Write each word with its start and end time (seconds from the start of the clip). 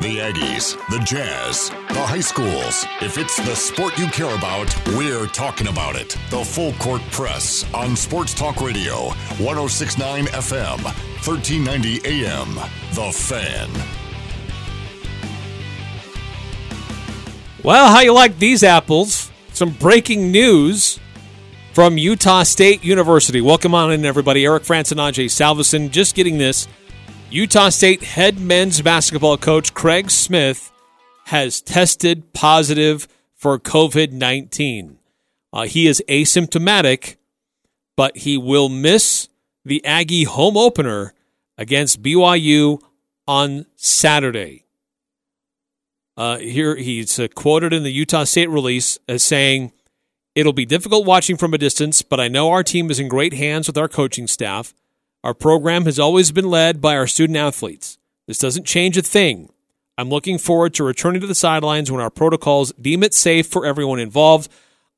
The 0.00 0.18
Aggies, 0.18 0.76
the 0.90 1.00
Jazz, 1.00 1.70
the 1.88 2.00
high 2.00 2.20
schools. 2.20 2.86
If 3.00 3.18
it's 3.18 3.36
the 3.38 3.56
sport 3.56 3.98
you 3.98 4.06
care 4.06 4.32
about, 4.32 4.72
we're 4.96 5.26
talking 5.26 5.66
about 5.66 5.96
it. 5.96 6.16
The 6.30 6.44
Full 6.44 6.72
Court 6.74 7.02
Press 7.10 7.64
on 7.74 7.96
Sports 7.96 8.32
Talk 8.32 8.60
Radio, 8.60 9.08
1069 9.40 10.26
FM, 10.26 10.84
1390 10.84 12.00
AM. 12.06 12.54
The 12.94 13.10
Fan. 13.10 13.68
Well, 17.64 17.90
how 17.90 17.98
you 17.98 18.12
like 18.12 18.38
these 18.38 18.62
apples? 18.62 19.32
Some 19.52 19.70
breaking 19.70 20.30
news 20.30 21.00
from 21.72 21.98
Utah 21.98 22.44
State 22.44 22.84
University. 22.84 23.40
Welcome 23.40 23.74
on 23.74 23.90
in, 23.90 24.04
everybody. 24.04 24.44
Eric 24.44 24.62
Frandsen 24.62 24.92
and 24.92 25.00
Ajay 25.12 25.24
Salvesen. 25.24 25.90
Just 25.90 26.14
getting 26.14 26.38
this. 26.38 26.68
Utah 27.30 27.68
State 27.68 28.02
head 28.02 28.40
men's 28.40 28.80
basketball 28.80 29.36
coach 29.36 29.74
Craig 29.74 30.10
Smith 30.10 30.72
has 31.26 31.60
tested 31.60 32.32
positive 32.32 33.06
for 33.34 33.58
COVID 33.58 34.12
19. 34.12 34.98
Uh, 35.52 35.64
he 35.64 35.86
is 35.86 36.02
asymptomatic, 36.08 37.16
but 37.98 38.16
he 38.16 38.38
will 38.38 38.70
miss 38.70 39.28
the 39.62 39.84
Aggie 39.84 40.24
home 40.24 40.56
opener 40.56 41.12
against 41.58 42.02
BYU 42.02 42.80
on 43.26 43.66
Saturday. 43.76 44.64
Uh, 46.16 46.38
here 46.38 46.76
he's 46.76 47.20
uh, 47.20 47.28
quoted 47.34 47.74
in 47.74 47.82
the 47.82 47.92
Utah 47.92 48.24
State 48.24 48.48
release 48.48 48.98
as 49.06 49.22
saying, 49.22 49.72
It'll 50.34 50.54
be 50.54 50.64
difficult 50.64 51.04
watching 51.04 51.36
from 51.36 51.52
a 51.52 51.58
distance, 51.58 52.00
but 52.00 52.20
I 52.20 52.28
know 52.28 52.48
our 52.50 52.62
team 52.62 52.90
is 52.90 52.98
in 52.98 53.08
great 53.08 53.34
hands 53.34 53.66
with 53.66 53.76
our 53.76 53.88
coaching 53.88 54.26
staff. 54.26 54.72
Our 55.24 55.34
program 55.34 55.84
has 55.84 55.98
always 55.98 56.30
been 56.30 56.48
led 56.48 56.80
by 56.80 56.96
our 56.96 57.06
student 57.06 57.36
athletes. 57.36 57.98
This 58.26 58.38
doesn't 58.38 58.66
change 58.66 58.96
a 58.96 59.02
thing. 59.02 59.50
I'm 59.96 60.10
looking 60.10 60.38
forward 60.38 60.74
to 60.74 60.84
returning 60.84 61.20
to 61.22 61.26
the 61.26 61.34
sidelines 61.34 61.90
when 61.90 62.00
our 62.00 62.10
protocols 62.10 62.72
deem 62.80 63.02
it 63.02 63.14
safe 63.14 63.48
for 63.48 63.66
everyone 63.66 63.98
involved. 63.98 64.48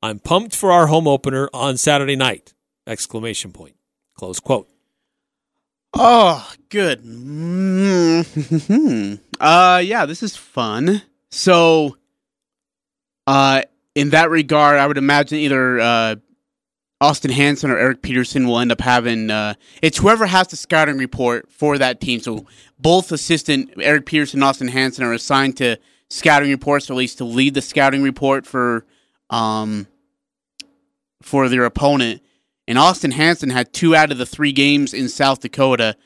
I'm 0.03 0.19
pumped 0.19 0.55
for 0.55 0.71
our 0.71 0.87
home 0.87 1.07
opener 1.07 1.49
on 1.53 1.77
Saturday 1.77 2.15
night! 2.15 2.53
Exclamation 2.85 3.51
point. 3.51 3.75
Close 4.15 4.39
quote. 4.39 4.69
Oh, 5.93 6.51
good. 6.69 7.03
Mm-hmm. 7.03 9.15
uh, 9.39 9.81
yeah, 9.83 10.05
this 10.05 10.23
is 10.23 10.37
fun. 10.37 11.01
So, 11.29 11.97
uh, 13.25 13.63
in 13.95 14.11
that 14.11 14.29
regard, 14.29 14.79
I 14.79 14.87
would 14.87 14.97
imagine 14.97 15.39
either 15.39 15.79
uh, 15.79 16.15
Austin 17.01 17.31
Hansen 17.31 17.71
or 17.71 17.79
Eric 17.79 18.03
Peterson 18.03 18.47
will 18.47 18.59
end 18.59 18.71
up 18.71 18.79
having 18.79 19.31
uh, 19.31 19.55
it's 19.81 19.97
whoever 19.97 20.27
has 20.27 20.47
the 20.47 20.55
scouting 20.55 20.99
report 20.99 21.51
for 21.51 21.79
that 21.79 21.99
team. 21.99 22.19
So 22.19 22.45
both 22.77 23.11
assistant 23.11 23.71
Eric 23.81 24.05
Peterson 24.05 24.39
and 24.39 24.43
Austin 24.43 24.67
Hansen 24.67 25.03
are 25.03 25.11
assigned 25.11 25.57
to 25.57 25.77
scouting 26.09 26.51
reports, 26.51 26.89
or 26.89 26.93
at 26.93 26.97
least 26.97 27.17
to 27.17 27.25
lead 27.25 27.55
the 27.55 27.61
scouting 27.61 28.03
report 28.03 28.45
for 28.45 28.85
um, 29.31 29.87
for 31.23 31.49
their 31.49 31.65
opponent. 31.65 32.21
And 32.67 32.77
Austin 32.77 33.11
Hansen 33.11 33.49
had 33.49 33.73
two 33.73 33.95
out 33.95 34.11
of 34.11 34.19
the 34.19 34.25
three 34.25 34.51
games 34.51 34.93
in 34.93 35.09
South 35.09 35.39
Dakota. 35.41 35.97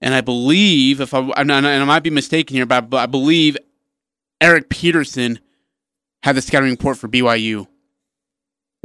And 0.00 0.14
I 0.14 0.20
believe, 0.20 1.00
if 1.00 1.14
I 1.14 1.18
and 1.36 1.50
I 1.50 1.84
might 1.84 2.04
be 2.04 2.10
mistaken 2.10 2.54
here, 2.54 2.66
but 2.66 2.94
I 2.94 3.06
believe 3.06 3.56
Eric 4.40 4.68
Peterson 4.68 5.40
had 6.22 6.36
the 6.36 6.42
scouting 6.42 6.70
report 6.70 6.96
for 6.96 7.08
BYU 7.08 7.66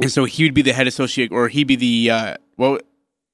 and 0.00 0.10
so 0.10 0.24
he 0.24 0.44
would 0.44 0.54
be 0.54 0.62
the 0.62 0.72
head 0.72 0.86
associate, 0.86 1.32
or 1.32 1.48
he'd 1.48 1.66
be 1.66 1.76
the 1.76 2.10
uh, 2.10 2.36
well 2.56 2.78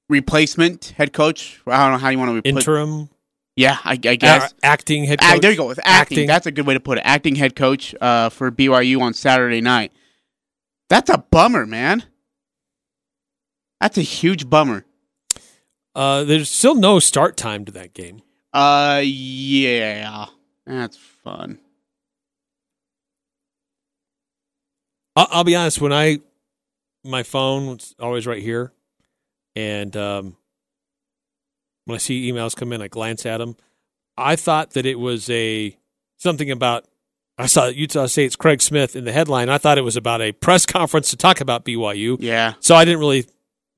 replacement 0.09 0.93
head 0.97 1.13
coach. 1.13 1.61
I 1.67 1.83
don't 1.83 1.93
know 1.93 1.97
how 1.97 2.09
you 2.09 2.19
want 2.19 2.29
to 2.29 2.41
put 2.41 2.47
interim. 2.47 3.09
Yeah, 3.55 3.77
I, 3.85 3.91
I 3.93 4.15
guess 4.15 4.53
acting 4.63 5.05
head 5.05 5.21
coach. 5.21 5.41
there 5.41 5.51
you 5.51 5.57
go 5.57 5.67
with 5.67 5.79
acting. 5.79 6.17
acting. 6.17 6.27
That's 6.27 6.45
a 6.45 6.51
good 6.51 6.67
way 6.67 6.73
to 6.73 6.79
put 6.79 6.97
it. 6.97 7.01
Acting 7.05 7.35
head 7.35 7.55
coach 7.55 7.95
uh, 8.01 8.29
for 8.29 8.51
BYU 8.51 8.99
on 9.01 9.13
Saturday 9.13 9.61
night. 9.61 9.93
That's 10.89 11.09
a 11.09 11.19
bummer, 11.19 11.65
man. 11.65 12.03
That's 13.79 13.97
a 13.97 14.01
huge 14.01 14.49
bummer. 14.49 14.85
Uh, 15.95 16.25
there's 16.25 16.49
still 16.49 16.75
no 16.75 16.99
start 16.99 17.37
time 17.37 17.63
to 17.65 17.71
that 17.71 17.93
game. 17.93 18.21
Uh, 18.53 19.01
yeah, 19.03 20.25
that's 20.65 20.97
fun. 20.97 21.59
I'll, 25.15 25.27
I'll 25.31 25.43
be 25.43 25.55
honest. 25.55 25.79
When 25.79 25.93
I 25.93 26.19
my 27.05 27.23
phone 27.23 27.67
was 27.67 27.95
always 27.99 28.27
right 28.27 28.41
here, 28.41 28.73
and 29.55 29.95
um, 29.95 30.37
when 31.85 31.95
I 31.95 31.99
see 31.99 32.31
emails 32.31 32.55
come 32.55 32.73
in, 32.73 32.81
I 32.81 32.87
glance 32.87 33.25
at 33.25 33.37
them. 33.37 33.55
I 34.17 34.35
thought 34.35 34.71
that 34.71 34.85
it 34.85 34.99
was 34.99 35.29
a 35.29 35.77
something 36.17 36.51
about. 36.51 36.85
I 37.37 37.47
saw 37.47 37.67
Utah 37.67 38.05
State's 38.05 38.35
Craig 38.37 38.61
Smith 38.61 38.95
in 38.95 39.03
the 39.03 39.11
headline. 39.11 39.49
I 39.49 39.57
thought 39.57 39.77
it 39.77 39.83
was 39.83 39.97
about 39.97 40.21
a 40.21 40.31
press 40.31 40.65
conference 40.65 41.09
to 41.09 41.17
talk 41.17 41.41
about 41.41 41.65
BYU. 41.65 42.17
Yeah. 42.19 42.53
So 42.59 42.75
I 42.75 42.85
didn't 42.85 43.01
really 43.01 43.27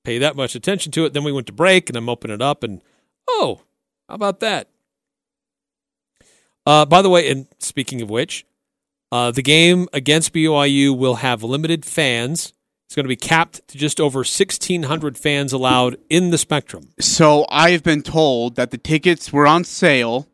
pay 0.03 0.19
that 0.19 0.35
much 0.35 0.55
attention 0.55 0.91
to 0.93 1.05
it. 1.05 1.13
Then 1.13 1.23
we 1.23 1.31
went 1.31 1.47
to 1.47 1.53
break, 1.53 1.89
and 1.89 1.97
I'm 1.97 2.09
opening 2.09 2.35
it 2.35 2.41
up, 2.41 2.63
and 2.63 2.81
oh, 3.27 3.61
how 4.07 4.15
about 4.15 4.39
that? 4.41 4.69
Uh, 6.65 6.85
by 6.85 7.01
the 7.01 7.09
way, 7.09 7.29
and 7.31 7.47
speaking 7.59 8.01
of 8.01 8.09
which, 8.09 8.45
uh, 9.11 9.31
the 9.31 9.41
game 9.41 9.87
against 9.93 10.33
BYU 10.33 10.97
will 10.97 11.15
have 11.15 11.41
limited 11.41 11.85
fans 11.85 12.53
it's 12.87 12.95
going 12.95 13.03
to 13.03 13.09
be 13.09 13.17
capped 13.17 13.67
to 13.67 13.77
just 13.77 13.99
over 13.99 14.19
1,600 14.19 15.17
fans 15.17 15.51
allowed 15.51 15.97
in 16.09 16.29
the 16.29 16.37
Spectrum. 16.37 16.87
So 17.01 17.45
I've 17.49 17.83
been 17.83 18.01
told 18.01 18.55
that 18.55 18.71
the 18.71 18.77
tickets 18.77 19.33
were 19.33 19.45
on 19.45 19.65
sale 19.65 20.29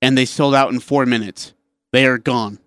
and 0.00 0.16
they 0.16 0.24
sold 0.24 0.54
out 0.54 0.72
in 0.72 0.80
four 0.80 1.04
minutes. 1.04 1.52
They 1.92 2.06
are 2.06 2.16
gone. 2.16 2.58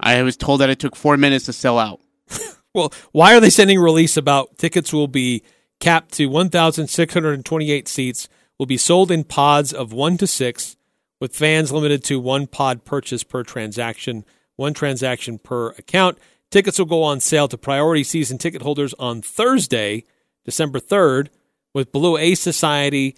I 0.00 0.20
was 0.22 0.36
told 0.36 0.60
that 0.60 0.70
it 0.70 0.80
took 0.80 0.96
four 0.96 1.16
minutes 1.16 1.44
to 1.44 1.52
sell 1.52 1.78
out. 1.78 2.00
well, 2.74 2.92
why 3.12 3.36
are 3.36 3.40
they 3.40 3.48
sending 3.48 3.78
a 3.78 3.80
release 3.80 4.16
about 4.16 4.58
tickets 4.58 4.92
will 4.92 5.06
be 5.06 5.44
capped 5.78 6.12
to 6.14 6.26
1,628 6.26 7.86
seats, 7.86 8.28
will 8.58 8.66
be 8.66 8.76
sold 8.76 9.12
in 9.12 9.22
pods 9.22 9.72
of 9.72 9.92
one 9.92 10.16
to 10.18 10.26
six, 10.26 10.76
with 11.20 11.36
fans 11.36 11.70
limited 11.70 12.02
to 12.04 12.18
one 12.18 12.48
pod 12.48 12.84
purchase 12.84 13.22
per 13.22 13.44
transaction, 13.44 14.24
one 14.56 14.74
transaction 14.74 15.38
per 15.38 15.68
account. 15.78 16.18
Tickets 16.50 16.78
will 16.78 16.86
go 16.86 17.02
on 17.02 17.20
sale 17.20 17.46
to 17.48 17.56
priority 17.56 18.02
season 18.02 18.36
ticket 18.36 18.62
holders 18.62 18.92
on 18.98 19.22
Thursday, 19.22 20.04
December 20.44 20.80
3rd, 20.80 21.28
with 21.72 21.92
Blue 21.92 22.16
A 22.16 22.34
Society 22.34 23.16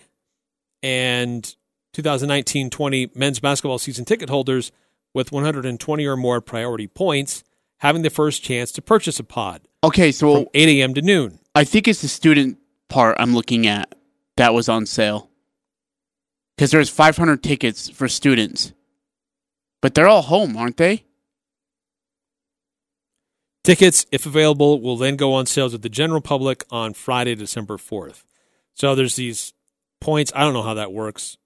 and 0.82 1.56
2019 1.94 2.68
20 2.70 3.10
men's 3.14 3.40
basketball 3.40 3.78
season 3.78 4.04
ticket 4.04 4.28
holders 4.28 4.72
with 5.14 5.32
120 5.32 6.06
or 6.06 6.16
more 6.16 6.40
priority 6.40 6.86
points 6.86 7.44
having 7.78 8.02
the 8.02 8.10
first 8.10 8.42
chance 8.42 8.70
to 8.72 8.82
purchase 8.82 9.18
a 9.18 9.24
pod. 9.24 9.62
Okay, 9.82 10.12
so 10.12 10.50
8 10.54 10.68
a.m. 10.68 10.94
to 10.94 11.02
noon. 11.02 11.38
I 11.54 11.64
think 11.64 11.88
it's 11.88 12.02
the 12.02 12.08
student 12.08 12.58
part 12.88 13.16
I'm 13.18 13.34
looking 13.34 13.66
at 13.66 13.94
that 14.36 14.54
was 14.54 14.68
on 14.68 14.86
sale. 14.86 15.30
Because 16.56 16.70
there's 16.70 16.90
500 16.90 17.42
tickets 17.42 17.90
for 17.90 18.08
students. 18.08 18.72
But 19.80 19.94
they're 19.94 20.06
all 20.06 20.22
home, 20.22 20.56
aren't 20.56 20.76
they? 20.76 21.04
Tickets, 23.64 24.06
if 24.10 24.26
available, 24.26 24.80
will 24.80 24.96
then 24.96 25.16
go 25.16 25.34
on 25.34 25.46
sale 25.46 25.70
to 25.70 25.78
the 25.78 25.88
general 25.88 26.20
public 26.20 26.64
on 26.70 26.94
Friday, 26.94 27.34
December 27.36 27.76
4th. 27.76 28.24
So 28.74 28.94
there's 28.94 29.14
these 29.14 29.52
points. 30.00 30.32
I 30.34 30.40
don't 30.40 30.52
know 30.52 30.62
how 30.62 30.74
that 30.74 30.92
works 30.92 31.36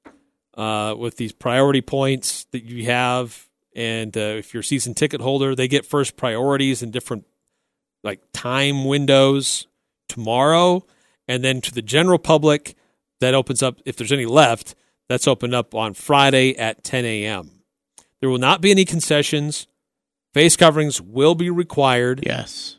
uh, 0.57 0.95
with 0.97 1.17
these 1.19 1.33
priority 1.33 1.83
points 1.83 2.47
that 2.53 2.65
you 2.65 2.87
have. 2.87 3.49
And 3.75 4.17
uh, 4.17 4.37
if 4.39 4.55
you're 4.55 4.63
a 4.63 4.65
season 4.65 4.95
ticket 4.95 5.21
holder, 5.21 5.55
they 5.55 5.69
get 5.69 5.85
first 5.85 6.17
priorities 6.17 6.83
in 6.83 6.91
different 6.91 7.27
like 8.03 8.21
time 8.33 8.87
windows 8.87 9.67
tomorrow. 10.09 10.87
And 11.29 11.45
then 11.45 11.61
to 11.61 11.75
the 11.75 11.83
general 11.83 12.19
public, 12.19 12.77
that 13.21 13.35
opens 13.35 13.63
up, 13.63 13.81
if 13.85 13.97
there's 13.97 14.13
any 14.13 14.27
left, 14.27 14.75
that's 15.09 15.29
opened 15.29 15.55
up 15.55 15.75
on 15.75 15.93
Friday 15.93 16.57
at 16.57 16.83
10 16.83 17.05
a.m. 17.05 17.51
There 18.21 18.31
will 18.31 18.39
not 18.39 18.61
be 18.61 18.71
any 18.71 18.85
concessions 18.87 19.67
Face 20.37 20.55
coverings 20.55 21.01
will 21.01 21.35
be 21.35 21.49
required. 21.49 22.23
Yes. 22.27 22.77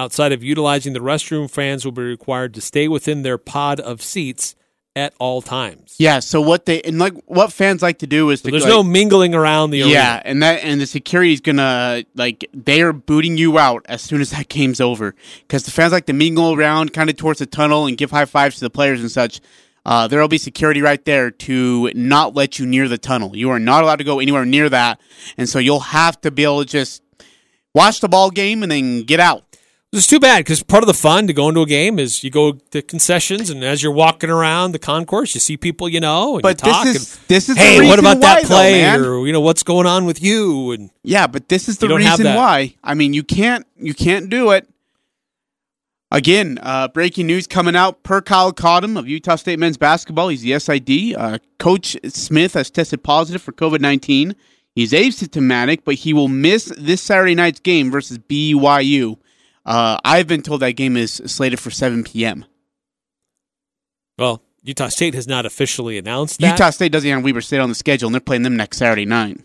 Outside 0.00 0.32
of 0.32 0.42
utilizing 0.42 0.94
the 0.94 0.98
restroom, 0.98 1.48
fans 1.48 1.84
will 1.84 1.92
be 1.92 2.02
required 2.02 2.54
to 2.54 2.60
stay 2.60 2.88
within 2.88 3.22
their 3.22 3.38
pod 3.38 3.78
of 3.78 4.02
seats 4.02 4.56
at 4.96 5.14
all 5.20 5.42
times. 5.42 5.94
Yeah. 5.98 6.18
So 6.18 6.40
what 6.40 6.66
they 6.66 6.82
and 6.82 6.98
like 6.98 7.14
what 7.26 7.52
fans 7.52 7.82
like 7.82 8.00
to 8.00 8.08
do 8.08 8.30
is 8.30 8.40
so 8.40 8.46
to, 8.46 8.50
there's 8.50 8.64
like, 8.64 8.70
no 8.70 8.82
mingling 8.82 9.32
around 9.32 9.70
the 9.70 9.82
arena. 9.82 9.94
Yeah, 9.94 10.22
and 10.24 10.42
that 10.42 10.64
and 10.64 10.80
the 10.80 10.86
security's 10.86 11.40
gonna 11.40 12.02
like 12.16 12.50
they 12.52 12.82
are 12.82 12.92
booting 12.92 13.38
you 13.38 13.60
out 13.60 13.86
as 13.88 14.02
soon 14.02 14.20
as 14.20 14.30
that 14.30 14.48
game's 14.48 14.80
over 14.80 15.14
because 15.42 15.62
the 15.62 15.70
fans 15.70 15.92
like 15.92 16.06
to 16.06 16.12
mingle 16.12 16.52
around 16.52 16.92
kind 16.92 17.10
of 17.10 17.16
towards 17.16 17.38
the 17.38 17.46
tunnel 17.46 17.86
and 17.86 17.96
give 17.96 18.10
high 18.10 18.24
fives 18.24 18.56
to 18.56 18.62
the 18.62 18.70
players 18.70 19.00
and 19.00 19.12
such. 19.12 19.40
Uh, 19.84 20.06
there 20.06 20.20
will 20.20 20.28
be 20.28 20.38
security 20.38 20.80
right 20.80 21.04
there 21.04 21.30
to 21.30 21.90
not 21.94 22.34
let 22.34 22.58
you 22.58 22.66
near 22.66 22.88
the 22.88 22.98
tunnel. 22.98 23.36
You 23.36 23.50
are 23.50 23.58
not 23.58 23.82
allowed 23.82 23.96
to 23.96 24.04
go 24.04 24.20
anywhere 24.20 24.44
near 24.44 24.68
that, 24.68 25.00
and 25.36 25.48
so 25.48 25.58
you'll 25.58 25.80
have 25.80 26.20
to 26.20 26.30
be 26.30 26.44
able 26.44 26.60
to 26.60 26.68
just 26.68 27.02
watch 27.74 28.00
the 28.00 28.08
ball 28.08 28.30
game 28.30 28.62
and 28.62 28.70
then 28.70 29.02
get 29.02 29.20
out. 29.20 29.44
Is 29.94 30.06
too 30.06 30.20
bad 30.20 30.38
because 30.38 30.62
part 30.62 30.82
of 30.82 30.86
the 30.86 30.94
fun 30.94 31.26
to 31.26 31.34
go 31.34 31.50
into 31.50 31.60
a 31.60 31.66
game 31.66 31.98
is 31.98 32.24
you 32.24 32.30
go 32.30 32.52
to 32.52 32.80
concessions, 32.80 33.50
and 33.50 33.62
as 33.62 33.82
you're 33.82 33.92
walking 33.92 34.30
around 34.30 34.72
the 34.72 34.78
concourse, 34.78 35.34
you 35.34 35.40
see 35.40 35.58
people 35.58 35.86
you 35.86 36.00
know, 36.00 36.36
and 36.36 36.42
But 36.42 36.64
you 36.64 36.72
talk. 36.72 36.84
this 36.84 36.96
is 36.96 37.14
and, 37.16 37.28
this 37.28 37.48
is 37.50 37.58
hey, 37.58 37.86
what 37.86 37.98
about 37.98 38.18
that 38.22 38.44
play? 38.44 38.80
though, 38.84 39.18
or 39.20 39.26
you 39.26 39.34
know, 39.34 39.42
what's 39.42 39.62
going 39.62 39.86
on 39.86 40.06
with 40.06 40.22
you? 40.22 40.72
And 40.72 40.88
Yeah, 41.02 41.26
but 41.26 41.50
this 41.50 41.68
is 41.68 41.76
the 41.76 41.84
You 41.84 41.90
don't 41.90 42.00
have 42.00 42.18
reason 42.20 42.36
why. 42.36 42.74
I 42.82 42.94
mean, 42.94 43.12
you 43.12 43.22
can't 43.22 43.66
you 43.76 43.92
can't 43.92 44.30
do 44.30 44.52
it. 44.52 44.66
Again, 46.12 46.58
uh, 46.62 46.88
breaking 46.88 47.26
news 47.26 47.46
coming 47.46 47.74
out 47.74 48.02
per 48.02 48.20
Kyle 48.20 48.52
Cottom 48.52 48.98
of 48.98 49.08
Utah 49.08 49.36
State 49.36 49.58
men's 49.58 49.78
basketball. 49.78 50.28
He's 50.28 50.42
the 50.42 50.58
SID. 50.58 51.14
Uh, 51.16 51.38
Coach 51.58 51.96
Smith 52.04 52.52
has 52.52 52.70
tested 52.70 53.02
positive 53.02 53.40
for 53.40 53.52
COVID 53.52 53.80
nineteen. 53.80 54.36
He's 54.74 54.92
asymptomatic, 54.92 55.84
but 55.84 55.94
he 55.94 56.12
will 56.12 56.28
miss 56.28 56.70
this 56.76 57.00
Saturday 57.00 57.34
night's 57.34 57.60
game 57.60 57.90
versus 57.90 58.18
BYU. 58.18 59.16
Uh, 59.64 59.96
I've 60.04 60.26
been 60.26 60.42
told 60.42 60.60
that 60.60 60.72
game 60.72 60.98
is 60.98 61.14
slated 61.24 61.58
for 61.58 61.70
seven 61.70 62.04
p.m. 62.04 62.44
well, 64.18 64.42
Utah 64.62 64.88
State 64.88 65.14
has 65.14 65.26
not 65.26 65.46
officially 65.46 65.96
announced 65.96 66.40
that. 66.40 66.50
Utah 66.50 66.70
State 66.70 66.92
doesn't 66.92 67.08
have 67.08 67.24
Weber 67.24 67.40
State 67.40 67.60
on 67.60 67.70
the 67.70 67.74
schedule, 67.74 68.08
and 68.08 68.14
they're 68.14 68.20
playing 68.20 68.42
them 68.42 68.56
next 68.56 68.76
Saturday 68.76 69.06
night. 69.06 69.40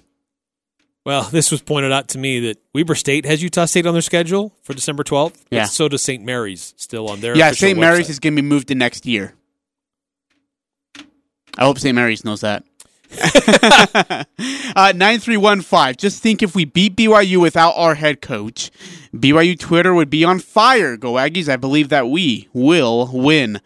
Well, 1.08 1.24
this 1.32 1.52
was 1.52 1.62
pointed 1.62 1.94
out 1.94 2.10
to 2.10 2.18
me 2.18 2.42
that 2.42 2.58
Weber 2.74 2.94
State 2.94 3.26
has 3.26 3.42
Utah 3.42 3.64
State 3.64 3.86
on 3.86 3.94
their 3.94 4.02
schedule 4.02 4.54
for 4.62 4.74
December 4.74 5.06
12th. 5.06 5.38
but 5.50 5.56
Yeah. 5.56 5.64
So 5.64 5.88
does 5.88 6.02
St. 6.02 6.22
Mary's 6.22 6.74
still 6.76 7.08
on 7.08 7.22
their 7.22 7.34
Yeah, 7.34 7.52
St. 7.52 7.80
Mary's 7.80 8.08
website. 8.08 8.10
is 8.10 8.20
going 8.20 8.36
to 8.36 8.42
be 8.42 8.46
moved 8.46 8.68
to 8.68 8.76
next 8.76 9.06
year. 9.06 9.34
I 11.58 11.64
hope 11.64 11.80
St. 11.80 11.96
Mary's 11.96 12.26
knows 12.26 12.42
that. 12.42 12.66
uh, 14.76 14.92
9315. 14.98 15.96
Just 15.98 16.22
think 16.22 16.44
if 16.44 16.54
we 16.54 16.66
beat 16.66 16.98
BYU 16.98 17.42
without 17.42 17.72
our 17.78 17.96
head 17.96 18.22
coach, 18.22 18.70
BYU 19.16 19.58
Twitter 19.58 19.94
would 19.94 20.10
be 20.10 20.26
on 20.26 20.40
fire. 20.40 20.98
Go 20.98 21.14
Aggies. 21.14 21.48
I 21.48 21.56
believe 21.56 21.88
that 21.88 22.10
we 22.10 22.50
will 22.52 23.10
win. 23.14 23.62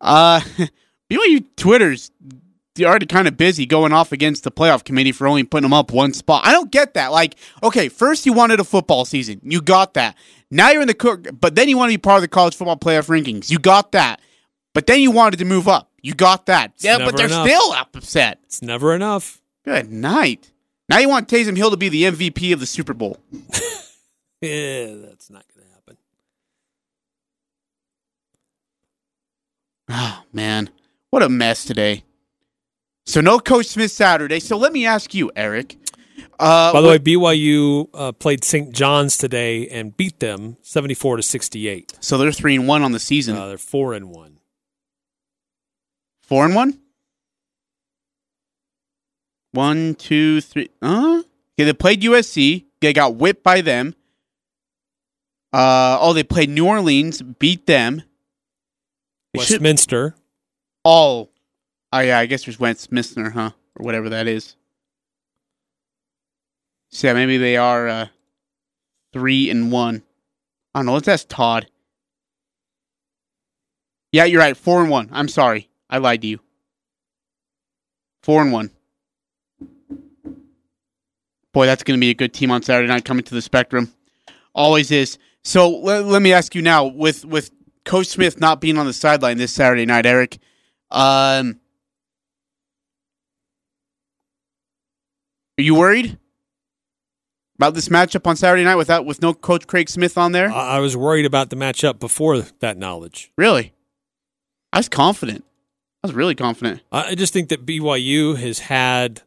Uh, 0.00 0.40
BYU 1.10 1.44
Twitter's 1.56 2.12
they're 2.76 2.88
already 2.88 3.06
kind 3.06 3.26
of 3.26 3.36
busy 3.36 3.66
going 3.66 3.92
off 3.92 4.12
against 4.12 4.44
the 4.44 4.50
playoff 4.50 4.84
committee 4.84 5.12
for 5.12 5.26
only 5.26 5.44
putting 5.44 5.62
them 5.62 5.72
up 5.72 5.92
one 5.92 6.12
spot. 6.12 6.46
I 6.46 6.52
don't 6.52 6.70
get 6.70 6.94
that. 6.94 7.08
Like, 7.12 7.34
okay, 7.62 7.88
first 7.88 8.26
you 8.26 8.32
wanted 8.32 8.60
a 8.60 8.64
football 8.64 9.04
season. 9.04 9.40
You 9.42 9.60
got 9.60 9.94
that. 9.94 10.16
Now 10.50 10.70
you're 10.70 10.82
in 10.82 10.88
the 10.88 10.94
cook, 10.94 11.26
but 11.40 11.54
then 11.56 11.68
you 11.68 11.76
want 11.76 11.90
to 11.90 11.98
be 11.98 12.00
part 12.00 12.16
of 12.16 12.22
the 12.22 12.28
college 12.28 12.54
football 12.54 12.76
playoff 12.76 13.08
rankings. 13.08 13.50
You 13.50 13.58
got 13.58 13.92
that. 13.92 14.20
But 14.72 14.86
then 14.86 15.00
you 15.00 15.10
wanted 15.10 15.38
to 15.38 15.44
move 15.44 15.68
up. 15.68 15.90
You 16.02 16.14
got 16.14 16.46
that. 16.46 16.72
yeah, 16.78 16.98
but 16.98 17.16
they're 17.16 17.26
enough. 17.26 17.46
still 17.46 17.72
upset. 17.72 18.38
It's 18.44 18.62
never 18.62 18.94
enough. 18.94 19.40
Good 19.64 19.90
night. 19.90 20.52
Now 20.88 20.98
you 20.98 21.08
want 21.08 21.28
Taysom 21.28 21.56
Hill 21.56 21.70
to 21.70 21.76
be 21.76 21.88
the 21.88 22.04
MVP 22.04 22.52
of 22.52 22.60
the 22.60 22.66
Super 22.66 22.94
Bowl. 22.94 23.18
Yeah, 24.42 24.94
that's 24.96 25.30
not 25.30 25.44
going 25.54 25.66
to 25.66 25.72
happen. 25.74 25.96
Oh 29.88 30.22
man, 30.32 30.70
what 31.10 31.22
a 31.22 31.28
mess 31.28 31.64
today. 31.64 32.04
So 33.06 33.20
no 33.20 33.38
Coach 33.38 33.66
Smith 33.66 33.92
Saturday. 33.92 34.40
So 34.40 34.56
let 34.56 34.72
me 34.72 34.84
ask 34.84 35.14
you, 35.14 35.30
Eric. 35.36 35.76
Uh, 36.38 36.72
By 36.72 36.80
the 36.80 36.88
what- 36.88 37.04
way, 37.04 37.14
BYU 37.14 37.88
uh, 37.94 38.12
played 38.12 38.44
St. 38.44 38.72
John's 38.74 39.16
today 39.16 39.68
and 39.68 39.96
beat 39.96 40.20
them 40.20 40.56
74 40.62 41.16
to 41.18 41.22
68. 41.22 41.94
so 42.00 42.18
they're 42.18 42.32
three 42.32 42.56
and 42.56 42.66
one 42.68 42.82
on 42.82 42.92
the 42.92 42.98
season. 42.98 43.36
Uh, 43.36 43.46
they're 43.48 43.58
4 43.58 43.94
and 43.94 44.10
1. 44.10 44.38
Four 46.22 46.44
and 46.44 46.56
one. 46.56 46.80
One, 49.52 49.94
two, 49.94 50.40
three. 50.40 50.70
Uh, 50.82 51.22
okay, 51.54 51.64
they 51.64 51.72
played 51.72 52.02
USC. 52.02 52.64
They 52.80 52.92
got 52.92 53.14
whipped 53.14 53.44
by 53.44 53.60
them. 53.60 53.94
Uh, 55.52 55.98
oh, 56.00 56.12
they 56.12 56.24
played 56.24 56.50
New 56.50 56.66
Orleans, 56.66 57.22
beat 57.22 57.66
them. 57.66 58.02
They 59.34 59.40
should- 59.40 59.54
Westminster. 59.62 60.16
Oh, 61.92 62.00
yeah. 62.00 62.18
I 62.18 62.26
guess 62.26 62.44
there's 62.44 62.60
Westminster, 62.60 63.30
huh, 63.30 63.50
or 63.76 63.84
whatever 63.84 64.08
that 64.10 64.26
is. 64.26 64.56
So 66.90 67.08
yeah, 67.08 67.14
maybe 67.14 67.36
they 67.36 67.56
are 67.56 67.88
uh, 67.88 68.06
three 69.12 69.50
and 69.50 69.70
one. 69.72 70.02
I 70.74 70.78
don't 70.78 70.86
know. 70.86 70.94
Let's 70.94 71.08
ask 71.08 71.26
Todd. 71.28 71.66
Yeah, 74.12 74.24
you're 74.24 74.40
right. 74.40 74.56
Four 74.56 74.80
and 74.80 74.90
one. 74.90 75.10
I'm 75.12 75.28
sorry, 75.28 75.68
I 75.90 75.98
lied 75.98 76.22
to 76.22 76.26
you. 76.28 76.40
Four 78.22 78.40
and 78.42 78.52
one. 78.52 78.70
Boy, 81.52 81.66
that's 81.66 81.82
going 81.82 81.98
to 81.98 82.00
be 82.00 82.10
a 82.10 82.14
good 82.14 82.32
team 82.32 82.50
on 82.50 82.62
Saturday 82.62 82.88
night 82.88 83.04
coming 83.04 83.24
to 83.24 83.34
the 83.34 83.42
Spectrum. 83.42 83.92
Always 84.54 84.90
is. 84.90 85.18
So 85.44 85.70
let, 85.70 86.04
let 86.04 86.22
me 86.22 86.32
ask 86.32 86.54
you 86.54 86.62
now, 86.62 86.86
with 86.86 87.24
with 87.24 87.50
Coach 87.84 88.06
Smith 88.06 88.40
not 88.40 88.60
being 88.60 88.78
on 88.78 88.86
the 88.86 88.92
sideline 88.92 89.38
this 89.38 89.52
Saturday 89.52 89.86
night, 89.86 90.06
Eric, 90.06 90.38
um, 90.90 91.60
are 95.58 95.62
you 95.62 95.74
worried 95.74 96.18
about 97.56 97.74
this 97.74 97.88
matchup 97.88 98.26
on 98.26 98.36
Saturday 98.36 98.64
night 98.64 98.76
without 98.76 99.06
with 99.06 99.22
no 99.22 99.32
Coach 99.32 99.66
Craig 99.66 99.88
Smith 99.88 100.18
on 100.18 100.32
there? 100.32 100.50
I 100.50 100.76
I 100.76 100.78
was 100.80 100.96
worried 100.96 101.26
about 101.26 101.50
the 101.50 101.56
matchup 101.56 101.98
before 101.98 102.40
that 102.40 102.76
knowledge. 102.76 103.32
really? 103.36 103.72
I 104.72 104.78
was 104.78 104.88
confident. 104.88 105.44
I 106.02 106.08
was 106.08 106.14
really 106.14 106.34
confident. 106.34 106.82
I 106.92 107.08
I 107.10 107.14
just 107.14 107.32
think 107.32 107.48
that 107.48 107.64
BYU 107.64 108.36
has 108.36 108.58
had 108.58 109.22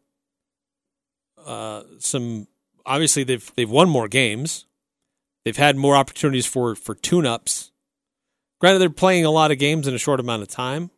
uh, 1.45 1.83
some. 1.97 2.47
Obviously, 2.85 3.23
they've 3.23 3.51
they've 3.55 3.69
won 3.69 3.89
more 3.89 4.07
games. 4.07 4.65
They've 5.45 5.57
had 5.57 5.77
more 5.77 5.95
opportunities 5.95 6.45
for 6.45 6.75
for 6.75 6.93
tune-ups. 6.93 7.71
Granted, 8.59 8.79
they're 8.79 8.89
playing 8.89 9.25
a 9.25 9.31
lot 9.31 9.51
of 9.51 9.57
games 9.57 9.87
in 9.87 9.95
a 9.95 9.97
short 9.97 10.19
amount 10.19 10.41
of 10.41 10.49
time, 10.49 10.91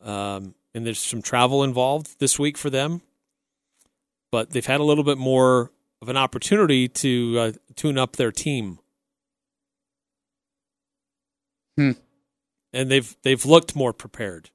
um, 0.00 0.54
and 0.74 0.86
there's 0.86 1.00
some 1.00 1.20
travel 1.20 1.64
involved 1.64 2.18
this 2.20 2.38
week 2.38 2.56
for 2.56 2.70
them. 2.70 3.02
But 4.30 4.50
they've 4.50 4.66
had 4.66 4.80
a 4.80 4.84
little 4.84 5.04
bit 5.04 5.18
more 5.18 5.72
of 6.00 6.08
an 6.08 6.16
opportunity 6.16 6.88
to 6.88 7.38
uh, 7.38 7.52
tune 7.74 7.98
up 7.98 8.16
their 8.16 8.32
team. 8.32 8.78
Hmm. 11.76 11.92
And 12.72 12.90
they've 12.90 13.16
they've 13.22 13.44
looked 13.44 13.74
more 13.74 13.92
prepared. 13.92 14.50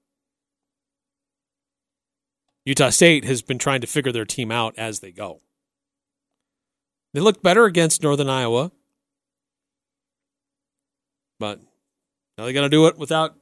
Utah 2.65 2.91
State 2.91 3.25
has 3.25 3.41
been 3.41 3.57
trying 3.57 3.81
to 3.81 3.87
figure 3.87 4.11
their 4.11 4.25
team 4.25 4.51
out 4.51 4.73
as 4.77 4.99
they 4.99 5.11
go. 5.11 5.41
They 7.13 7.19
looked 7.19 7.43
better 7.43 7.65
against 7.65 8.01
Northern 8.01 8.29
Iowa, 8.29 8.71
but 11.39 11.59
now 12.37 12.45
they 12.45 12.53
got 12.53 12.61
to 12.61 12.69
do 12.69 12.87
it 12.87 12.97
without 12.97 13.35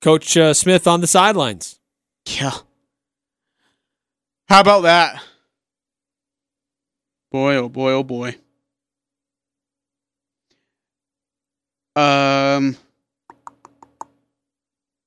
Coach 0.00 0.36
uh, 0.36 0.52
Smith 0.52 0.86
on 0.86 1.00
the 1.00 1.06
sidelines. 1.06 1.80
Yeah. 2.26 2.52
How 4.48 4.60
about 4.60 4.82
that? 4.82 5.22
Boy, 7.30 7.56
oh 7.56 7.68
boy, 7.68 7.92
oh 7.92 8.02
boy. 8.02 8.36
Um. 11.96 12.76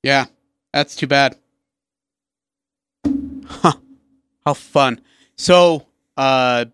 Yeah, 0.04 0.26
that's 0.74 0.96
too 0.96 1.08
bad. 1.08 1.38
Huh. 3.46 3.74
How 4.46 4.54
fun. 4.54 5.02
So, 5.36 5.86
uh, 6.16 6.66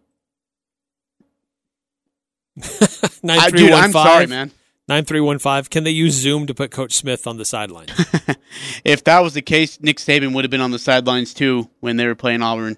Nine 3.23 3.39
I, 3.39 3.49
three 3.49 3.59
dude, 3.59 3.71
one 3.71 3.83
I'm 3.85 3.91
sorry, 3.91 4.27
man. 4.27 4.51
Nine 4.87 5.05
three 5.05 5.19
one 5.19 5.39
five. 5.39 5.69
Can 5.69 5.83
they 5.83 5.91
use 5.91 6.13
Zoom 6.13 6.47
to 6.47 6.53
put 6.53 6.71
Coach 6.71 6.93
Smith 6.93 7.27
on 7.27 7.37
the 7.37 7.45
sideline? 7.45 7.87
if 8.85 9.03
that 9.03 9.19
was 9.21 9.33
the 9.33 9.41
case, 9.41 9.79
Nick 9.81 9.97
Saban 9.97 10.33
would 10.33 10.43
have 10.43 10.51
been 10.51 10.61
on 10.61 10.71
the 10.71 10.79
sidelines 10.79 11.33
too 11.33 11.69
when 11.79 11.97
they 11.97 12.07
were 12.07 12.15
playing 12.15 12.41
Auburn. 12.41 12.77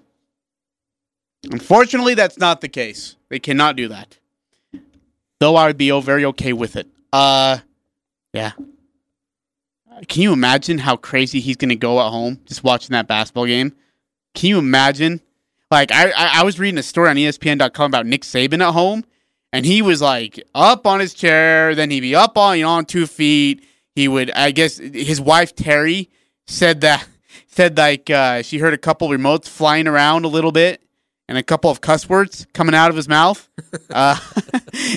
Unfortunately, 1.50 2.14
that's 2.14 2.38
not 2.38 2.60
the 2.60 2.68
case. 2.68 3.16
They 3.28 3.38
cannot 3.38 3.76
do 3.76 3.88
that. 3.88 4.18
Though 5.38 5.56
I 5.56 5.66
would 5.66 5.76
be 5.76 5.90
very 6.00 6.24
okay 6.24 6.52
with 6.52 6.76
it. 6.76 6.88
Uh, 7.12 7.58
yeah. 8.32 8.52
Can 10.08 10.22
you 10.22 10.32
imagine 10.32 10.78
how 10.78 10.96
crazy 10.96 11.40
he's 11.40 11.56
going 11.56 11.70
to 11.70 11.76
go 11.76 12.00
at 12.00 12.10
home 12.10 12.40
just 12.46 12.64
watching 12.64 12.92
that 12.92 13.06
basketball 13.06 13.46
game? 13.46 13.74
Can 14.34 14.50
you 14.50 14.58
imagine? 14.58 15.20
Like, 15.70 15.90
I, 15.90 16.10
I, 16.10 16.40
I 16.40 16.42
was 16.44 16.58
reading 16.58 16.78
a 16.78 16.82
story 16.82 17.08
on 17.08 17.16
ESPN.com 17.16 17.90
about 17.90 18.06
Nick 18.06 18.22
Saban 18.22 18.66
at 18.66 18.72
home, 18.72 19.04
and 19.52 19.64
he 19.64 19.82
was 19.82 20.02
like 20.02 20.42
up 20.54 20.86
on 20.86 21.00
his 21.00 21.14
chair, 21.14 21.74
then 21.74 21.90
he'd 21.90 22.00
be 22.00 22.14
up 22.14 22.36
on, 22.36 22.58
you 22.58 22.64
know, 22.64 22.70
on 22.70 22.84
two 22.84 23.06
feet. 23.06 23.64
He 23.94 24.08
would, 24.08 24.30
I 24.32 24.50
guess, 24.50 24.76
his 24.78 25.20
wife 25.20 25.54
Terry 25.54 26.10
said 26.46 26.82
that, 26.82 27.06
said 27.46 27.78
like 27.78 28.10
uh, 28.10 28.42
she 28.42 28.58
heard 28.58 28.74
a 28.74 28.78
couple 28.78 29.08
remotes 29.08 29.48
flying 29.48 29.86
around 29.86 30.24
a 30.24 30.28
little 30.28 30.52
bit 30.52 30.82
and 31.28 31.36
a 31.36 31.42
couple 31.42 31.70
of 31.70 31.80
cuss 31.80 32.08
words 32.08 32.46
coming 32.52 32.74
out 32.74 32.90
of 32.90 32.96
his 32.96 33.08
mouth. 33.08 33.48
Uh, 33.90 34.18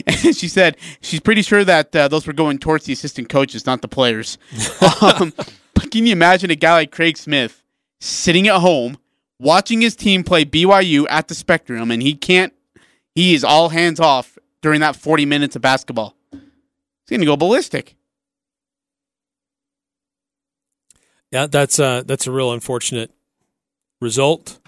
and 0.08 0.16
she 0.36 0.48
said 0.48 0.76
she's 1.02 1.20
pretty 1.20 1.42
sure 1.42 1.64
that 1.64 1.96
uh, 1.96 2.08
those 2.08 2.26
were 2.26 2.34
going 2.34 2.58
towards 2.58 2.86
the 2.86 2.94
assistant 2.94 3.30
coaches, 3.30 3.66
not 3.66 3.82
the 3.82 3.88
players. 3.88 4.38
um, 5.02 5.34
but 5.74 5.92
can 5.92 6.06
you 6.06 6.12
imagine 6.12 6.50
a 6.50 6.56
guy 6.56 6.74
like 6.74 6.92
Craig 6.92 7.18
Smith 7.18 7.64
sitting 8.00 8.48
at 8.48 8.60
home 8.60 8.98
watching 9.40 9.82
his 9.82 9.96
team 9.96 10.24
play 10.24 10.44
BYU 10.44 11.06
at 11.10 11.28
the 11.28 11.36
Spectrum, 11.36 11.92
and 11.92 12.02
he 12.02 12.16
can't, 12.16 12.54
he 13.16 13.34
is 13.34 13.44
all 13.44 13.70
hands 13.70 14.00
off 14.00 14.38
during 14.62 14.80
that 14.82 14.96
40 14.96 15.26
minutes 15.26 15.56
of 15.56 15.62
basketball. 15.62 16.16
He's 16.32 16.40
going 17.10 17.20
to 17.22 17.26
go 17.26 17.36
ballistic. 17.38 17.96
Yeah, 21.32 21.46
that's 21.46 21.80
uh 21.80 22.02
that's 22.06 22.26
a 22.26 22.32
real 22.32 22.52
unfortunate 22.54 23.12
result. 24.02 24.60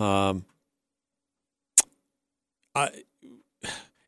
Um, 0.00 0.46
I, 2.74 2.90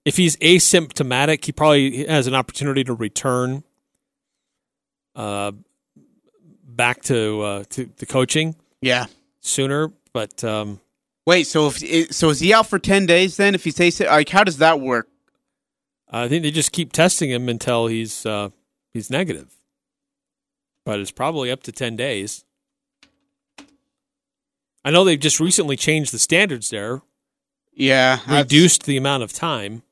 if 0.05 0.17
he's 0.17 0.37
asymptomatic, 0.39 1.45
he 1.45 1.53
probably 1.53 2.07
has 2.07 2.27
an 2.27 2.35
opportunity 2.35 2.83
to 2.85 2.95
return 2.95 3.63
uh, 5.15 5.53
back 6.65 7.03
to 7.03 7.43
uh, 7.43 7.65
to 7.71 7.91
the 7.99 8.07
coaching 8.07 8.57
Yeah. 8.81 9.07
sooner. 9.41 9.93
But 10.15 10.43
um, 10.43 10.81
Wait, 11.27 11.47
so 11.47 11.69
if 11.69 12.13
so 12.15 12.29
is 12.31 12.41
he 12.41 12.53
out 12.53 12.67
for 12.67 12.79
10 12.79 13.07
days 13.07 13.37
then 13.39 13.55
if 13.55 13.65
he 13.65 13.71
stays 13.71 13.99
like 14.01 14.29
how 14.29 14.45
does 14.45 14.59
that 14.59 14.81
work? 14.81 15.09
I 16.11 16.29
think 16.29 16.43
they 16.43 16.51
just 16.51 16.73
keep 16.73 16.93
testing 16.93 17.31
him 17.31 17.49
until 17.49 17.87
he's 17.87 18.25
uh, 18.27 18.51
he's 18.93 19.11
negative. 19.11 19.55
But 20.85 21.01
it's 21.01 21.11
probably 21.11 21.51
up 21.51 21.63
to 21.65 21.73
ten 21.73 21.97
days. 21.97 22.45
I 24.85 24.91
know 24.91 25.03
they've 25.03 25.19
just 25.19 25.41
recently 25.41 25.77
changed 25.77 26.13
the 26.13 26.19
standards 26.19 26.69
there, 26.71 27.01
Yeah. 27.73 28.19
reduced 28.29 28.85
the 28.85 28.99
amount 28.99 29.23
of 29.23 29.33
time. 29.33 29.83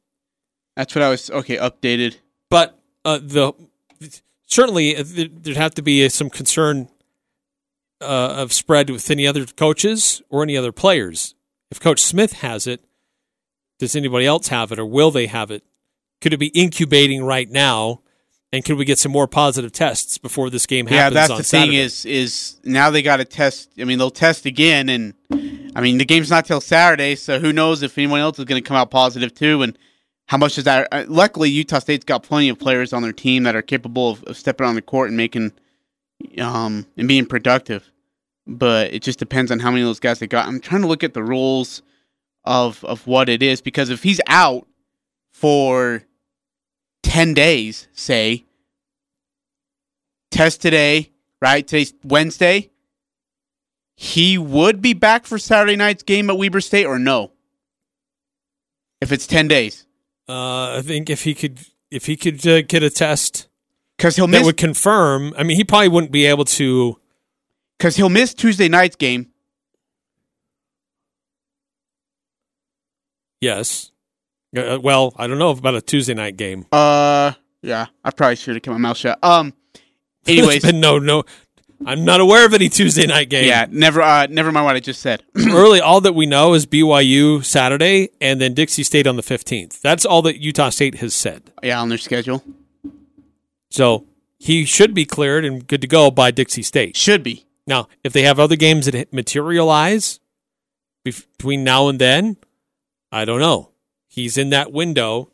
That's 0.77 0.95
what 0.95 1.03
I 1.03 1.09
was 1.09 1.31
okay, 1.31 1.57
updated. 1.57 2.17
but 2.51 2.79
uh, 3.05 3.19
the 3.23 3.53
certainly 4.47 4.95
uh, 4.97 5.03
there- 5.07 5.29
there'd 5.29 5.57
have 5.57 5.75
to 5.77 5.83
be 5.83 6.07
some 6.11 6.29
concern 6.31 6.89
uh, 8.03 8.35
of 8.37 8.53
spread 8.53 8.91
with 8.91 9.11
any 9.11 9.27
other 9.27 9.47
coaches 9.47 10.23
or 10.29 10.43
any 10.43 10.57
other 10.57 10.73
players. 10.73 11.35
If 11.71 11.81
Coach 11.81 12.01
Smith 12.01 12.35
has 12.35 12.67
it, 12.67 12.85
does 13.79 13.97
anybody 13.97 14.27
else 14.27 14.49
have 14.49 14.73
it, 14.73 14.79
or 14.79 14.87
will 14.87 15.11
they 15.11 15.27
have 15.27 15.51
it? 15.51 15.65
Could 16.21 16.33
it 16.33 16.39
be 16.39 16.49
incubating 16.49 17.25
right 17.25 17.51
now? 17.51 18.03
And 18.53 18.63
could 18.63 18.77
we 18.77 18.85
get 18.85 18.99
some 18.99 19.11
more 19.11 19.27
positive 19.27 19.73
tests 19.73 20.19
before 20.19 20.51
this 20.51 20.67
game 20.67 20.87
happens? 20.87 20.97
Yeah, 20.97 21.11
that's 21.11 21.31
on 21.31 21.39
the 21.39 21.45
Saturday? 21.45 21.71
thing 21.71 21.79
is 21.81 22.05
is 22.05 22.61
now 22.65 22.91
they 22.91 23.01
got 23.01 23.17
to 23.17 23.25
test. 23.25 23.71
I 23.81 23.85
mean, 23.85 23.99
they'll 23.99 24.11
test 24.11 24.45
again, 24.45 24.91
and 24.91 25.15
I 25.75 25.81
mean 25.81 25.97
the 25.97 26.05
game's 26.05 26.31
not 26.31 26.45
till 26.45 26.61
Saturday, 26.61 27.15
so 27.15 27.41
who 27.41 27.53
knows 27.53 27.83
if 27.83 27.97
anyone 27.97 28.21
else 28.21 28.39
is 28.39 28.45
going 28.45 28.63
to 28.63 28.67
come 28.67 28.77
out 28.77 28.91
positive 28.91 29.35
too, 29.35 29.63
and 29.63 29.79
how 30.27 30.37
much 30.37 30.59
is 30.59 30.65
that? 30.65 30.89
Uh, 30.93 31.05
luckily, 31.09 31.51
Utah 31.51 31.79
State's 31.79 32.05
got 32.05 32.23
plenty 32.23 32.51
of 32.51 32.59
players 32.59 32.93
on 32.93 33.03
their 33.03 33.13
team 33.13 33.43
that 33.45 33.57
are 33.57 33.63
capable 33.63 34.11
of, 34.11 34.23
of 34.25 34.37
stepping 34.37 34.67
on 34.67 34.75
the 34.75 34.83
court 34.83 35.09
and 35.09 35.17
making 35.17 35.53
um 36.39 36.87
and 36.97 37.09
being 37.09 37.27
productive, 37.27 37.91
but 38.59 38.93
it 38.93 39.03
just 39.03 39.19
depends 39.19 39.51
on 39.51 39.59
how 39.59 39.71
many 39.71 39.83
of 39.83 39.89
those 39.89 40.01
guys 40.01 40.19
they 40.19 40.27
got. 40.27 40.47
I'm 40.47 40.61
trying 40.61 40.83
to 40.83 40.89
look 40.89 41.05
at 41.05 41.15
the 41.15 41.23
rules 41.23 41.83
of 42.45 42.85
of 42.85 43.07
what 43.07 43.29
it 43.29 43.43
is 43.43 43.61
because 43.61 43.91
if 43.91 44.03
he's 44.03 44.21
out 44.27 44.67
for 45.33 46.05
10 47.03 47.35
days, 47.35 47.89
say, 47.93 48.45
test 50.31 50.61
today, 50.63 51.11
right? 51.41 51.67
Today's 51.67 51.95
Wednesday. 52.05 52.71
He 53.97 54.39
would 54.39 54.81
be 54.81 54.95
back 54.95 55.27
for 55.27 55.39
Saturday 55.39 55.77
night's 55.77 56.03
game 56.03 56.31
at 56.31 56.39
Weber 56.39 56.61
State 56.61 56.87
or 56.87 56.99
no? 56.99 57.33
If 59.01 59.13
it's 59.13 59.27
10 59.27 59.49
days. 59.49 59.87
uh, 60.29 60.79
I 60.79 60.83
think 60.83 61.11
if 61.11 61.25
he 61.25 61.35
could, 61.35 61.61
if 61.91 62.07
he 62.07 62.17
could 62.17 62.45
uh, 62.47 62.63
get 62.63 62.83
a 62.83 62.91
test 62.91 63.49
Because 63.99 64.17
he'll 64.17 64.27
that 64.29 64.45
would 64.45 64.57
confirm, 64.57 65.35
I 65.37 65.43
mean, 65.43 65.57
he 65.57 65.65
probably 65.65 65.89
wouldn't 65.89 66.13
be 66.13 66.27
able 66.27 66.45
to. 66.47 66.99
Because 67.83 67.97
he'll 67.97 68.09
miss 68.09 68.33
Tuesday 68.33 68.69
night's 68.69 68.95
game. 68.95 69.27
Yes. 73.41 73.91
Uh, 74.57 74.79
well, 74.81 75.13
I 75.17 75.27
don't 75.27 75.39
know 75.39 75.51
about 75.51 75.75
a 75.75 75.81
Tuesday 75.81 76.15
night 76.15 76.37
game. 76.37 76.67
Uh 76.71 77.33
yeah, 77.61 77.87
I 78.05 78.13
probably 78.13 78.37
should 78.37 78.55
have 78.55 78.63
kept 78.63 78.73
my 78.73 78.79
mouth 78.79 78.97
shut. 78.97 79.19
Um 79.21 79.53
anyways, 80.29 80.73
no, 80.73 81.01
no. 81.01 81.25
I'm 81.85 82.05
not 82.05 82.21
aware 82.21 82.47
of 82.47 82.55
any 82.55 82.69
Tuesday 82.69 83.05
night 83.09 83.29
game. 83.29 83.47
yeah, 83.49 83.67
never 83.69 84.01
uh 84.01 84.29
never 84.31 84.53
mind 84.53 84.65
what 84.65 84.77
I 84.77 84.81
just 84.81 85.01
said. 85.01 85.25
Early, 85.37 85.81
all 85.81 86.01
that 86.03 86.15
we 86.15 86.25
know 86.25 86.55
is 86.55 86.67
BYU 86.67 87.45
Saturday 87.45 88.11
and 88.21 88.41
then 88.41 88.55
Dixie 88.55 88.85
State 88.85 89.09
on 89.09 89.17
the 89.17 89.23
15th. 89.23 89.81
That's 89.81 90.05
all 90.05 90.23
that 90.23 90.39
Utah 90.39 90.71
State 90.71 90.97
has 90.97 91.15
said. 91.15 91.51
yeah, 91.65 91.81
on 91.81 91.89
their 91.89 91.99
schedule. 91.99 92.45
So 93.71 94.07
he 94.39 94.67
should 94.67 94.95
be 94.95 95.05
cleared 95.05 95.45
and 95.45 95.67
good 95.67 95.81
to 95.81 95.89
go 95.89 96.13
by 96.13 96.31
Dixie 96.31 96.63
State. 96.63 96.97
Should 96.97 97.25
be. 97.25 97.45
Now, 97.67 97.89
if 98.03 98.13
they 98.13 98.23
have 98.23 98.41
other 98.41 98.57
games 98.57 98.87
that 98.87 99.13
materialize 99.13 100.21
between 101.05 101.65
now 101.65 101.89
and 101.89 101.99
then, 101.99 102.37
I 103.11 103.25
don't 103.25 103.41
know. 103.41 103.71
He's 104.09 104.37
in 104.37 104.51
that 104.51 104.73
window 104.73 105.31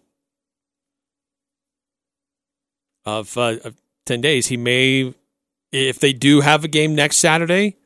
of, 3.04 3.36
uh, 3.36 3.56
of 3.64 3.76
10 4.06 4.20
days. 4.20 4.48
He 4.48 4.56
may, 4.56 5.14
if 5.72 5.98
they 5.98 6.12
do 6.12 6.40
have 6.42 6.64
a 6.64 6.68
game 6.68 6.94
next 6.94 7.16
Saturday, 7.16 7.76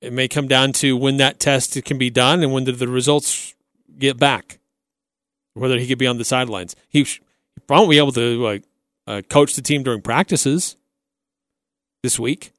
it 0.00 0.12
may 0.12 0.28
come 0.28 0.48
down 0.48 0.72
to 0.74 0.96
when 0.96 1.18
that 1.18 1.40
test 1.40 1.82
can 1.84 1.98
be 1.98 2.10
done 2.10 2.42
and 2.42 2.52
when 2.52 2.64
the, 2.64 2.72
the 2.72 2.88
results 2.88 3.54
get 3.98 4.18
back, 4.18 4.58
whether 5.54 5.78
he 5.78 5.86
could 5.86 5.98
be 5.98 6.06
on 6.06 6.18
the 6.18 6.24
sidelines. 6.24 6.74
He, 6.88 7.06
probably 7.66 7.84
won't 7.84 7.90
be 7.90 7.98
able 7.98 8.12
to 8.12 8.42
like, 8.42 8.64
uh, 9.06 9.22
coach 9.28 9.54
the 9.54 9.62
team 9.62 9.84
during 9.84 10.02
practices 10.02 10.76
this 12.02 12.18
week. 12.18 12.52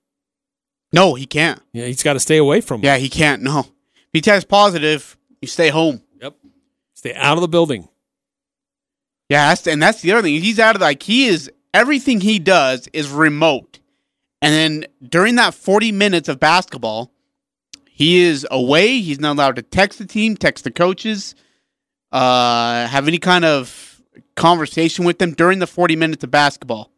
No, 0.94 1.14
he 1.16 1.26
can't. 1.26 1.62
Yeah, 1.74 1.86
he's 1.86 2.04
got 2.04 2.14
to 2.14 2.20
stay 2.20 2.38
away 2.38 2.62
from. 2.62 2.84
Yeah, 2.84 2.98
he 2.98 3.10
can't. 3.10 3.42
No. 3.42 3.60
If 3.60 4.10
he 4.14 4.22
tests 4.22 4.46
positive, 4.46 5.18
you 5.42 5.48
stay 5.48 5.70
home. 5.70 6.02
Yep. 6.22 6.36
Stay 6.94 7.14
out 7.16 7.38
of 7.38 7.42
the 7.42 7.48
building. 7.48 7.88
Yeah, 9.30 9.50
that's, 9.50 9.66
and 9.68 9.82
that's 9.82 10.02
the 10.02 10.12
other 10.12 10.24
thing. 10.24 10.42
He's 10.42 10.60
out 10.60 10.76
of 10.76 10.82
like 10.82 11.04
he 11.04 11.28
is 11.28 11.50
everything 11.74 12.20
he 12.20 12.40
does 12.40 12.90
is 12.92 13.10
remote. 13.10 13.80
And 14.42 14.54
then 14.54 14.86
during 15.08 15.36
that 15.36 15.54
40 15.54 15.92
minutes 15.92 16.28
of 16.28 16.40
basketball, 16.40 17.12
he 17.86 18.22
is 18.22 18.46
away. 18.50 19.00
He's 19.00 19.20
not 19.20 19.34
allowed 19.34 19.56
to 19.58 19.62
text 19.62 20.00
the 20.00 20.06
team, 20.06 20.36
text 20.36 20.64
the 20.64 20.72
coaches, 20.72 21.36
uh, 22.12 22.88
have 22.88 23.08
any 23.08 23.20
kind 23.20 23.46
of 23.46 24.02
conversation 24.36 25.06
with 25.06 25.20
them 25.20 25.34
during 25.34 25.60
the 25.60 25.68
40 25.68 25.96
minutes 25.96 26.24
of 26.24 26.32
basketball. 26.32 26.92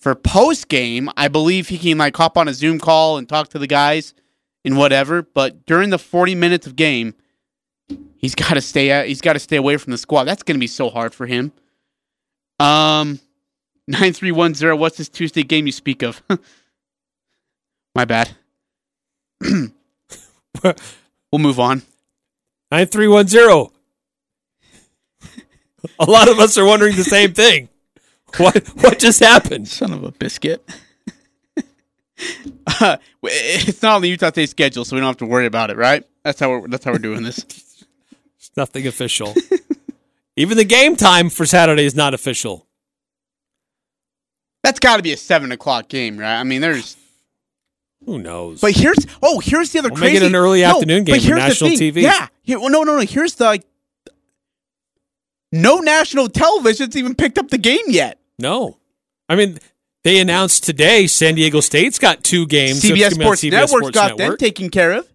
For 0.00 0.14
post 0.14 0.68
game, 0.68 1.10
I 1.16 1.28
believe 1.28 1.68
he 1.68 1.76
can 1.78 1.98
like 1.98 2.16
hop 2.16 2.38
on 2.38 2.48
a 2.48 2.54
Zoom 2.54 2.78
call 2.78 3.18
and 3.18 3.28
talk 3.28 3.48
to 3.48 3.58
the 3.58 3.66
guys 3.66 4.14
and 4.64 4.78
whatever. 4.78 5.22
But 5.22 5.66
during 5.66 5.90
the 5.90 5.98
40 5.98 6.34
minutes 6.34 6.66
of 6.66 6.74
game, 6.74 7.14
he's 8.16 8.34
got 8.34 8.54
to 8.54 8.62
stay 8.62 8.90
out. 8.90 9.06
He's 9.06 9.20
got 9.20 9.34
to 9.34 9.38
stay 9.38 9.56
away 9.56 9.76
from 9.76 9.90
the 9.90 9.98
squad. 9.98 10.24
That's 10.24 10.42
going 10.42 10.56
to 10.56 10.60
be 10.60 10.66
so 10.66 10.88
hard 10.88 11.12
for 11.14 11.26
him. 11.26 11.52
Um, 12.58 13.20
nine 13.86 14.14
three 14.14 14.32
one 14.32 14.54
zero. 14.54 14.74
What's 14.74 14.96
this 14.96 15.08
Tuesday 15.10 15.42
game 15.42 15.66
you 15.66 15.72
speak 15.72 16.02
of? 16.02 16.22
My 17.94 18.06
bad. 18.06 18.30
we'll 19.42 19.72
move 21.32 21.60
on. 21.60 21.82
9310. 22.70 23.70
A 25.98 26.04
lot 26.10 26.28
of 26.28 26.38
us 26.38 26.56
are 26.56 26.64
wondering 26.64 26.96
the 26.96 27.04
same 27.04 27.34
thing. 27.34 27.68
What 28.36 28.66
what 28.82 28.98
just 28.98 29.20
happened? 29.20 29.68
Son 29.68 29.92
of 29.92 30.04
a 30.04 30.12
biscuit. 30.12 30.68
uh, 32.80 32.96
it's 33.22 33.82
not 33.82 33.96
on 33.96 34.02
the 34.02 34.08
Utah 34.08 34.30
State 34.30 34.50
schedule, 34.50 34.84
so 34.84 34.96
we 34.96 35.00
don't 35.00 35.08
have 35.08 35.16
to 35.18 35.26
worry 35.26 35.46
about 35.46 35.70
it, 35.70 35.76
right? 35.76 36.04
That's 36.22 36.40
how 36.40 36.50
we're 36.50 36.68
that's 36.68 36.84
how 36.84 36.92
we're 36.92 36.98
doing 36.98 37.22
this. 37.22 37.44
It's 38.40 38.56
nothing 38.56 38.86
official. 38.86 39.34
Even 40.36 40.56
the 40.56 40.64
game 40.64 40.96
time 40.96 41.28
for 41.28 41.44
Saturday 41.44 41.84
is 41.84 41.94
not 41.94 42.14
official. 42.14 42.66
That's 44.62 44.80
got 44.80 44.96
to 44.96 45.02
be 45.02 45.12
a 45.12 45.18
seven 45.18 45.52
o'clock 45.52 45.88
game, 45.88 46.16
right? 46.16 46.40
I 46.40 46.44
mean, 46.44 46.62
there's. 46.62 46.96
Who 48.06 48.18
knows? 48.18 48.62
But 48.62 48.72
here's 48.72 48.96
oh, 49.22 49.40
here's 49.40 49.72
the 49.72 49.80
other 49.80 49.90
We'll 49.90 50.00
make 50.00 50.12
crazy. 50.12 50.24
it 50.24 50.28
an 50.28 50.34
early 50.34 50.62
no, 50.62 50.68
afternoon 50.68 51.04
but 51.04 51.12
game 51.12 51.20
for 51.20 51.26
here's 51.26 51.42
the 51.42 51.48
national 51.48 51.70
thing. 51.76 51.92
TV. 51.92 52.02
Yeah. 52.02 52.28
Here, 52.40 52.58
well, 52.58 52.70
no, 52.70 52.82
no, 52.82 52.96
no. 52.96 53.02
Here's 53.02 53.34
the 53.34 53.44
like. 53.44 53.66
No 55.52 55.80
national 55.80 56.28
television's 56.28 56.96
even 56.96 57.14
picked 57.14 57.36
up 57.36 57.48
the 57.48 57.58
game 57.58 57.84
yet. 57.88 58.19
No. 58.40 58.78
I 59.28 59.36
mean, 59.36 59.58
they 60.02 60.18
announced 60.18 60.64
today 60.64 61.06
San 61.06 61.34
Diego 61.34 61.60
State's 61.60 61.98
got 61.98 62.24
two 62.24 62.46
games. 62.46 62.80
CBS 62.80 62.82
gonna 62.82 62.94
be 62.94 63.04
on 63.04 63.10
Sports 63.12 63.42
CBS 63.42 63.50
Network's 63.50 63.70
Sports 63.70 63.94
got 63.94 64.16
them 64.16 64.36
taken 64.36 64.70
care 64.70 64.92
of. 64.92 65.12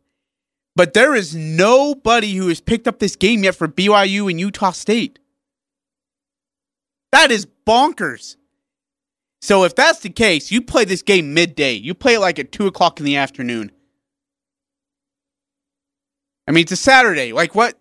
But 0.76 0.94
there 0.94 1.16
is 1.16 1.34
nobody 1.34 2.34
who 2.34 2.50
has 2.50 2.60
picked 2.62 2.88
up 2.88 3.00
this 3.00 3.16
game 3.16 3.44
yet 3.44 3.56
for 3.56 3.68
BYU 3.68 4.30
and 4.30 4.40
Utah 4.40 4.72
State. 4.72 5.20
That 7.12 7.32
is 7.32 7.48
bonkers. 7.66 8.36
So 9.42 9.64
if 9.64 9.76
that's 9.76 10.00
the 10.00 10.10
case, 10.10 10.52
you 10.52 10.62
play 10.62 10.86
this 10.86 11.02
game 11.02 11.34
midday. 11.34 11.74
You 11.74 11.94
play 11.94 12.16
it 12.16 12.20
like 12.20 12.40
at 12.40 12.52
two 12.52 12.68
o'clock 12.68 13.00
in 13.00 13.06
the 13.06 13.16
afternoon. 13.16 13.72
I 16.48 16.52
mean, 16.52 16.64
it's 16.64 16.72
a 16.72 16.78
Saturday. 16.78 17.32
Like 17.32 17.56
what? 17.56 17.78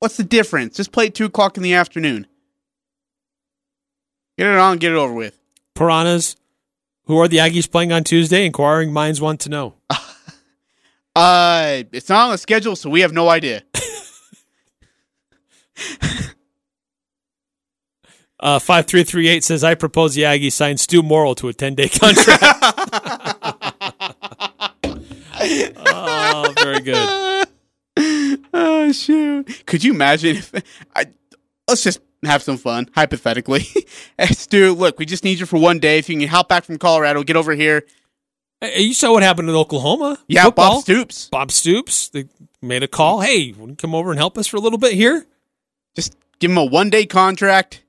What's 0.00 0.16
the 0.16 0.24
difference? 0.24 0.76
Just 0.76 0.92
play 0.92 1.06
at 1.06 1.14
two 1.14 1.24
o'clock 1.24 1.56
in 1.56 1.62
the 1.62 1.74
afternoon. 1.74 2.26
Get 4.36 4.48
it 4.48 4.56
on, 4.58 4.78
get 4.78 4.92
it 4.92 4.96
over 4.96 5.12
with. 5.12 5.38
Piranhas. 5.74 6.36
Who 7.06 7.18
are 7.18 7.28
the 7.28 7.36
Aggies 7.38 7.70
playing 7.70 7.92
on 7.92 8.02
Tuesday? 8.04 8.46
Inquiring 8.46 8.92
minds 8.92 9.20
want 9.20 9.40
to 9.40 9.48
know. 9.48 9.74
Uh, 11.16 11.84
it's 11.92 12.08
not 12.08 12.24
on 12.24 12.30
the 12.32 12.38
schedule, 12.38 12.74
so 12.74 12.90
we 12.90 13.02
have 13.02 13.12
no 13.12 13.28
idea. 13.28 13.62
Uh, 18.40 18.58
5338 18.58 19.42
says, 19.42 19.64
I 19.64 19.74
propose 19.74 20.14
the 20.14 20.22
Aggies 20.22 20.52
sign 20.52 20.76
Stew 20.76 21.02
Morrill 21.02 21.34
to 21.36 21.48
a 21.48 21.54
10 21.54 21.76
day 21.76 21.88
contract. 22.00 22.42
oh, 25.86 26.52
very 26.60 26.80
good. 26.80 27.48
oh 28.52 28.92
shoot! 28.92 29.64
Could 29.64 29.82
you 29.82 29.94
imagine 29.94 30.36
if 30.36 30.52
I? 30.94 31.06
Let's 31.66 31.84
just 31.84 32.00
have 32.26 32.42
some 32.42 32.56
fun, 32.56 32.88
hypothetically. 32.94 33.66
Stew, 34.30 34.74
look, 34.74 34.98
we 34.98 35.06
just 35.06 35.24
need 35.24 35.38
you 35.38 35.46
for 35.46 35.58
one 35.58 35.78
day. 35.78 35.98
If 35.98 36.08
you 36.08 36.18
can 36.18 36.28
help 36.28 36.48
back 36.48 36.64
from 36.64 36.78
Colorado, 36.78 37.22
get 37.22 37.36
over 37.36 37.54
here. 37.54 37.84
Hey, 38.60 38.82
you 38.82 38.94
saw 38.94 39.12
what 39.12 39.22
happened 39.22 39.48
in 39.48 39.54
Oklahoma. 39.54 40.18
Yeah, 40.28 40.44
Football. 40.44 40.74
Bob 40.76 40.82
Stoops. 40.82 41.28
Bob 41.28 41.50
Stoops. 41.50 42.08
They 42.08 42.26
made 42.62 42.82
a 42.82 42.88
call. 42.88 43.20
Hey, 43.20 43.54
come 43.78 43.94
over 43.94 44.10
and 44.10 44.18
help 44.18 44.38
us 44.38 44.46
for 44.46 44.56
a 44.56 44.60
little 44.60 44.78
bit 44.78 44.94
here? 44.94 45.26
Just 45.94 46.16
give 46.40 46.50
him 46.50 46.58
a 46.58 46.64
one 46.64 46.90
day 46.90 47.06
contract, 47.06 47.82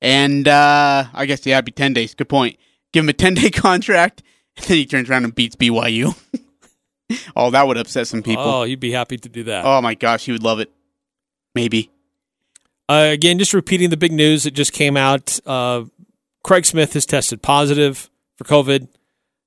and 0.00 0.46
uh 0.46 1.04
I 1.12 1.26
guess 1.26 1.44
yeah, 1.46 1.56
it'd 1.56 1.64
be 1.64 1.72
ten 1.72 1.92
days. 1.92 2.14
Good 2.14 2.28
point. 2.28 2.56
Give 2.92 3.04
him 3.04 3.08
a 3.08 3.14
ten 3.14 3.34
day 3.34 3.50
contract, 3.50 4.22
and 4.56 4.66
then 4.66 4.76
he 4.76 4.86
turns 4.86 5.10
around 5.10 5.24
and 5.24 5.34
beats 5.34 5.56
BYU. 5.56 6.16
oh, 7.36 7.50
that 7.50 7.66
would 7.66 7.76
upset 7.76 8.06
some 8.06 8.22
people. 8.22 8.44
Oh, 8.44 8.62
you'd 8.62 8.80
be 8.80 8.92
happy 8.92 9.16
to 9.16 9.28
do 9.28 9.44
that. 9.44 9.64
Oh 9.64 9.80
my 9.80 9.94
gosh, 9.94 10.26
he 10.26 10.32
would 10.32 10.42
love 10.42 10.60
it. 10.60 10.70
Maybe. 11.54 11.90
Uh, 12.90 13.10
again, 13.12 13.38
just 13.38 13.54
repeating 13.54 13.88
the 13.88 13.96
big 13.96 14.10
news 14.10 14.42
that 14.42 14.50
just 14.50 14.72
came 14.72 14.96
out. 14.96 15.38
Uh, 15.46 15.84
Craig 16.42 16.66
Smith 16.66 16.94
has 16.94 17.06
tested 17.06 17.40
positive 17.40 18.10
for 18.34 18.42
COVID. 18.42 18.88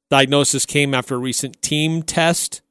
Diagnosis 0.09 0.65
came 0.65 0.93
after 0.93 1.15
a 1.15 1.17
recent 1.17 1.61
team 1.61 2.03
test. 2.03 2.61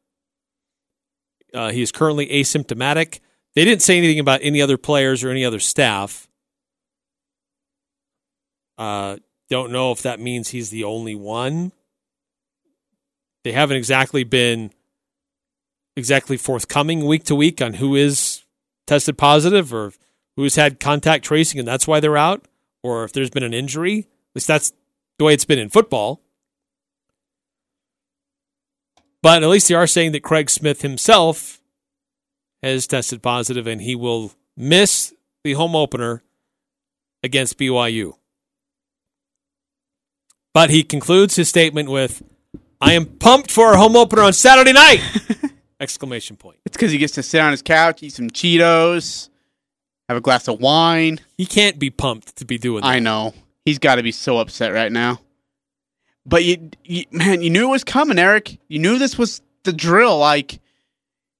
Uh, 1.52 1.73
he 1.73 1.83
is 1.83 1.93
currently 1.93 2.26
asymptomatic. 2.29 3.21
They 3.55 3.67
didn't 3.67 3.83
say 3.83 3.99
anything 3.99 4.19
about 4.19 4.41
any 4.43 4.62
other 4.62 4.79
players 4.79 5.23
or 5.23 5.29
any 5.29 5.45
other 5.45 5.61
staff. 5.61 6.26
Uh, 8.79 9.19
don't 9.50 9.73
know 9.73 9.93
if 9.93 10.00
that 10.00 10.21
means 10.21 10.49
he's 10.49 10.71
the 10.71 10.85
only 10.85 11.14
one. 11.14 11.73
They 13.45 13.52
haven't 13.52 13.76
exactly 13.76 14.25
been 14.25 14.71
exactly 15.97 16.38
forthcoming 16.38 17.05
week 17.05 17.25
to 17.25 17.35
week 17.35 17.61
on 17.61 17.75
who 17.75 17.95
is 17.95 18.45
tested 18.87 19.19
positive 19.19 19.75
or 19.75 19.93
who's 20.37 20.57
had 20.57 20.81
contact 20.81 21.25
tracing 21.25 21.59
and 21.59 21.69
that's 21.69 21.87
why 21.87 22.01
they're 22.01 22.17
out, 22.17 22.47
or 22.83 23.05
if 23.05 23.12
there's 23.12 23.31
been 23.31 23.43
an 23.43 23.55
injury. 23.55 24.01
At 24.01 24.37
least 24.37 24.49
that's 24.49 24.73
the 25.19 25.25
way 25.25 25.35
it's 25.35 25.45
been 25.45 25.59
in 25.59 25.69
football. 25.69 26.21
But 29.23 29.43
at 29.43 29.49
least 29.49 29.69
they 29.69 29.75
are 29.75 29.87
saying 29.87 30.12
that 30.12 30.23
Craig 30.23 30.51
Smith 30.51 30.83
himself 30.83 31.61
has 32.62 32.87
tested 32.87 33.23
positive 33.23 33.67
and 33.67 33.81
he 33.81 33.95
will 33.95 34.33
miss 34.57 35.15
the 35.45 35.53
home 35.53 35.77
opener 35.77 36.23
against 37.23 37.59
BYU. 37.59 38.15
But 40.53 40.71
he 40.71 40.83
concludes 40.83 41.37
his 41.37 41.49
statement 41.49 41.89
with, 41.89 42.23
I 42.81 42.93
am 42.93 43.07
pumped 43.07 43.51
for 43.51 43.69
our 43.69 43.77
home 43.77 43.97
opener 43.97 44.23
on 44.23 44.33
Saturday 44.33 44.73
night! 44.73 45.01
Exclamation 45.81 46.37
point. 46.37 46.59
It's 46.67 46.77
because 46.77 46.93
he 46.93 46.99
gets 46.99 47.15
to 47.15 47.23
sit 47.23 47.41
on 47.41 47.53
his 47.53 47.62
couch, 47.62 48.03
eat 48.03 48.12
some 48.12 48.29
Cheetos, 48.29 49.31
have 50.09 50.18
a 50.18 50.21
glass 50.21 50.49
of 50.49 50.61
wine. 50.61 51.21
He 51.37 51.47
can't 51.47 51.78
be 51.78 51.90
pumped 51.90 52.37
to 52.37 52.44
be 52.44 52.59
doing 52.59 52.82
that. 52.82 52.88
I 52.88 52.99
know 52.99 53.35
he's 53.64 53.78
got 53.78 53.97
to 53.97 54.02
be 54.02 54.12
so 54.12 54.38
upset 54.38 54.73
right 54.73 54.92
now. 54.92 55.21
But 56.25 56.44
you, 56.44 56.71
you, 56.85 57.04
man, 57.11 57.42
you 57.42 57.50
knew 57.50 57.68
it 57.68 57.73
was 57.73 57.85
coming, 57.85 58.18
Eric. 58.18 58.59
You 58.68 58.78
knew 58.78 58.99
this 58.99 59.18
was 59.18 59.42
the 59.64 59.73
drill. 59.73 60.18
Like 60.18 60.61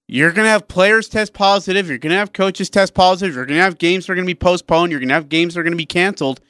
you're 0.09 0.33
gonna 0.33 0.49
have 0.49 0.66
players 0.69 1.09
test 1.09 1.33
positive. 1.33 1.88
You're 1.88 1.99
gonna 1.99 2.16
have 2.16 2.33
coaches 2.33 2.69
test 2.69 2.95
positive. 2.95 3.35
You're 3.35 3.47
gonna 3.47 3.61
have 3.61 3.78
games 3.78 4.07
that 4.07 4.12
are 4.12 4.16
gonna 4.16 4.26
be 4.26 4.35
postponed. 4.35 4.90
You're 4.90 5.00
gonna 5.00 5.14
have 5.14 5.28
games 5.28 5.54
that 5.54 5.61
are 5.61 5.64
gonna 5.64 5.76
be 5.76 5.87
canceled. 5.87 6.40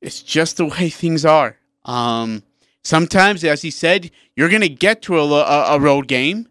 It's 0.00 0.22
just 0.22 0.56
the 0.56 0.66
way 0.66 0.88
things 0.88 1.24
are. 1.24 1.56
Um, 1.84 2.42
sometimes, 2.84 3.44
as 3.44 3.62
he 3.62 3.70
said, 3.70 4.10
you're 4.34 4.48
gonna 4.48 4.68
get 4.68 5.02
to 5.02 5.18
a, 5.18 5.24
a, 5.24 5.76
a 5.76 5.80
road 5.80 6.08
game 6.08 6.48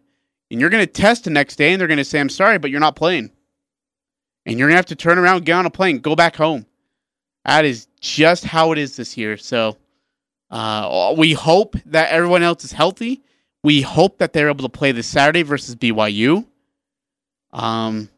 and 0.50 0.60
you're 0.60 0.70
gonna 0.70 0.86
test 0.86 1.24
the 1.24 1.30
next 1.30 1.56
day, 1.56 1.72
and 1.72 1.80
they're 1.80 1.88
gonna 1.88 2.04
say, 2.04 2.20
"I'm 2.20 2.28
sorry, 2.28 2.58
but 2.58 2.70
you're 2.70 2.80
not 2.80 2.96
playing." 2.96 3.30
And 4.46 4.58
you're 4.58 4.68
gonna 4.68 4.76
have 4.76 4.86
to 4.86 4.96
turn 4.96 5.18
around, 5.18 5.44
get 5.44 5.54
on 5.54 5.66
a 5.66 5.70
plane, 5.70 5.98
go 5.98 6.14
back 6.16 6.36
home. 6.36 6.66
That 7.44 7.64
is 7.64 7.86
just 8.00 8.44
how 8.44 8.72
it 8.72 8.78
is 8.78 8.96
this 8.96 9.16
year. 9.16 9.36
So 9.36 9.76
uh, 10.50 11.14
we 11.16 11.32
hope 11.32 11.76
that 11.86 12.10
everyone 12.10 12.42
else 12.42 12.64
is 12.64 12.72
healthy. 12.72 13.22
We 13.64 13.82
hope 13.82 14.18
that 14.18 14.32
they're 14.32 14.48
able 14.48 14.62
to 14.68 14.68
play 14.68 14.92
this 14.92 15.06
Saturday 15.06 15.42
versus 15.42 15.74
BYU. 15.74 16.46
Um, 17.52 18.08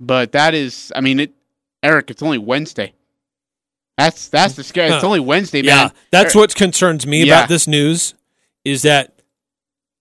but 0.00 0.32
that 0.32 0.54
is, 0.54 0.92
I 0.94 1.00
mean, 1.00 1.20
it, 1.20 1.32
Eric, 1.82 2.10
it's 2.10 2.22
only 2.22 2.38
Wednesday. 2.38 2.92
That's 3.98 4.28
that's 4.28 4.54
the 4.54 4.62
scary. 4.62 4.90
It's 4.90 5.04
only 5.04 5.20
Wednesday, 5.20 5.62
man. 5.62 5.86
Yeah, 5.86 5.88
that's 6.10 6.34
what 6.34 6.54
concerns 6.54 7.06
me 7.06 7.24
Yeah. 7.24 7.32
about 7.38 7.48
this 7.48 7.66
news 7.66 8.14
is 8.64 8.82
that 8.82 9.22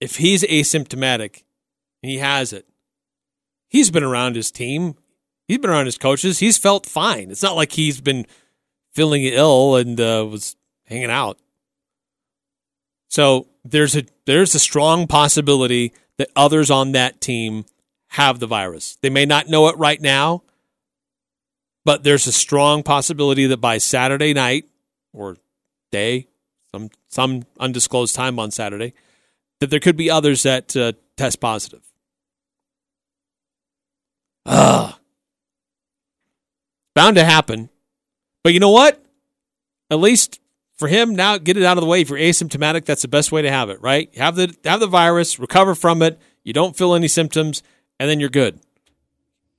if 0.02 0.18
he's 0.18 0.44
asymptomatic 0.44 1.44
and 2.04 2.12
he 2.12 2.18
has 2.18 2.52
it, 2.52 2.66
he's 3.76 3.92
been 3.92 4.04
around 4.04 4.38
his 4.38 4.52
team, 4.52 4.96
he's 5.50 5.58
been 5.58 5.70
around 5.70 5.86
his 5.86 5.98
coaches, 5.98 6.40
he's 6.40 6.58
felt 6.58 6.86
fine. 6.86 7.30
It's 7.30 7.44
not 7.44 7.58
like 7.58 7.74
he's 7.74 8.00
been 8.00 8.26
feeling 8.94 9.24
ill 9.24 9.76
and 9.76 10.00
uh, 10.00 10.26
was 10.30 10.56
hanging 10.86 11.12
out. 11.12 11.38
So 13.10 13.48
there's 13.66 13.98
a 13.98 14.06
there's 14.26 14.56
a 14.56 14.60
strong 14.60 15.08
possibility 15.08 15.92
that 16.18 16.30
others 16.38 16.72
on 16.72 16.94
that 16.94 17.20
team 17.20 17.66
have 18.12 18.40
the 18.40 18.48
virus. 18.48 18.98
They 19.02 19.10
may 19.10 19.26
not 19.26 19.50
know 19.50 19.68
it 19.68 19.78
right 19.78 20.02
now, 20.02 20.44
but 21.84 22.04
there's 22.04 22.28
a 22.28 22.32
strong 22.32 22.82
possibility 22.82 23.46
that 23.48 23.58
by 23.58 23.78
Saturday 23.78 24.34
night 24.34 24.66
or 25.12 25.36
day, 25.92 26.28
some 26.72 26.90
some 27.10 27.44
undisclosed 27.60 28.16
time 28.16 28.40
on 28.40 28.52
Saturday, 28.52 28.94
that 29.60 29.70
there 29.70 29.82
could 29.82 29.98
be 29.98 30.10
others 30.10 30.44
that 30.44 30.78
uh, 30.78 30.94
test 31.18 31.42
positive. 31.42 31.82
Ugh. 34.46 34.94
Bound 36.94 37.16
to 37.18 37.26
happen. 37.26 37.70
But 38.44 38.54
you 38.54 38.60
know 38.60 38.72
what? 38.72 39.04
At 39.90 40.00
least 40.00 40.40
for 40.78 40.88
him, 40.88 41.16
now 41.16 41.38
get 41.38 41.58
it 41.58 41.64
out 41.64 41.78
of 41.78 41.82
the 41.82 41.88
way. 41.88 42.02
If 42.02 42.10
you're 42.10 42.20
asymptomatic, 42.20 42.86
that's 42.86 43.02
the 43.02 43.08
best 43.08 43.32
way 43.32 43.42
to 43.42 43.52
have 43.52 43.70
it, 43.70 43.82
right? 43.82 44.14
Have 44.18 44.36
the 44.36 44.56
have 44.64 44.80
the 44.80 44.88
virus, 44.88 45.40
recover 45.40 45.76
from 45.76 46.02
it, 46.02 46.20
you 46.44 46.54
don't 46.54 46.76
feel 46.76 46.94
any 46.94 47.08
symptoms, 47.08 47.64
and 48.00 48.10
then 48.10 48.20
you're 48.20 48.30
good. 48.30 48.60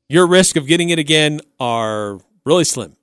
Your 0.09 0.27
risk 0.27 0.57
of 0.57 0.67
getting 0.67 0.91
it 0.91 0.99
again 0.99 1.41
are 1.59 2.21
really 2.45 2.65
slim. 2.65 2.97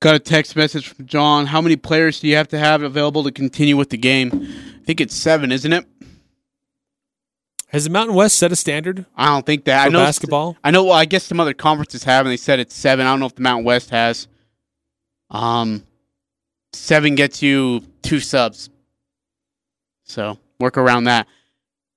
Got 0.00 0.14
a 0.14 0.20
text 0.20 0.56
message 0.56 0.88
from 0.88 1.06
John. 1.06 1.46
How 1.46 1.60
many 1.60 1.76
players 1.76 2.20
do 2.20 2.28
you 2.28 2.36
have 2.36 2.48
to 2.48 2.58
have 2.58 2.82
available 2.82 3.24
to 3.24 3.32
continue 3.32 3.76
with 3.76 3.90
the 3.90 3.98
game? 3.98 4.30
I 4.32 4.84
think 4.84 5.00
it's 5.00 5.14
seven, 5.14 5.52
isn't 5.52 5.72
it? 5.72 5.84
Has 7.70 7.84
the 7.84 7.90
Mountain 7.90 8.16
West 8.16 8.36
set 8.36 8.50
a 8.50 8.56
standard 8.56 9.06
I 9.16 9.26
don't 9.26 9.46
think 9.46 9.64
that. 9.66 9.82
I 9.82 9.84
for 9.86 9.90
know 9.92 9.98
basketball? 10.00 10.56
I 10.64 10.72
know. 10.72 10.84
Well, 10.84 10.92
I 10.94 11.04
guess 11.04 11.24
some 11.24 11.38
other 11.38 11.54
conferences 11.54 12.02
have, 12.04 12.26
and 12.26 12.32
they 12.32 12.36
said 12.36 12.58
it's 12.58 12.74
seven. 12.74 13.06
I 13.06 13.10
don't 13.12 13.20
know 13.20 13.26
if 13.26 13.34
the 13.36 13.42
Mountain 13.42 13.64
West 13.64 13.90
has. 13.90 14.26
Um, 15.30 15.84
seven 16.72 17.14
gets 17.14 17.42
you 17.42 17.82
two 18.02 18.18
subs. 18.18 18.70
So 20.04 20.38
work 20.58 20.76
around 20.76 21.04
that. 21.04 21.28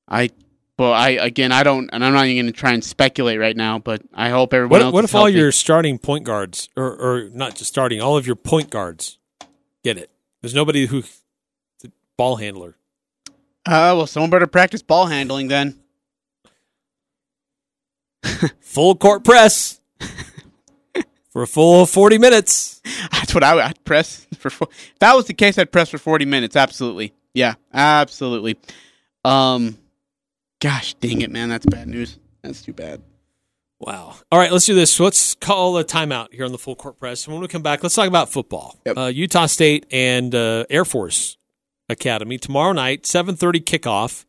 I, 0.08 0.30
but 0.78 0.92
I 0.92 1.10
again, 1.12 1.52
I 1.52 1.64
don't, 1.64 1.90
and 1.92 2.06
I'm 2.06 2.14
not 2.14 2.28
even 2.28 2.44
going 2.46 2.54
to 2.54 2.60
try 2.60 2.74
and 2.74 2.84
speculate 2.84 3.40
right 3.40 3.58
now. 3.58 3.80
But 3.80 4.04
I 4.14 4.30
hope 4.30 4.54
everyone 4.54 4.70
What, 4.70 4.82
else. 4.84 4.94
what 4.94 5.04
is 5.06 5.10
if 5.10 5.16
all 5.16 5.30
your 5.30 5.52
starting 5.52 5.98
point 5.98 6.24
guards, 6.24 6.70
or, 6.78 6.96
or 6.96 7.30
not 7.30 7.56
just 7.56 7.72
starting, 7.72 8.00
all 8.00 8.16
of 8.16 8.28
your 8.28 8.36
point 8.36 8.70
guards 8.70 9.18
get 9.84 9.98
it? 9.98 10.12
There's 10.42 10.54
nobody 10.54 10.86
who, 10.86 11.04
a 11.84 11.88
ball 12.16 12.36
handler. 12.36 12.76
Uh, 13.66 13.96
well, 13.96 14.08
someone 14.08 14.30
better 14.30 14.48
practice 14.48 14.82
ball 14.82 15.06
handling 15.08 15.48
then. 15.48 15.80
Full 18.60 18.96
court 18.96 19.24
press 19.24 19.80
for 21.32 21.44
a 21.44 21.48
full 21.48 21.86
40 21.86 22.18
minutes. 22.18 22.82
That's 23.12 23.34
what 23.34 23.44
I 23.44 23.56
would 23.56 23.64
I'd 23.64 23.84
press 23.84 24.28
for. 24.38 24.50
Four, 24.50 24.68
if 24.72 25.00
that 25.00 25.16
was 25.16 25.26
the 25.26 25.34
case, 25.34 25.58
I'd 25.58 25.72
press 25.72 25.90
for 25.90 25.98
forty 25.98 26.26
minutes. 26.26 26.56
Absolutely, 26.56 27.14
yeah, 27.34 27.56
absolutely. 27.74 28.58
Um, 29.26 29.78
gosh, 30.62 30.94
dang 30.96 31.22
it, 31.22 31.32
man, 31.32 31.50
that's 31.50 31.66
bad 31.66 31.88
news. 31.88 32.20
That's 32.42 32.62
too 32.62 32.74
bad. 32.74 33.02
Wow. 33.80 34.16
All 34.32 34.40
right, 34.40 34.52
let's 34.52 34.66
do 34.66 34.76
this. 34.76 34.98
Let's 35.00 35.36
call 35.36 35.78
a 35.78 35.84
timeout 35.84 36.34
here 36.34 36.46
on 36.46 36.52
the 36.52 36.58
full 36.58 36.76
court 36.76 36.98
press. 36.98 37.26
And 37.26 37.34
when 37.34 37.42
we 37.42 37.48
come 37.48 37.62
back, 37.62 37.84
let's 37.84 37.96
talk 37.96 38.08
about 38.08 38.30
football. 38.32 38.80
Yep. 38.86 38.98
Uh, 38.98 39.06
Utah 39.08 39.46
State 39.46 39.86
and 39.92 40.34
uh, 40.34 40.66
Air 40.70 40.86
Force 40.86 41.38
Academy 41.94 42.38
tomorrow 42.38 42.74
night, 42.74 43.04
7:30 43.04 43.62
kickoff. 43.62 44.26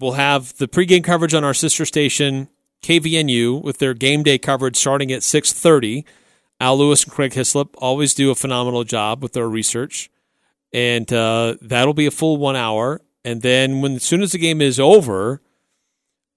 We'll 0.00 0.12
have 0.12 0.56
the 0.56 0.66
pregame 0.66 1.04
coverage 1.04 1.34
on 1.34 1.44
our 1.44 1.54
sister 1.54 1.86
station 1.86 2.48
KVNU 2.82 3.62
with 3.62 3.78
their 3.78 3.94
game 3.94 4.24
day 4.24 4.38
coverage 4.38 4.76
starting 4.76 5.12
at 5.12 5.22
6:30. 5.22 6.04
Al 6.60 6.78
Lewis 6.78 7.04
and 7.04 7.12
Craig 7.12 7.34
Hislop 7.34 7.74
always 7.78 8.14
do 8.14 8.30
a 8.30 8.34
phenomenal 8.34 8.84
job 8.84 9.22
with 9.22 9.32
their 9.32 9.48
research, 9.48 10.10
and 10.72 11.12
uh, 11.12 11.56
that'll 11.60 11.94
be 11.94 12.06
a 12.06 12.10
full 12.10 12.36
one 12.36 12.56
hour. 12.56 13.00
And 13.24 13.42
then 13.42 13.80
when 13.80 13.96
as 13.96 14.02
soon 14.02 14.22
as 14.22 14.32
the 14.32 14.38
game 14.38 14.60
is 14.60 14.80
over, 14.80 15.40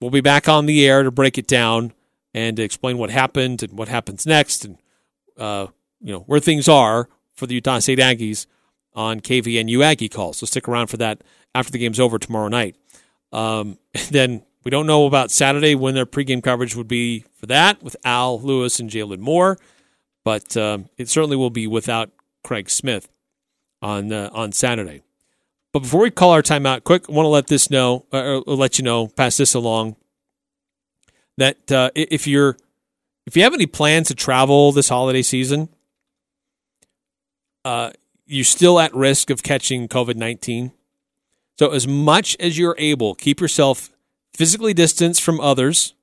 we'll 0.00 0.10
be 0.10 0.20
back 0.20 0.48
on 0.48 0.66
the 0.66 0.86
air 0.86 1.02
to 1.02 1.10
break 1.10 1.38
it 1.38 1.48
down 1.48 1.92
and 2.34 2.56
to 2.56 2.62
explain 2.62 2.98
what 2.98 3.10
happened 3.10 3.62
and 3.62 3.76
what 3.78 3.88
happens 3.88 4.26
next, 4.26 4.64
and 4.64 4.78
uh, 5.38 5.66
you 6.00 6.12
know 6.12 6.20
where 6.20 6.40
things 6.40 6.68
are 6.68 7.08
for 7.34 7.46
the 7.46 7.54
Utah 7.54 7.78
State 7.78 7.98
Aggies 7.98 8.46
on 8.96 9.20
KVNU 9.20 9.84
Aggie 9.84 10.08
Call. 10.08 10.32
So 10.32 10.46
stick 10.46 10.66
around 10.66 10.88
for 10.88 10.96
that 10.96 11.22
after 11.54 11.70
the 11.70 11.78
game's 11.78 12.00
over 12.00 12.18
tomorrow 12.18 12.48
night. 12.48 12.76
Um, 13.32 13.78
then 14.10 14.42
we 14.64 14.70
don't 14.70 14.86
know 14.86 15.06
about 15.06 15.30
Saturday 15.30 15.74
when 15.74 15.94
their 15.94 16.06
pregame 16.06 16.42
coverage 16.42 16.74
would 16.74 16.88
be 16.88 17.24
for 17.34 17.46
that 17.46 17.82
with 17.82 17.96
Al 18.04 18.40
Lewis 18.40 18.80
and 18.80 18.90
Jalen 18.90 19.20
Moore, 19.20 19.58
but 20.24 20.56
um, 20.56 20.88
it 20.96 21.08
certainly 21.08 21.36
will 21.36 21.50
be 21.50 21.68
without 21.68 22.10
Craig 22.42 22.70
Smith 22.70 23.08
on 23.80 24.12
uh, 24.12 24.30
on 24.32 24.50
Saturday. 24.50 25.02
But 25.72 25.80
before 25.80 26.00
we 26.00 26.10
call 26.10 26.30
our 26.30 26.42
timeout, 26.42 26.84
quick, 26.84 27.04
I 27.08 27.12
want 27.12 27.26
to 27.26 27.30
let 27.30 27.48
this 27.48 27.70
know, 27.70 28.06
uh, 28.10 28.40
let 28.46 28.78
you 28.78 28.84
know, 28.84 29.08
pass 29.08 29.36
this 29.36 29.52
along 29.52 29.96
that 31.36 31.70
uh, 31.70 31.90
if 31.94 32.26
you're 32.26 32.56
if 33.26 33.36
you 33.36 33.42
have 33.42 33.54
any 33.54 33.66
plans 33.66 34.08
to 34.08 34.14
travel 34.14 34.72
this 34.72 34.88
holiday 34.88 35.22
season, 35.22 35.68
uh, 37.64 37.90
you're 38.26 38.44
still 38.44 38.78
at 38.80 38.94
risk 38.94 39.30
of 39.30 39.42
catching 39.42 39.88
COVID 39.88 40.16
nineteen. 40.16 40.72
So 41.58 41.70
as 41.70 41.88
much 41.88 42.36
as 42.38 42.58
you're 42.58 42.74
able, 42.78 43.14
keep 43.14 43.40
yourself 43.40 43.90
physically 44.34 44.74
distanced 44.74 45.22
from 45.22 45.40
others, 45.40 45.94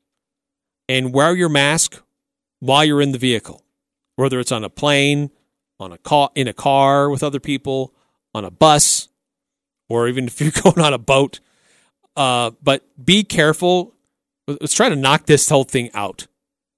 and 0.89 1.13
wear 1.13 1.35
your 1.35 1.49
mask 1.49 2.01
while 2.59 2.83
you're 2.83 3.01
in 3.01 3.11
the 3.11 3.17
vehicle, 3.17 3.63
whether 4.15 4.39
it's 4.39 4.51
on 4.51 4.63
a 4.63 4.69
plane, 4.69 5.29
on 5.79 5.91
a 5.91 5.97
car, 5.97 6.31
in 6.33 6.47
a 6.47 6.53
car 6.53 7.09
with 7.09 7.23
other 7.23 7.39
people, 7.39 7.93
on 8.33 8.45
a 8.45 8.51
bus, 8.51 9.09
or 9.89 10.07
even 10.07 10.25
if 10.25 10.41
you're 10.41 10.51
going 10.51 10.79
on 10.79 10.93
a 10.93 10.97
boat. 10.97 11.39
Uh, 12.15 12.51
but 12.61 12.83
be 13.03 13.23
careful. 13.23 13.93
Let's 14.47 14.73
try 14.73 14.89
to 14.89 14.95
knock 14.95 15.25
this 15.25 15.49
whole 15.49 15.63
thing 15.63 15.89
out. 15.93 16.27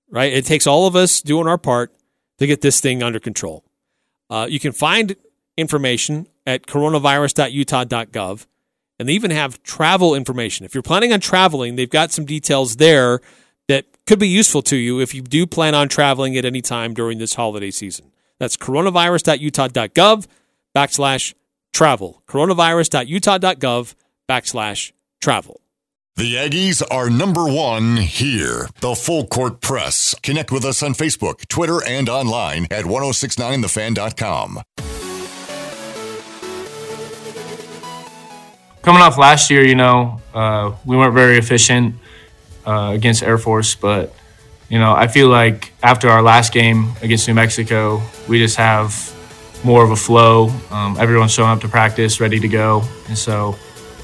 Right? 0.10 0.34
It 0.34 0.46
takes 0.46 0.68
all 0.68 0.88
of 0.88 0.96
us 0.96 1.22
doing 1.22 1.48
our 1.48 1.58
part 1.58 1.94
to 2.38 2.48
get 2.48 2.62
this 2.62 2.80
thing 2.80 3.02
under 3.02 3.20
control. 3.20 3.64
Uh, 4.30 4.48
you 4.50 4.60
can 4.60 4.72
find 4.72 5.16
information 5.58 6.28
at 6.46 6.68
coronavirus.utah.gov, 6.68 8.46
and 9.00 9.10
they 9.10 9.14
even 9.14 9.32
have 9.32 9.62
travel 9.64 10.16
information. 10.16 10.66
If 10.66 10.74
you're 10.74 10.84
planning 10.84 11.14
on 11.14 11.20
traveling, 11.20 11.76
they've 11.76 11.90
got 11.90 12.12
some 12.12 12.26
details 12.26 12.78
there 12.78 13.20
that 13.68 13.86
could 14.06 14.20
be 14.20 14.28
useful 14.28 14.62
to 14.64 14.76
you 14.76 15.00
if 15.00 15.16
you 15.16 15.22
do 15.22 15.48
plan 15.48 15.74
on 15.74 15.90
traveling 15.90 16.38
at 16.38 16.46
any 16.46 16.62
time 16.62 16.94
during 16.94 17.18
this 17.18 17.34
holiday 17.34 17.72
season. 17.72 18.12
That's 18.40 18.58
coronavirus.utah.gov 18.58 20.28
backslash 20.76 21.34
travel. 21.74 22.24
Coronavirus.utah.gov 22.28 23.96
backslash 24.30 24.92
travel. 25.22 25.62
The 26.18 26.36
Aggies 26.36 26.82
are 26.90 27.10
number 27.10 27.44
one 27.44 27.98
here. 27.98 28.70
The 28.80 28.96
Full 28.96 29.28
Court 29.28 29.60
Press. 29.60 30.16
Connect 30.24 30.50
with 30.50 30.64
us 30.64 30.82
on 30.82 30.94
Facebook, 30.94 31.46
Twitter, 31.50 31.84
and 31.86 32.08
online 32.08 32.68
at 32.72 32.86
1069thefan.com. 32.86 34.62
Coming 38.86 39.02
off 39.02 39.18
last 39.18 39.50
year, 39.50 39.66
you 39.66 39.74
know, 39.74 40.22
uh, 40.32 40.72
we 40.86 40.96
weren't 40.96 41.16
very 41.16 41.40
efficient 41.40 41.96
uh, 42.68 42.92
against 42.94 43.24
Air 43.24 43.40
Force, 43.40 43.74
but, 43.74 44.14
you 44.70 44.78
know, 44.78 44.94
I 44.94 45.08
feel 45.08 45.28
like 45.28 45.74
after 45.82 46.08
our 46.08 46.22
last 46.22 46.54
game 46.54 46.92
against 47.02 47.28
New 47.28 47.34
Mexico, 47.34 48.00
we 48.30 48.38
just 48.38 48.58
have 48.58 48.94
more 49.64 49.84
of 49.84 49.90
a 49.90 49.96
flow. 49.96 50.52
Um, 50.70 50.98
everyone's 51.00 51.32
showing 51.32 51.50
up 51.50 51.62
to 51.62 51.68
practice, 51.68 52.20
ready 52.20 52.40
to 52.40 52.48
go. 52.48 52.84
And 53.08 53.18
so, 53.18 53.56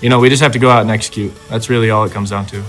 you 0.02 0.10
know, 0.10 0.20
we 0.20 0.30
just 0.30 0.42
have 0.42 0.54
to 0.54 0.60
go 0.60 0.72
out 0.72 0.82
and 0.82 0.90
execute. 0.90 1.32
That's 1.48 1.70
really 1.70 1.92
all 1.92 2.04
it 2.06 2.12
comes 2.12 2.32
down 2.32 2.48
to. 2.48 2.64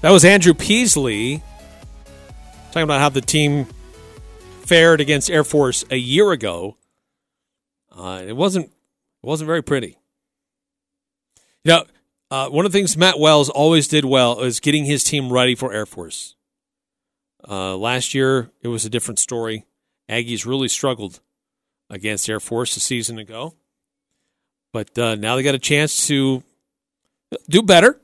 That 0.00 0.12
was 0.12 0.24
Andrew 0.24 0.54
Peasley 0.54 1.42
talking 2.68 2.84
about 2.84 3.00
how 3.00 3.10
the 3.10 3.20
team 3.20 3.66
fared 4.62 5.02
against 5.02 5.30
Air 5.30 5.44
Force 5.44 5.84
a 5.90 5.96
year 5.96 6.32
ago. 6.32 6.78
Uh, 7.96 8.22
it 8.26 8.36
wasn't 8.36 8.66
it 8.66 9.26
wasn't 9.26 9.46
very 9.46 9.62
pretty. 9.62 9.98
You 11.64 11.72
know, 11.72 11.84
uh, 12.30 12.48
one 12.48 12.66
of 12.66 12.72
the 12.72 12.78
things 12.78 12.96
Matt 12.96 13.18
Wells 13.18 13.48
always 13.48 13.88
did 13.88 14.04
well 14.04 14.40
is 14.40 14.60
getting 14.60 14.84
his 14.84 15.04
team 15.04 15.32
ready 15.32 15.54
for 15.54 15.72
Air 15.72 15.86
Force. 15.86 16.34
Uh, 17.48 17.76
last 17.76 18.14
year, 18.14 18.50
it 18.62 18.68
was 18.68 18.84
a 18.84 18.90
different 18.90 19.18
story. 19.18 19.64
Aggies 20.08 20.44
really 20.46 20.68
struggled 20.68 21.20
against 21.88 22.28
Air 22.28 22.40
Force 22.40 22.76
a 22.76 22.80
season 22.80 23.18
ago. 23.18 23.54
But 24.72 24.98
uh, 24.98 25.14
now 25.14 25.36
they 25.36 25.42
got 25.42 25.54
a 25.54 25.58
chance 25.58 26.06
to 26.08 26.42
do 27.48 27.62
better, 27.62 28.00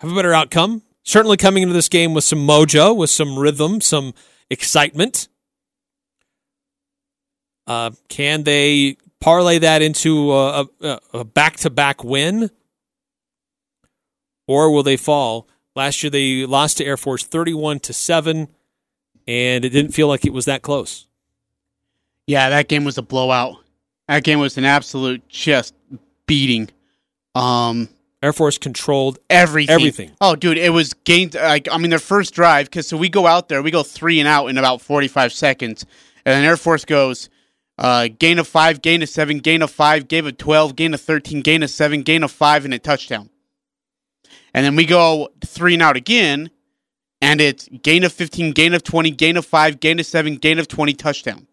have 0.00 0.10
a 0.10 0.14
better 0.14 0.34
outcome. 0.34 0.82
Certainly 1.02 1.38
coming 1.38 1.62
into 1.62 1.72
this 1.72 1.88
game 1.88 2.12
with 2.12 2.24
some 2.24 2.46
mojo, 2.46 2.94
with 2.96 3.10
some 3.10 3.38
rhythm, 3.38 3.80
some 3.80 4.12
excitement. 4.50 5.28
Uh, 7.66 7.92
can 8.08 8.42
they 8.42 8.96
parlay 9.20 9.58
that 9.58 9.82
into 9.82 10.32
a 10.32 11.24
back 11.24 11.56
to 11.58 11.70
back 11.70 12.02
win? 12.04 12.50
Or 14.46 14.72
will 14.72 14.82
they 14.82 14.96
fall? 14.96 15.48
Last 15.76 16.02
year 16.02 16.10
they 16.10 16.44
lost 16.44 16.78
to 16.78 16.84
Air 16.84 16.96
Force 16.96 17.22
31 17.22 17.80
to 17.80 17.92
7 17.92 18.48
and 19.28 19.64
it 19.64 19.68
didn't 19.68 19.92
feel 19.92 20.08
like 20.08 20.26
it 20.26 20.32
was 20.32 20.46
that 20.46 20.62
close. 20.62 21.06
Yeah, 22.26 22.50
that 22.50 22.68
game 22.68 22.84
was 22.84 22.98
a 22.98 23.02
blowout. 23.02 23.56
That 24.08 24.24
game 24.24 24.40
was 24.40 24.58
an 24.58 24.64
absolute 24.64 25.28
just 25.28 25.74
beating. 26.26 26.68
Um, 27.34 27.88
Air 28.22 28.32
Force 28.32 28.58
controlled 28.58 29.18
everything. 29.30 29.72
Everything. 29.72 30.10
Oh, 30.20 30.34
dude, 30.34 30.58
it 30.58 30.70
was 30.70 30.94
gained. 30.94 31.34
Like, 31.34 31.68
I 31.70 31.78
mean, 31.78 31.90
their 31.90 31.98
first 31.98 32.34
drive 32.34 32.66
because 32.66 32.88
so 32.88 32.96
we 32.96 33.08
go 33.08 33.26
out 33.26 33.48
there, 33.48 33.62
we 33.62 33.70
go 33.70 33.82
three 33.82 34.18
and 34.18 34.28
out 34.28 34.48
in 34.48 34.58
about 34.58 34.82
forty 34.82 35.08
five 35.08 35.32
seconds, 35.32 35.86
and 36.24 36.34
then 36.34 36.44
Air 36.44 36.56
Force 36.56 36.84
goes 36.84 37.30
uh, 37.80 38.08
gain 38.18 38.38
of 38.38 38.46
five, 38.46 38.82
gain 38.82 39.02
of 39.02 39.08
seven, 39.08 39.38
gain 39.38 39.62
of 39.62 39.70
five, 39.70 40.06
gain 40.06 40.26
of 40.26 40.36
twelve, 40.36 40.76
gain 40.76 40.94
of 40.94 41.00
thirteen, 41.00 41.40
gain 41.40 41.62
of 41.62 41.70
seven, 41.70 42.02
gain 42.02 42.22
of 42.22 42.30
five, 42.30 42.64
and 42.64 42.74
a 42.74 42.78
touchdown. 42.78 43.30
And 44.54 44.64
then 44.64 44.76
we 44.76 44.84
go 44.84 45.30
three 45.44 45.74
and 45.74 45.82
out 45.82 45.96
again, 45.96 46.50
and 47.20 47.40
it's 47.40 47.68
gain 47.82 48.04
of 48.04 48.12
15, 48.12 48.52
gain 48.52 48.74
of 48.74 48.82
20, 48.82 49.10
gain 49.12 49.36
of 49.36 49.46
5, 49.46 49.80
gain 49.80 50.00
of 50.00 50.06
7, 50.06 50.36
gain 50.36 50.58
of 50.58 50.68
20 50.68 50.92
touchdown. 50.94 51.46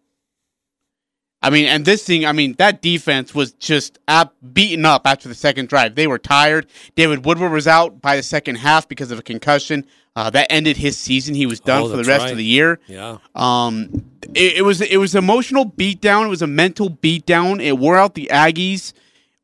I 1.40 1.50
mean, 1.50 1.66
and 1.66 1.84
this 1.84 2.02
thing, 2.02 2.26
I 2.26 2.32
mean, 2.32 2.54
that 2.54 2.82
defense 2.82 3.32
was 3.32 3.52
just 3.52 3.98
up, 4.08 4.34
beaten 4.52 4.84
up 4.84 5.02
after 5.06 5.28
the 5.28 5.36
second 5.36 5.68
drive. 5.68 5.94
They 5.94 6.08
were 6.08 6.18
tired. 6.18 6.66
David 6.96 7.24
Woodward 7.24 7.52
was 7.52 7.68
out 7.68 8.00
by 8.00 8.16
the 8.16 8.24
second 8.24 8.56
half 8.56 8.88
because 8.88 9.12
of 9.12 9.20
a 9.20 9.22
concussion. 9.22 9.86
Uh, 10.16 10.30
that 10.30 10.50
ended 10.50 10.76
his 10.76 10.98
season. 10.98 11.36
He 11.36 11.46
was 11.46 11.60
done 11.60 11.84
oh, 11.84 11.90
for 11.90 11.96
the 11.96 12.02
rest 12.02 12.24
right. 12.24 12.32
of 12.32 12.36
the 12.36 12.44
year. 12.44 12.80
Yeah. 12.88 13.18
Um, 13.36 14.04
it, 14.34 14.58
it, 14.58 14.62
was 14.62 14.80
it 14.80 14.96
was 14.96 15.14
emotional 15.14 15.64
beatdown. 15.64 16.24
It 16.24 16.28
was 16.28 16.42
a 16.42 16.48
mental 16.48 16.90
beatdown. 16.90 17.62
It 17.62 17.78
wore 17.78 17.96
out 17.96 18.14
the 18.14 18.28
Aggies. 18.32 18.92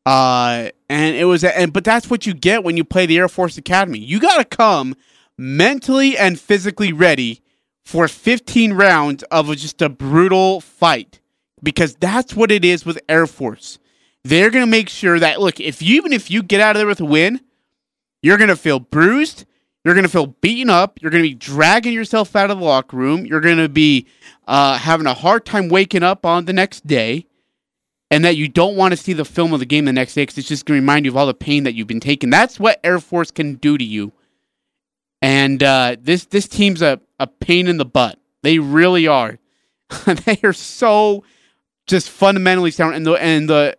Uh, 0.05 0.69
and 0.89 1.15
it 1.15 1.25
was, 1.25 1.45
and 1.45 1.71
but 1.71 1.85
that's 1.85 2.09
what 2.09 2.25
you 2.25 2.33
get 2.33 2.65
when 2.65 2.75
you 2.75 2.83
play 2.83 3.05
the 3.05 3.17
Air 3.17 3.29
Force 3.29 3.57
Academy. 3.57 3.99
You 3.99 4.19
got 4.19 4.37
to 4.37 4.43
come 4.43 4.95
mentally 5.37 6.17
and 6.17 6.37
physically 6.37 6.91
ready 6.91 7.41
for 7.85 8.07
15 8.09 8.73
rounds 8.73 9.23
of 9.31 9.55
just 9.55 9.81
a 9.81 9.87
brutal 9.87 10.59
fight 10.59 11.21
because 11.65 11.95
that's 11.95 12.35
what 12.35 12.51
it 12.51 12.63
is 12.63 12.85
with 12.85 12.99
Air 13.09 13.27
Force. 13.27 13.79
They're 14.23 14.49
going 14.49 14.63
to 14.63 14.71
make 14.71 14.87
sure 14.89 15.19
that 15.19 15.41
look, 15.41 15.59
if 15.59 15.81
you, 15.81 15.97
even 15.97 16.13
if 16.13 16.31
you 16.31 16.41
get 16.41 16.61
out 16.61 16.75
of 16.75 16.79
there 16.79 16.87
with 16.87 17.01
a 17.01 17.05
win, 17.05 17.41
you're 18.21 18.37
going 18.37 18.49
to 18.49 18.55
feel 18.55 18.79
bruised, 18.79 19.45
you're 19.83 19.93
going 19.93 20.05
to 20.05 20.09
feel 20.09 20.27
beaten 20.27 20.69
up, 20.69 20.99
you're 21.01 21.11
going 21.11 21.23
to 21.23 21.29
be 21.29 21.35
dragging 21.35 21.93
yourself 21.93 22.35
out 22.35 22.49
of 22.49 22.59
the 22.59 22.65
locker 22.65 22.95
room, 22.95 23.25
you're 23.25 23.41
going 23.41 23.57
to 23.57 23.69
be 23.69 24.07
uh, 24.47 24.77
having 24.77 25.05
a 25.05 25.13
hard 25.13 25.45
time 25.45 25.67
waking 25.67 26.03
up 26.03 26.25
on 26.25 26.45
the 26.45 26.53
next 26.53 26.87
day. 26.87 27.27
And 28.11 28.23
that 28.23 28.37
you 28.37 28.47
don't 28.47 28.75
want 28.75 28.91
to 28.91 28.97
see 28.97 29.13
the 29.13 29.25
film 29.25 29.51
of 29.51 29.59
the 29.59 29.65
game 29.65 29.85
the 29.85 29.91
next 29.91 30.13
day 30.13 30.21
because 30.21 30.37
it's 30.37 30.47
just 30.47 30.67
going 30.67 30.77
to 30.77 30.81
remind 30.81 31.05
you 31.05 31.11
of 31.11 31.17
all 31.17 31.25
the 31.25 31.33
pain 31.33 31.63
that 31.63 31.73
you've 31.73 31.87
been 31.87 31.99
taking. 31.99 32.29
That's 32.29 32.59
what 32.59 32.79
Air 32.83 32.99
Force 32.99 33.31
can 33.31 33.55
do 33.55 33.79
to 33.79 33.83
you 33.83 34.13
and 35.25 35.63
uh, 35.63 35.95
this 35.99 36.25
this 36.25 36.47
team's 36.47 36.83
a, 36.83 37.01
a 37.19 37.25
pain 37.25 37.67
in 37.67 37.77
the 37.77 37.85
butt. 37.85 38.19
They 38.43 38.59
really 38.59 39.07
are. 39.07 39.39
they 40.05 40.39
are 40.43 40.53
so 40.53 41.23
just 41.87 42.09
fundamentally 42.09 42.71
sound. 42.71 42.95
And 42.95 43.05
the 43.05 43.13
and 43.13 43.49
the 43.49 43.77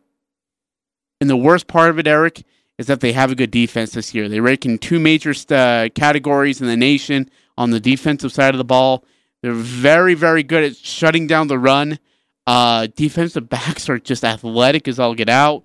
and 1.20 1.30
the 1.30 1.36
worst 1.36 1.66
part 1.66 1.90
of 1.90 1.98
it, 1.98 2.06
Eric, 2.06 2.44
is 2.78 2.86
that 2.86 3.00
they 3.00 3.12
have 3.12 3.30
a 3.30 3.34
good 3.34 3.50
defense 3.50 3.92
this 3.92 4.14
year. 4.14 4.28
They 4.28 4.40
rank 4.40 4.66
in 4.66 4.78
two 4.78 4.98
major 4.98 5.34
uh, 5.50 5.88
categories 5.94 6.60
in 6.60 6.66
the 6.66 6.76
nation 6.76 7.30
on 7.56 7.70
the 7.70 7.80
defensive 7.80 8.32
side 8.32 8.54
of 8.54 8.58
the 8.58 8.64
ball. 8.64 9.04
They're 9.42 9.52
very 9.52 10.14
very 10.14 10.42
good 10.42 10.64
at 10.64 10.76
shutting 10.76 11.26
down 11.26 11.48
the 11.48 11.58
run. 11.58 11.98
Uh, 12.46 12.88
defensive 12.94 13.48
backs 13.48 13.88
are 13.88 13.98
just 13.98 14.24
athletic 14.24 14.88
as 14.88 14.98
all 14.98 15.14
get 15.14 15.28
out. 15.28 15.62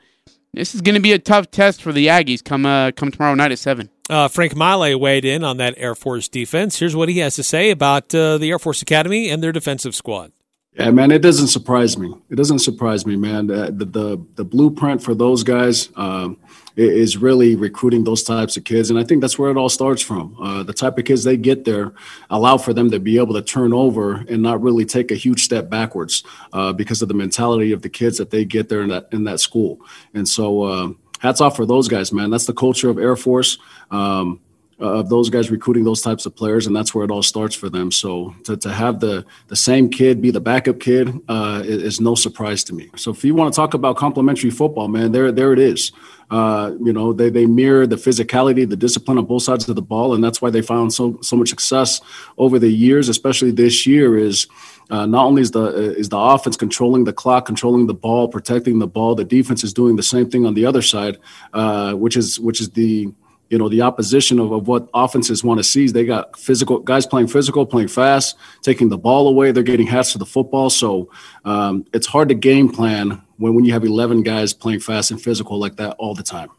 This 0.54 0.76
is 0.76 0.82
going 0.82 0.96
to 0.96 1.02
be 1.02 1.14
a 1.14 1.20
tough 1.20 1.50
test 1.50 1.82
for 1.82 1.94
the 1.94 2.08
Aggies 2.08 2.44
come 2.44 2.66
uh, 2.66 2.92
come 2.92 3.12
tomorrow 3.12 3.36
night 3.36 3.52
at 3.52 3.60
seven. 3.60 3.90
Uh, 4.10 4.28
Frank 4.28 4.56
Maile 4.56 5.00
weighed 5.00 5.24
in 5.24 5.44
on 5.46 5.56
that 5.58 5.76
Air 5.78 5.96
Force 5.96 6.28
defense. 6.28 6.78
Here's 6.80 6.96
what 6.96 7.08
he 7.08 7.20
has 7.20 7.36
to 7.38 7.44
say 7.44 7.70
about 7.72 8.14
uh, 8.14 8.38
the 8.38 8.50
Air 8.50 8.60
Force 8.60 8.82
Academy 8.82 9.30
and 9.30 9.42
their 9.42 9.54
defensive 9.54 9.96
squad. 9.96 10.34
Yeah, 10.74 10.90
man, 10.92 11.12
it 11.12 11.22
doesn't 11.22 11.48
surprise 11.48 11.98
me. 11.98 12.16
It 12.30 12.36
doesn't 12.36 12.60
surprise 12.60 13.06
me, 13.06 13.18
man. 13.18 13.48
The 13.48 13.72
the, 13.72 14.26
the 14.36 14.46
blueprint 14.46 15.04
for 15.04 15.14
those 15.14 15.44
guys 15.44 15.90
um, 15.98 16.38
is 16.78 17.18
really 17.18 17.58
recruiting 17.58 18.06
those 18.06 18.24
types 18.24 18.56
of 18.56 18.64
kids, 18.64 18.90
and 18.90 18.98
I 18.98 19.04
think 19.04 19.20
that's 19.20 19.38
where 19.38 19.52
it 19.52 19.58
all 19.58 19.68
starts 19.68 20.02
from. 20.02 20.38
Uh, 20.42 20.64
the 20.64 20.72
type 20.74 20.98
of 20.98 21.04
kids 21.04 21.26
they 21.26 21.36
get 21.36 21.66
there 21.66 21.92
allow 22.30 22.58
for 22.58 22.74
them 22.74 22.90
to 22.92 23.02
be 23.02 23.18
able 23.18 23.34
to 23.34 23.42
turn 23.42 23.74
over 23.74 24.24
and 24.30 24.42
not 24.42 24.62
really 24.62 24.86
take 24.86 25.12
a 25.12 25.16
huge 25.16 25.44
step 25.44 25.70
backwards 25.70 26.24
uh, 26.54 26.72
because 26.72 27.02
of 27.02 27.10
the 27.10 27.16
mentality 27.16 27.74
of 27.74 27.82
the 27.82 27.90
kids 27.90 28.18
that 28.18 28.30
they 28.30 28.46
get 28.46 28.70
there 28.70 28.82
in 28.82 28.90
that 28.90 29.10
in 29.12 29.26
that 29.26 29.42
school. 29.42 29.82
And 30.14 30.26
so, 30.26 30.64
uh, 30.64 30.90
hats 31.20 31.42
off 31.42 31.58
for 31.58 31.66
those 31.66 31.90
guys, 31.90 32.14
man. 32.14 32.30
That's 32.30 32.46
the 32.46 32.54
culture 32.54 32.90
of 32.90 32.98
Air 32.98 33.18
Force. 33.18 33.58
Um, 33.92 34.40
of 34.82 35.10
those 35.10 35.30
guys 35.30 35.52
recruiting 35.52 35.84
those 35.84 36.02
types 36.02 36.26
of 36.26 36.36
players, 36.36 36.68
and 36.68 36.76
that's 36.76 36.94
where 36.94 37.06
it 37.06 37.12
all 37.12 37.22
starts 37.22 37.56
for 37.56 37.70
them. 37.70 37.92
So 37.92 38.36
to, 38.46 38.58
to 38.58 38.72
have 38.72 39.00
the 39.00 39.26
the 39.48 39.56
same 39.56 39.90
kid 39.90 40.22
be 40.22 40.32
the 40.32 40.42
backup 40.42 40.80
kid 40.80 41.20
uh, 41.28 41.62
is, 41.64 41.84
is, 41.84 42.02
no 42.02 42.16
surprise 42.16 42.64
to 42.66 42.74
me. 42.74 42.90
So 42.96 43.12
if 43.12 43.24
you 43.24 43.36
want 43.36 43.54
to 43.54 43.56
talk 43.56 43.74
about 43.74 43.96
complementary 43.96 44.50
football, 44.50 44.88
man, 44.88 45.12
there 45.12 45.32
there 45.32 45.54
it 45.54 45.60
is. 45.60 45.92
Uh, 46.32 46.72
you 46.82 46.94
know, 46.94 47.14
they 47.14 47.30
they 47.30 47.46
mirror 47.46 47.86
the 47.86 47.98
physicality, 47.98 48.68
the 48.68 48.76
discipline 48.76 49.18
on 49.18 49.26
both 49.26 49.44
sides 49.44 49.68
of 49.68 49.76
the 49.76 49.82
ball, 49.82 50.14
and 50.14 50.24
that's 50.24 50.42
why 50.42 50.50
they 50.50 50.62
found 50.62 50.94
so 50.94 51.20
so 51.22 51.36
much 51.36 51.50
success 51.50 52.02
over 52.38 52.58
the 52.58 52.70
years, 52.70 53.10
especially 53.10 53.52
this 53.52 53.86
year. 53.86 54.18
Is 54.18 54.48
uh, 54.90 55.06
not 55.06 55.26
only 55.26 55.42
is 55.42 55.52
the 55.52 55.66
is 55.98 56.10
the 56.10 56.18
offense 56.18 56.56
controlling 56.58 57.04
the 57.04 57.14
clock, 57.14 57.46
controlling 57.46 57.88
the 57.88 57.94
ball, 57.94 58.28
protecting 58.30 58.80
the 58.80 58.88
ball, 58.88 59.14
the 59.14 59.26
defense 59.26 59.64
is 59.64 59.74
doing 59.74 59.96
the 59.96 60.04
same 60.04 60.30
thing 60.30 60.46
on 60.46 60.54
the 60.54 60.66
other 60.66 60.82
side, 60.82 61.18
uh, 61.54 61.94
which 61.94 62.16
is 62.16 62.40
which 62.40 62.62
is 62.62 62.70
the 62.72 63.12
you 63.52 63.58
know 63.58 63.68
the 63.68 63.82
opposition 63.82 64.40
of, 64.40 64.52
of 64.54 64.68
what 64.70 64.90
offenses 64.94 65.44
want 65.44 65.60
to 65.60 65.64
see 65.64 65.88
they 65.88 66.06
got 66.06 66.40
physical 66.40 66.80
guys 66.80 67.06
playing 67.06 67.28
physical 67.28 67.66
playing 67.66 67.90
fast 67.90 68.38
taking 68.62 68.88
the 68.88 68.98
ball 68.98 69.28
away. 69.28 69.52
They're 69.52 69.62
getting 69.62 69.88
hats 69.88 70.14
to 70.14 70.18
the 70.18 70.26
football. 70.26 70.70
So 70.70 71.12
um, 71.44 71.86
it's 71.94 72.08
hard 72.08 72.30
to 72.30 72.36
game 72.36 72.70
plan 72.70 73.22
when, 73.38 73.54
when 73.54 73.66
you 73.66 73.74
have 73.74 73.84
11 73.84 74.24
guys 74.24 74.54
playing 74.54 74.80
fast 74.80 75.12
and 75.12 75.22
physical 75.22 75.60
like 75.60 75.76
that 75.76 75.96
all 76.00 76.16
the 76.16 76.24
time. 76.24 76.50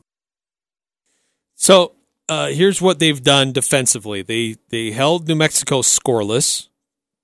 So 1.54 1.94
uh, 2.28 2.48
here's 2.48 2.82
what 2.82 2.98
they've 2.98 3.22
done 3.22 3.52
defensively. 3.52 4.20
They 4.22 4.56
they 4.68 4.90
held 4.90 5.26
new 5.26 5.34
mexico 5.34 5.80
scoreless 5.80 6.68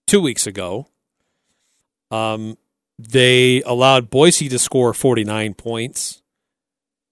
two 0.07 0.21
weeks 0.21 0.47
ago. 0.47 0.89
Um, 2.11 2.57
they 2.99 3.63
allowed 3.63 4.09
boise 4.09 4.49
to 4.49 4.59
score 4.59 4.95
49 4.95 5.53
points 5.55 6.18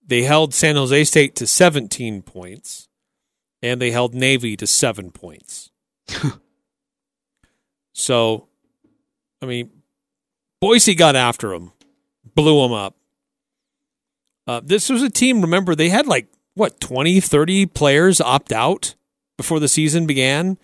they 0.07 0.23
held 0.23 0.55
San 0.55 0.77
Jose 0.77 1.05
State 1.05 1.35
to 1.37 1.47
17 1.47 2.23
points, 2.23 2.88
and 3.62 3.81
they 3.81 3.90
held 3.90 4.14
Navy 4.14 4.57
to 4.57 4.66
seven 4.66 5.11
points. 5.11 5.71
so, 7.92 8.49
I 9.42 9.47
mean, 9.47 9.71
Boise 10.61 10.95
got 10.95 11.16
after 11.16 11.51
them, 11.51 11.73
blew 12.35 12.62
them 12.62 12.73
up. 12.73 12.97
Uh, 14.47 14.61
this 14.64 14.88
was 14.88 15.03
a 15.03 15.11
team, 15.11 15.42
remember, 15.42 15.75
they 15.75 15.88
had 15.88 16.07
like, 16.07 16.29
what, 16.55 16.81
20, 16.81 17.21
30 17.21 17.66
players 17.66 18.21
opt 18.21 18.53
out 18.53 18.95
before 19.37 19.61
the 19.61 19.69
season 19.69 20.07
began 20.07 20.57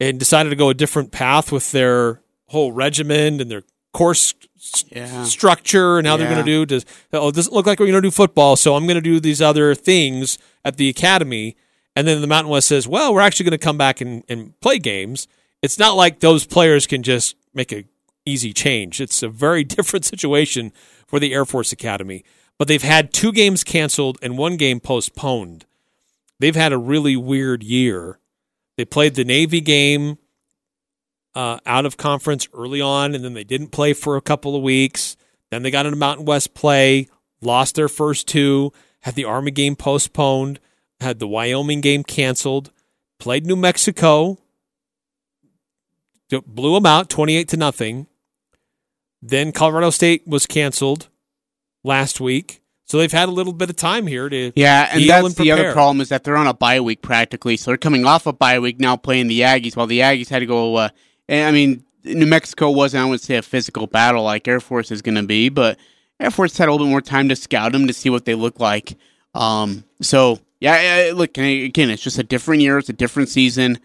and 0.00 0.18
decided 0.18 0.50
to 0.50 0.56
go 0.56 0.70
a 0.70 0.74
different 0.74 1.12
path 1.12 1.52
with 1.52 1.70
their 1.72 2.22
whole 2.46 2.72
regimen 2.72 3.40
and 3.40 3.50
their 3.50 3.62
course 3.92 4.34
yeah. 4.88 5.24
structure 5.24 5.98
and 5.98 6.06
how 6.06 6.14
yeah. 6.14 6.18
they're 6.18 6.34
going 6.34 6.44
to 6.44 6.50
do. 6.50 6.66
Does 6.66 6.84
oh, 7.12 7.30
does 7.30 7.46
it 7.46 7.52
look 7.52 7.66
like 7.66 7.78
we're 7.80 7.86
going 7.86 8.02
to 8.02 8.06
do 8.06 8.10
football? 8.10 8.56
So 8.56 8.74
I'm 8.74 8.84
going 8.84 8.96
to 8.96 9.00
do 9.00 9.20
these 9.20 9.40
other 9.42 9.74
things 9.74 10.38
at 10.64 10.76
the 10.76 10.88
academy. 10.88 11.56
And 11.96 12.06
then 12.06 12.20
the 12.20 12.26
Mountain 12.26 12.50
West 12.52 12.68
says, 12.68 12.86
well, 12.86 13.12
we're 13.12 13.20
actually 13.20 13.44
going 13.44 13.58
to 13.58 13.64
come 13.64 13.78
back 13.78 14.00
and, 14.00 14.22
and 14.28 14.58
play 14.60 14.78
games. 14.78 15.26
It's 15.62 15.78
not 15.78 15.96
like 15.96 16.20
those 16.20 16.46
players 16.46 16.86
can 16.86 17.02
just 17.02 17.34
make 17.54 17.72
a 17.72 17.84
easy 18.24 18.52
change. 18.52 19.00
It's 19.00 19.22
a 19.22 19.28
very 19.28 19.64
different 19.76 20.04
situation 20.04 20.72
for 21.06 21.18
the 21.18 21.32
Air 21.32 21.44
Force 21.44 21.72
Academy. 21.72 22.24
But 22.58 22.68
they've 22.68 22.82
had 22.82 23.12
two 23.12 23.32
games 23.32 23.64
canceled 23.64 24.18
and 24.22 24.36
one 24.36 24.56
game 24.56 24.80
postponed. 24.80 25.64
They've 26.40 26.56
had 26.56 26.72
a 26.72 26.78
really 26.78 27.16
weird 27.16 27.62
year. 27.62 28.18
They 28.76 28.84
played 28.84 29.14
the 29.14 29.24
Navy 29.24 29.60
game 29.60 30.18
uh, 31.38 31.60
out 31.66 31.86
of 31.86 31.96
conference 31.96 32.48
early 32.52 32.80
on, 32.80 33.14
and 33.14 33.24
then 33.24 33.32
they 33.32 33.44
didn't 33.44 33.68
play 33.68 33.92
for 33.92 34.16
a 34.16 34.20
couple 34.20 34.56
of 34.56 34.62
weeks. 34.62 35.16
Then 35.50 35.62
they 35.62 35.70
got 35.70 35.86
into 35.86 35.96
Mountain 35.96 36.26
West 36.26 36.52
play, 36.52 37.06
lost 37.40 37.76
their 37.76 37.88
first 37.88 38.26
two, 38.26 38.72
had 39.02 39.14
the 39.14 39.24
Army 39.24 39.52
game 39.52 39.76
postponed, 39.76 40.58
had 41.00 41.20
the 41.20 41.28
Wyoming 41.28 41.80
game 41.80 42.02
canceled, 42.02 42.72
played 43.20 43.46
New 43.46 43.54
Mexico, 43.54 44.38
blew 46.28 46.74
them 46.74 46.86
out 46.86 47.08
28 47.08 47.46
to 47.46 47.56
nothing. 47.56 48.08
Then 49.22 49.52
Colorado 49.52 49.90
State 49.90 50.26
was 50.26 50.44
canceled 50.44 51.06
last 51.84 52.20
week. 52.20 52.62
So 52.84 52.98
they've 52.98 53.12
had 53.12 53.28
a 53.28 53.32
little 53.32 53.52
bit 53.52 53.70
of 53.70 53.76
time 53.76 54.08
here 54.08 54.28
to 54.28 54.50
yeah, 54.56 54.88
and 54.90 55.08
that's 55.08 55.24
and 55.24 55.36
the 55.36 55.52
other 55.52 55.72
problem 55.72 56.00
is 56.00 56.08
that 56.08 56.24
they're 56.24 56.38
on 56.38 56.46
a 56.48 56.54
bye 56.54 56.80
week 56.80 57.00
practically. 57.00 57.56
So 57.56 57.70
they're 57.70 57.78
coming 57.78 58.06
off 58.06 58.26
a 58.26 58.32
bye 58.32 58.58
week 58.58 58.80
now 58.80 58.96
playing 58.96 59.28
the 59.28 59.42
Aggies, 59.42 59.76
while 59.76 59.86
the 59.86 60.00
Aggies 60.00 60.30
had 60.30 60.40
to 60.40 60.46
go 60.46 60.74
uh, 60.74 60.88
and, 61.28 61.46
I 61.48 61.52
mean, 61.52 61.84
New 62.04 62.26
Mexico 62.26 62.70
wasn't, 62.70 63.02
I 63.02 63.04
wouldn't 63.04 63.22
say, 63.22 63.36
a 63.36 63.42
physical 63.42 63.86
battle 63.86 64.22
like 64.22 64.48
Air 64.48 64.60
Force 64.60 64.90
is 64.90 65.02
going 65.02 65.16
to 65.16 65.22
be, 65.22 65.48
but 65.48 65.78
Air 66.20 66.30
Force 66.30 66.56
had 66.56 66.68
a 66.68 66.72
little 66.72 66.86
bit 66.86 66.90
more 66.90 67.00
time 67.00 67.28
to 67.28 67.36
scout 67.36 67.72
them 67.72 67.86
to 67.86 67.92
see 67.92 68.10
what 68.10 68.24
they 68.24 68.34
look 68.34 68.60
like. 68.60 68.96
Um, 69.34 69.84
so, 70.00 70.40
yeah, 70.60 71.12
look, 71.14 71.36
again, 71.38 71.90
it's 71.90 72.02
just 72.02 72.18
a 72.18 72.24
different 72.24 72.62
year. 72.62 72.78
It's 72.78 72.88
a 72.88 72.94
different 72.94 73.28
season. 73.28 73.78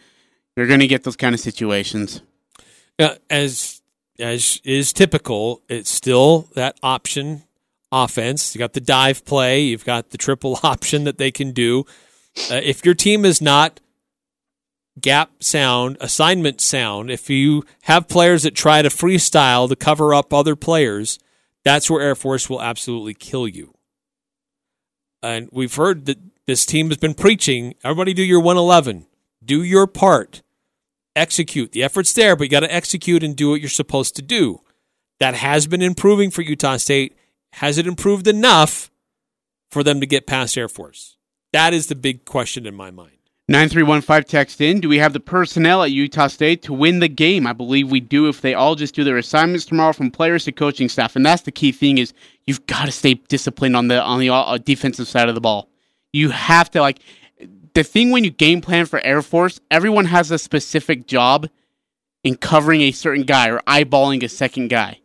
You're 0.56 0.68
going 0.68 0.80
to 0.80 0.88
get 0.88 1.04
those 1.04 1.16
kind 1.16 1.34
of 1.34 1.42
situations. 1.42 2.22
As 3.30 3.82
as 4.20 4.62
is 4.64 4.94
typical, 4.94 5.62
it's 5.68 5.90
still 5.90 6.50
that 6.54 6.78
option 6.84 7.44
offense. 7.92 8.54
You 8.54 8.60
got 8.60 8.74
the 8.74 8.82
dive 8.82 9.26
play. 9.26 9.62
You've 9.62 9.86
got 9.86 10.12
the 10.12 10.18
triple 10.18 10.60
option 10.64 11.04
that 11.06 11.18
they 11.18 11.32
can 11.32 11.52
do. 11.52 11.86
Uh, 12.50 12.62
if 12.64 12.86
your 12.86 12.96
team 12.96 13.26
is 13.26 13.42
not 13.42 13.80
gap 15.00 15.44
sound, 15.44 15.98
assignment 16.00 16.62
sound, 16.62 17.10
if 17.10 17.30
you 17.30 17.64
have 17.84 18.08
players 18.08 18.44
that 18.44 18.56
try 18.56 18.82
to 18.82 18.90
freestyle 18.90 19.68
to 19.70 19.76
cover 19.76 20.14
up 20.14 20.34
other 20.34 20.56
players, 20.56 21.20
that's 21.64 21.90
where 21.90 22.02
Air 22.02 22.16
Force 22.16 22.50
will 22.50 22.62
absolutely 22.62 23.14
kill 23.14 23.48
you. 23.48 23.74
And 25.22 25.50
we've 25.52 25.74
heard 25.74 26.06
that 26.06 26.20
this 26.46 26.66
team 26.66 26.90
has 26.90 26.98
been 26.98 27.14
preaching 27.14 27.76
everybody 27.84 28.14
do 28.14 28.24
your 28.24 28.42
111, 28.42 29.08
do 29.44 29.64
your 29.64 29.88
part, 29.88 30.42
execute. 31.16 31.72
The 31.72 31.84
effort's 31.84 32.14
there, 32.14 32.36
but 32.36 32.44
you 32.44 32.50
got 32.50 32.62
to 32.62 32.74
execute 32.74 33.24
and 33.24 33.36
do 33.36 33.52
what 33.52 33.62
you're 33.62 33.70
supposed 33.70 34.16
to 34.18 34.22
do. 34.22 34.62
That 35.20 35.36
has 35.36 35.68
been 35.68 35.82
improving 35.82 36.32
for 36.32 36.42
Utah 36.42 36.78
State. 36.78 37.18
Has 37.54 37.78
it 37.78 37.88
improved 37.88 38.28
enough 38.28 38.92
for 39.72 39.84
them 39.84 40.02
to 40.02 40.06
get 40.06 40.28
past 40.28 40.58
Air 40.58 40.68
Force? 40.68 41.18
That 41.54 41.74
is 41.74 41.88
the 41.88 41.96
big 41.96 42.26
question 42.26 42.66
in 42.66 42.76
my 42.76 42.92
mind. 42.92 43.13
9315 43.50 44.24
text 44.24 44.62
in. 44.62 44.80
Do 44.80 44.88
we 44.88 45.00
have 45.00 45.12
the 45.12 45.20
personnel 45.20 45.84
at 45.84 45.92
Utah 45.92 46.28
State 46.28 46.62
to 46.64 46.74
win 46.74 47.00
the 47.00 47.10
game? 47.10 47.46
I 47.46 47.52
believe 47.52 47.92
we 47.92 48.00
do 48.00 48.30
if 48.30 48.40
they 48.40 48.54
all 48.54 48.76
just 48.76 48.96
do 48.96 49.04
their 49.04 49.18
assignments 49.18 49.66
tomorrow 49.66 49.92
from 49.92 50.12
players 50.12 50.46
to 50.46 50.54
coaching 50.54 50.88
staff. 50.88 51.18
And 51.18 51.26
that's 51.26 51.42
the 51.42 51.52
key 51.52 51.74
thing 51.74 51.98
is 51.98 52.14
you've 52.48 52.66
got 52.68 52.86
to 52.86 52.92
stay 52.92 53.16
disciplined 53.16 53.76
on 53.76 53.90
the 53.90 54.02
on 54.02 54.20
the 54.20 54.30
uh, 54.30 54.58
defensive 54.60 55.10
side 55.10 55.28
of 55.28 55.36
the 55.36 55.42
ball. 55.42 55.68
You 56.14 56.30
have 56.30 56.72
to 56.72 56.80
like 56.80 57.00
the 57.74 57.84
thing 57.84 58.12
when 58.12 58.24
you 58.24 58.30
game 58.30 58.62
plan 58.62 58.86
for 58.86 59.02
Air 59.02 59.22
Force, 59.22 59.60
everyone 59.70 60.06
has 60.06 60.32
a 60.32 60.38
specific 60.38 61.06
job 61.06 61.50
in 62.24 62.38
covering 62.38 62.82
a 62.82 62.92
certain 62.92 63.24
guy 63.24 63.50
or 63.50 63.60
eyeballing 63.68 64.24
a 64.24 64.30
second 64.30 64.70
guy. 64.70 65.00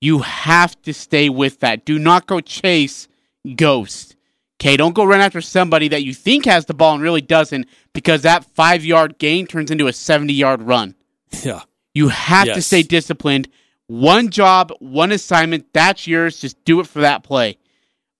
You 0.00 0.20
have 0.20 0.80
to 0.82 0.94
stay 0.94 1.28
with 1.28 1.60
that. 1.60 1.84
Do 1.84 1.98
not 1.98 2.26
go 2.26 2.40
chase 2.40 3.08
ghost. 3.56 4.16
Okay, 4.62 4.76
don't 4.76 4.94
go 4.94 5.02
run 5.04 5.20
after 5.20 5.40
somebody 5.40 5.88
that 5.88 6.04
you 6.04 6.14
think 6.14 6.44
has 6.44 6.66
the 6.66 6.74
ball 6.74 6.94
and 6.94 7.02
really 7.02 7.20
doesn't 7.20 7.66
because 7.92 8.22
that 8.22 8.44
five 8.44 8.84
yard 8.84 9.18
gain 9.18 9.44
turns 9.44 9.72
into 9.72 9.88
a 9.88 9.92
70 9.92 10.32
yard 10.32 10.62
run. 10.62 10.94
Yeah. 11.42 11.62
You 11.94 12.10
have 12.10 12.46
yes. 12.46 12.54
to 12.54 12.62
stay 12.62 12.82
disciplined. 12.84 13.48
One 13.88 14.30
job, 14.30 14.72
one 14.78 15.10
assignment, 15.10 15.72
that's 15.72 16.06
yours. 16.06 16.40
Just 16.40 16.64
do 16.64 16.78
it 16.78 16.86
for 16.86 17.00
that 17.00 17.24
play. 17.24 17.58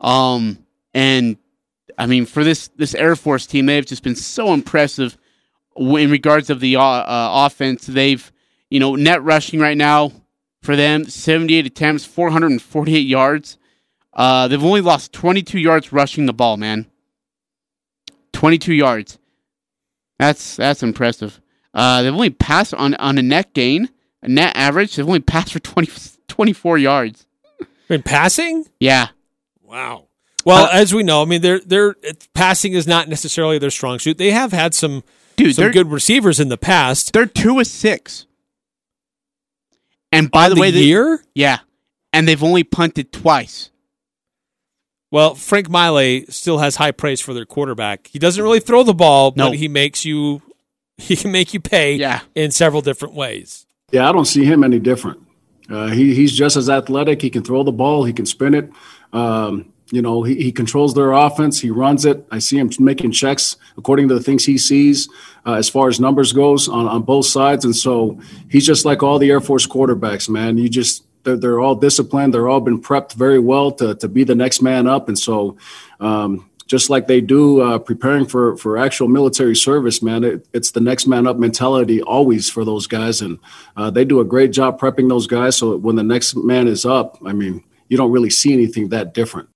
Um, 0.00 0.66
and 0.92 1.36
I 1.96 2.06
mean, 2.06 2.26
for 2.26 2.42
this 2.42 2.66
this 2.74 2.96
Air 2.96 3.14
Force 3.14 3.46
team, 3.46 3.66
they've 3.66 3.86
just 3.86 4.02
been 4.02 4.16
so 4.16 4.52
impressive 4.52 5.16
in 5.76 6.10
regards 6.10 6.50
of 6.50 6.58
the 6.58 6.74
uh, 6.74 6.82
uh, 6.82 7.46
offense. 7.46 7.86
They've, 7.86 8.32
you 8.68 8.80
know, 8.80 8.96
net 8.96 9.22
rushing 9.22 9.60
right 9.60 9.76
now 9.76 10.10
for 10.60 10.74
them, 10.74 11.04
78 11.04 11.66
attempts, 11.66 12.04
448 12.04 12.98
yards. 12.98 13.58
Uh, 14.14 14.48
they've 14.48 14.62
only 14.62 14.80
lost 14.80 15.12
22 15.12 15.58
yards 15.58 15.92
rushing 15.92 16.26
the 16.26 16.32
ball, 16.32 16.56
man. 16.56 16.86
22 18.32 18.74
yards. 18.74 19.18
That's 20.18 20.56
that's 20.56 20.82
impressive. 20.82 21.40
Uh, 21.74 22.02
they've 22.02 22.12
only 22.12 22.30
passed 22.30 22.74
on 22.74 22.94
on 22.96 23.18
a 23.18 23.22
net 23.22 23.54
gain, 23.54 23.88
a 24.22 24.28
net 24.28 24.52
average. 24.56 24.94
They've 24.96 25.06
only 25.06 25.20
passed 25.34 25.52
for 25.52 25.58
20, 25.58 25.90
24 26.28 26.78
yards. 26.78 27.26
In 27.88 28.02
passing? 28.02 28.66
Yeah. 28.80 29.08
Wow. 29.62 30.06
Well, 30.44 30.64
uh, 30.66 30.70
as 30.72 30.94
we 30.94 31.02
know, 31.02 31.22
I 31.22 31.24
mean, 31.24 31.40
their 31.42 31.60
their 31.60 31.94
passing 32.34 32.72
is 32.74 32.86
not 32.86 33.08
necessarily 33.08 33.58
their 33.58 33.70
strong 33.70 33.98
suit. 33.98 34.18
They 34.18 34.30
have 34.32 34.52
had 34.52 34.74
some 34.74 35.02
dude, 35.36 35.54
some 35.56 35.70
good 35.70 35.90
receivers 35.90 36.38
in 36.40 36.48
the 36.48 36.58
past. 36.58 37.12
They're 37.12 37.26
two 37.26 37.58
of 37.60 37.66
six. 37.66 38.26
And 40.10 40.30
by 40.30 40.48
the, 40.48 40.54
the 40.56 40.60
way, 40.60 40.70
they- 40.70 40.82
year. 40.82 41.22
yeah, 41.34 41.60
and 42.12 42.28
they've 42.28 42.42
only 42.42 42.64
punted 42.64 43.12
twice. 43.12 43.70
Well, 45.12 45.34
Frank 45.36 45.68
Maile 45.70 46.24
still 46.30 46.58
has 46.58 46.74
high 46.76 46.90
praise 46.90 47.20
for 47.20 47.34
their 47.34 47.44
quarterback. 47.44 48.08
He 48.08 48.18
doesn't 48.18 48.42
really 48.42 48.60
throw 48.60 48.82
the 48.82 48.94
ball, 48.94 49.32
No. 49.36 49.50
but 49.50 49.58
he 49.58 49.68
makes 49.68 50.04
you 50.04 50.42
he 50.96 51.14
can 51.14 51.30
make 51.30 51.54
you 51.54 51.60
pay 51.60 51.94
Yeah. 51.96 52.20
in 52.34 52.50
several 52.50 52.82
different 52.82 53.14
ways. 53.14 53.66
Yeah, 53.92 54.08
I 54.08 54.12
don't 54.12 54.24
see 54.24 54.44
him 54.44 54.64
any 54.64 54.78
different. 54.78 55.20
Uh, 55.70 55.88
he, 55.88 56.14
he's 56.14 56.32
just 56.32 56.56
as 56.56 56.68
athletic. 56.70 57.20
He 57.22 57.30
can 57.30 57.44
throw 57.44 57.62
the 57.62 57.72
ball. 57.72 58.04
He 58.04 58.12
can 58.12 58.24
spin 58.26 58.54
it. 58.54 58.70
Um, 59.12 59.72
you 59.90 60.00
know, 60.00 60.22
he, 60.22 60.34
he 60.36 60.50
controls 60.52 60.94
their 60.94 61.12
offense. 61.12 61.60
He 61.60 61.70
runs 61.70 62.06
it. 62.06 62.26
I 62.30 62.38
see 62.38 62.58
him 62.58 62.70
making 62.78 63.12
checks 63.12 63.56
according 63.76 64.08
to 64.08 64.14
the 64.14 64.22
things 64.22 64.46
he 64.46 64.56
sees 64.56 65.08
uh, 65.46 65.52
as 65.54 65.68
far 65.68 65.88
as 65.88 66.00
numbers 66.00 66.32
goes 66.32 66.68
on, 66.68 66.88
on 66.88 67.02
both 67.02 67.26
sides. 67.26 67.66
And 67.66 67.76
so 67.76 68.18
he's 68.48 68.64
just 68.66 68.86
like 68.86 69.02
all 69.02 69.18
the 69.18 69.30
Air 69.30 69.40
Force 69.42 69.66
quarterbacks, 69.66 70.30
man. 70.30 70.56
You 70.56 70.70
just 70.70 71.04
they're, 71.24 71.36
they're 71.36 71.60
all 71.60 71.74
disciplined. 71.74 72.34
They're 72.34 72.48
all 72.48 72.60
been 72.60 72.80
prepped 72.80 73.14
very 73.14 73.38
well 73.38 73.72
to 73.72 73.94
to 73.96 74.08
be 74.08 74.24
the 74.24 74.34
next 74.34 74.62
man 74.62 74.86
up. 74.86 75.08
And 75.08 75.18
so 75.18 75.56
um, 76.00 76.48
just 76.72 76.88
like 76.88 77.06
they 77.06 77.20
do 77.20 77.60
uh, 77.60 77.78
preparing 77.78 78.24
for 78.24 78.56
for 78.56 78.78
actual 78.78 79.06
military 79.06 79.54
service, 79.54 80.02
man. 80.02 80.24
It, 80.24 80.48
it's 80.54 80.70
the 80.70 80.80
next 80.80 81.06
man 81.06 81.26
up 81.26 81.36
mentality 81.36 82.00
always 82.00 82.48
for 82.48 82.64
those 82.64 82.86
guys, 82.86 83.20
and 83.20 83.38
uh, 83.76 83.90
they 83.90 84.06
do 84.06 84.20
a 84.20 84.24
great 84.24 84.52
job 84.52 84.80
prepping 84.80 85.10
those 85.10 85.26
guys. 85.26 85.56
So 85.56 85.76
when 85.76 85.96
the 85.96 86.02
next 86.02 86.34
man 86.34 86.68
is 86.68 86.86
up, 86.86 87.18
I 87.26 87.34
mean, 87.34 87.62
you 87.88 87.98
don't 87.98 88.10
really 88.10 88.30
see 88.30 88.54
anything 88.54 88.88
that 88.88 89.12
different. 89.12 89.50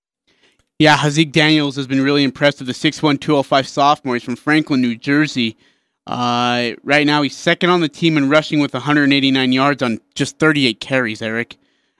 Yeah, 0.78 0.98
Haaziq 0.98 1.32
Daniels 1.32 1.76
has 1.76 1.86
been 1.86 2.02
really 2.02 2.22
impressed 2.22 2.58
with 2.58 2.66
the 2.66 2.74
6'1", 2.74 3.18
205 3.18 3.66
sophomore. 3.66 4.16
He's 4.16 4.22
from 4.22 4.36
Franklin, 4.36 4.82
New 4.82 4.94
Jersey. 4.94 5.56
Uh, 6.06 6.72
right 6.84 7.06
now, 7.06 7.22
he's 7.22 7.36
second 7.36 7.70
on 7.70 7.80
the 7.80 7.88
team 7.88 8.16
in 8.16 8.28
rushing 8.28 8.60
with 8.60 8.72
189 8.74 9.52
yards 9.52 9.82
on 9.82 9.98
just 10.14 10.38
38 10.38 10.78
carries, 10.80 11.20
Eric. 11.20 11.56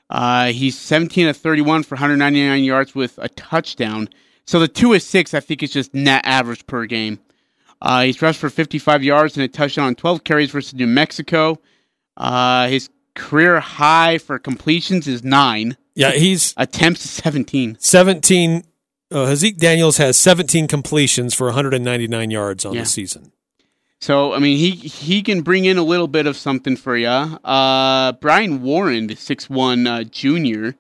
Uh, 0.08 0.46
he's 0.52 0.78
17 0.78 1.26
of 1.26 1.36
31 1.36 1.82
for 1.82 1.96
199 1.96 2.62
yards 2.62 2.94
with 2.94 3.18
a 3.18 3.28
touchdown. 3.30 4.08
So 4.46 4.60
the 4.60 4.68
2 4.68 4.94
of 4.94 5.02
6, 5.02 5.34
I 5.34 5.40
think, 5.40 5.62
is 5.64 5.72
just 5.72 5.92
net 5.92 6.22
average 6.24 6.66
per 6.68 6.86
game. 6.86 7.18
Uh, 7.82 8.04
he's 8.04 8.22
rushed 8.22 8.38
for 8.38 8.48
55 8.48 9.02
yards 9.02 9.36
and 9.36 9.42
a 9.44 9.48
touchdown 9.48 9.86
on 9.88 9.94
12 9.96 10.22
carries 10.24 10.50
versus 10.52 10.74
New 10.74 10.86
Mexico. 10.86 11.58
Uh, 12.16 12.68
his 12.68 12.88
career 13.14 13.58
high 13.60 14.18
for 14.18 14.38
completions 14.38 15.08
is 15.08 15.24
9. 15.24 15.76
Yeah, 15.96 16.12
he's 16.12 16.54
Attempts 16.56 17.04
is 17.04 17.10
17. 17.10 17.76
17 17.80 18.62
uh, 19.10 19.14
Haaziq 19.14 19.56
Daniels 19.58 19.96
has 19.98 20.16
17 20.16 20.68
completions 20.68 21.34
for 21.34 21.46
199 21.46 22.30
yards 22.30 22.64
on 22.64 22.74
Yeah. 22.74 22.80
the 22.82 22.86
season. 22.86 23.32
So 24.00 24.34
I 24.34 24.38
mean, 24.38 24.58
he 24.58 24.70
he 24.72 25.22
can 25.22 25.42
bring 25.42 25.64
in 25.64 25.78
a 25.78 25.82
little 25.82 26.08
bit 26.08 26.26
of 26.26 26.36
something 26.36 26.76
for 26.76 26.96
you. 26.96 27.08
Uh, 27.08 28.12
Brian 28.12 28.62
Warren, 28.62 29.06
the 29.06 29.16
six 29.16 29.48
one 29.48 29.86
uh, 29.86 30.04
junior. 30.04 30.74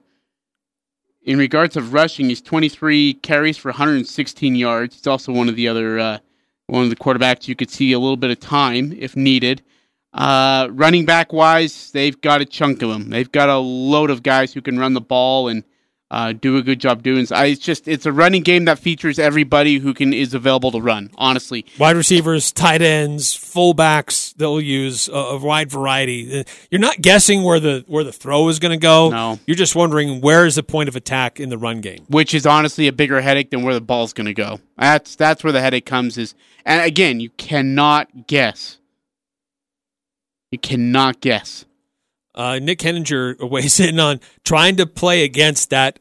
In 1.22 1.38
regards 1.38 1.76
of 1.76 1.92
rushing, 1.92 2.28
he's 2.28 2.40
twenty 2.40 2.68
three 2.68 3.14
carries 3.14 3.56
for 3.56 3.70
116 3.70 4.54
yards. 4.54 4.94
He's 4.94 5.06
also 5.06 5.32
one 5.32 5.48
of 5.48 5.56
the 5.56 5.66
other 5.66 5.98
uh, 5.98 6.18
one 6.66 6.84
of 6.84 6.90
the 6.90 6.96
quarterbacks 6.96 7.48
you 7.48 7.56
could 7.56 7.70
see 7.70 7.92
a 7.92 7.98
little 7.98 8.16
bit 8.16 8.30
of 8.30 8.40
time 8.40 8.92
if 8.96 9.16
needed. 9.16 9.62
Uh, 10.12 10.68
running 10.70 11.04
back 11.04 11.32
wise, 11.32 11.90
they've 11.90 12.20
got 12.20 12.40
a 12.40 12.44
chunk 12.44 12.80
of 12.82 12.88
them. 12.88 13.10
They've 13.10 13.30
got 13.30 13.48
a 13.48 13.58
load 13.58 14.10
of 14.10 14.22
guys 14.22 14.52
who 14.52 14.62
can 14.62 14.78
run 14.78 14.94
the 14.94 15.00
ball 15.00 15.48
and 15.48 15.64
uh, 16.10 16.32
do 16.32 16.56
a 16.56 16.62
good 16.62 16.78
job 16.80 17.02
doing. 17.02 17.26
So 17.26 17.34
I, 17.34 17.46
it's 17.46 17.60
just 17.60 17.88
it's 17.88 18.06
a 18.06 18.12
running 18.12 18.42
game 18.42 18.66
that 18.66 18.78
features 18.78 19.18
everybody 19.18 19.78
who 19.78 19.92
can 19.92 20.12
is 20.12 20.34
available 20.34 20.70
to 20.72 20.80
run. 20.80 21.10
Honestly, 21.16 21.66
Wide 21.78 21.96
receivers, 21.96 22.52
tight 22.52 22.80
ends, 22.80 23.34
fullbacks, 23.36 24.32
they'll 24.36 24.60
use 24.60 25.08
a, 25.08 25.12
a 25.12 25.38
wide 25.38 25.70
variety. 25.70 26.40
Uh, 26.40 26.44
You're 26.70 26.80
not 26.80 27.00
guessing 27.00 27.42
where 27.42 27.58
the 27.58 27.84
where 27.88 28.04
the 28.04 28.12
throw 28.12 28.48
is 28.48 28.58
going 28.60 28.78
to 28.78 28.82
go. 28.82 29.10
No. 29.10 29.40
You're 29.46 29.56
just 29.56 29.74
wondering 29.74 30.20
where 30.20 30.46
is 30.46 30.54
the 30.54 30.62
point 30.62 30.88
of 30.88 30.94
attack 30.94 31.40
in 31.40 31.48
the 31.48 31.58
run 31.58 31.80
game. 31.80 32.04
which 32.08 32.34
is 32.34 32.46
honestly 32.46 32.86
a 32.86 32.92
bigger 32.92 33.20
headache 33.20 33.50
than 33.50 33.62
where 33.64 33.74
the 33.74 33.80
ball's 33.80 34.12
going 34.12 34.26
to 34.26 34.34
go. 34.34 34.60
That's 34.78 35.16
that's 35.16 35.42
where 35.42 35.52
the 35.52 35.60
headache 35.60 35.86
comes. 35.86 36.16
Is 36.18 36.34
and 36.64 36.82
again, 36.82 37.18
you 37.18 37.30
cannot 37.30 38.26
guess. 38.28 38.78
You 40.52 40.58
cannot 40.60 41.20
guess. 41.20 41.64
Uh, 42.36 42.58
Nick 42.60 42.80
Heninger 42.80 43.48
weighs 43.50 43.80
in 43.80 43.98
on 43.98 44.20
trying 44.44 44.76
to 44.76 44.86
play 44.86 45.24
against 45.24 45.70
that 45.70 45.98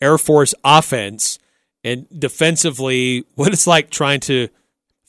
Air 0.00 0.18
Force 0.18 0.54
offense 0.64 1.38
and 1.84 2.06
defensively 2.18 3.24
what 3.34 3.52
it's 3.52 3.66
like 3.66 3.90
trying 3.90 4.20
to 4.20 4.48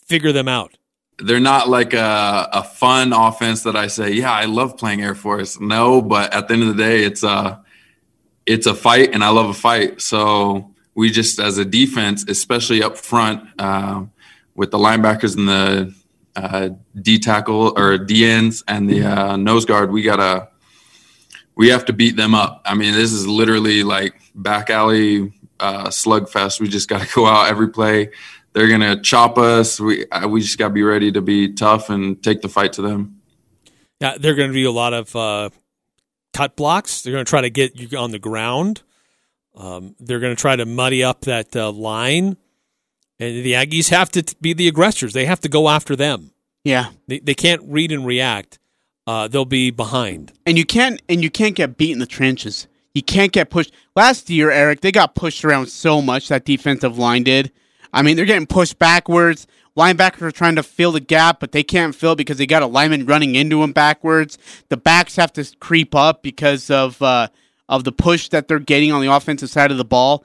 figure 0.05 0.31
them 0.31 0.47
out. 0.47 0.77
they're 1.19 1.39
not 1.39 1.69
like 1.69 1.93
a, 1.93 2.49
a 2.51 2.63
fun 2.63 3.13
offense 3.13 3.63
that 3.63 3.75
I 3.75 3.87
say, 3.87 4.11
yeah, 4.11 4.31
I 4.31 4.45
love 4.45 4.77
playing 4.77 5.01
Air 5.01 5.15
Force. 5.15 5.59
No, 5.59 6.01
but 6.01 6.33
at 6.33 6.47
the 6.47 6.53
end 6.55 6.63
of 6.63 6.69
the 6.75 6.83
day, 6.83 7.03
it's 7.03 7.23
a 7.23 7.63
it's 8.45 8.65
a 8.65 8.73
fight, 8.73 9.13
and 9.13 9.23
I 9.23 9.29
love 9.29 9.49
a 9.49 9.53
fight. 9.53 10.01
So 10.01 10.71
we 10.95 11.11
just, 11.11 11.39
as 11.39 11.57
a 11.57 11.65
defense, 11.65 12.25
especially 12.27 12.81
up 12.83 12.97
front, 12.97 13.47
uh, 13.59 14.05
with 14.55 14.71
the 14.71 14.77
linebackers 14.77 15.37
and 15.37 15.47
the 15.47 15.93
uh, 16.35 16.69
D 16.99 17.19
tackle 17.19 17.73
or 17.77 17.97
D 17.97 18.25
ends 18.25 18.63
and 18.67 18.89
the 18.89 19.03
uh, 19.03 19.37
nose 19.37 19.65
guard, 19.65 19.91
we 19.91 20.01
gotta 20.01 20.49
we 21.55 21.69
have 21.69 21.85
to 21.85 21.93
beat 21.93 22.15
them 22.15 22.33
up. 22.33 22.61
I 22.65 22.75
mean, 22.75 22.93
this 22.93 23.11
is 23.11 23.27
literally 23.27 23.83
like 23.83 24.15
back 24.35 24.69
alley 24.69 25.33
uh, 25.59 25.87
slugfest. 25.87 26.59
We 26.59 26.67
just 26.67 26.89
got 26.89 27.01
to 27.01 27.13
go 27.15 27.25
out 27.25 27.49
every 27.49 27.69
play 27.69 28.11
they're 28.53 28.67
gonna 28.67 29.01
chop 29.01 29.37
us. 29.37 29.79
We 29.79 30.07
uh, 30.09 30.27
we 30.27 30.41
just 30.41 30.57
gotta 30.57 30.73
be 30.73 30.83
ready 30.83 31.11
to 31.11 31.21
be 31.21 31.53
tough 31.53 31.89
and 31.89 32.21
take 32.21 32.41
the 32.41 32.49
fight 32.49 32.73
to 32.73 32.81
them. 32.81 33.21
Yeah, 33.99 34.17
they're 34.17 34.35
to 34.35 34.53
be 34.53 34.65
a 34.65 34.71
lot 34.71 34.93
of 34.93 35.15
uh, 35.15 35.49
cut 36.33 36.55
blocks. 36.55 37.01
They're 37.01 37.13
to 37.23 37.29
try 37.29 37.41
to 37.41 37.49
get 37.49 37.79
you 37.79 37.97
on 37.97 38.11
the 38.11 38.19
ground. 38.19 38.81
Um, 39.55 39.95
they're 39.99 40.19
going 40.19 40.35
to 40.35 40.41
try 40.41 40.55
to 40.55 40.65
muddy 40.65 41.03
up 41.03 41.21
that 41.21 41.55
uh, 41.55 41.71
line. 41.71 42.37
And 43.21 43.45
the 43.45 43.53
Aggies 43.53 43.89
have 43.89 44.09
to 44.13 44.35
be 44.41 44.53
the 44.53 44.67
aggressors. 44.67 45.13
They 45.13 45.25
have 45.25 45.39
to 45.41 45.49
go 45.49 45.69
after 45.69 45.95
them. 45.95 46.31
Yeah, 46.63 46.89
They, 47.07 47.19
they 47.19 47.33
can't 47.33 47.61
read 47.65 47.91
and 47.91 48.05
react. 48.05 48.59
Uh, 49.07 49.27
they'll 49.27 49.45
be 49.45 49.71
behind. 49.71 50.31
and 50.45 50.57
you 50.57 50.65
can't 50.65 51.01
and 51.09 51.23
you 51.23 51.29
can't 51.29 51.55
get 51.55 51.77
beat 51.77 51.91
in 51.91 51.99
the 51.99 52.05
trenches. 52.05 52.67
You 52.93 53.01
can't 53.01 53.31
get 53.31 53.49
pushed. 53.49 53.71
Last 53.95 54.29
year, 54.29 54.51
Eric, 54.51 54.81
they 54.81 54.91
got 54.91 55.15
pushed 55.15 55.43
around 55.45 55.67
so 55.69 56.01
much 56.01 56.27
that 56.27 56.45
defensive 56.45 56.97
line 56.97 57.23
did. 57.23 57.51
I 57.93 58.01
mean, 58.03 58.15
they're 58.15 58.25
getting 58.25 58.47
pushed 58.47 58.77
backwards. 58.79 59.47
Linebackers 59.77 60.21
are 60.21 60.31
trying 60.31 60.55
to 60.55 60.63
fill 60.63 60.91
the 60.91 60.99
gap, 60.99 61.39
but 61.39 61.51
they 61.51 61.63
can't 61.63 61.95
fill 61.95 62.15
because 62.15 62.37
they 62.37 62.45
got 62.45 62.61
a 62.61 62.67
lineman 62.67 63.05
running 63.05 63.35
into 63.35 63.61
them 63.61 63.71
backwards. 63.71 64.37
The 64.69 64.77
backs 64.77 65.15
have 65.15 65.31
to 65.33 65.49
creep 65.59 65.95
up 65.95 66.21
because 66.21 66.69
of 66.69 67.01
uh, 67.01 67.27
of 67.69 67.83
the 67.85 67.91
push 67.91 68.29
that 68.29 68.47
they're 68.47 68.59
getting 68.59 68.91
on 68.91 69.01
the 69.01 69.11
offensive 69.11 69.49
side 69.49 69.71
of 69.71 69.77
the 69.77 69.85
ball. 69.85 70.23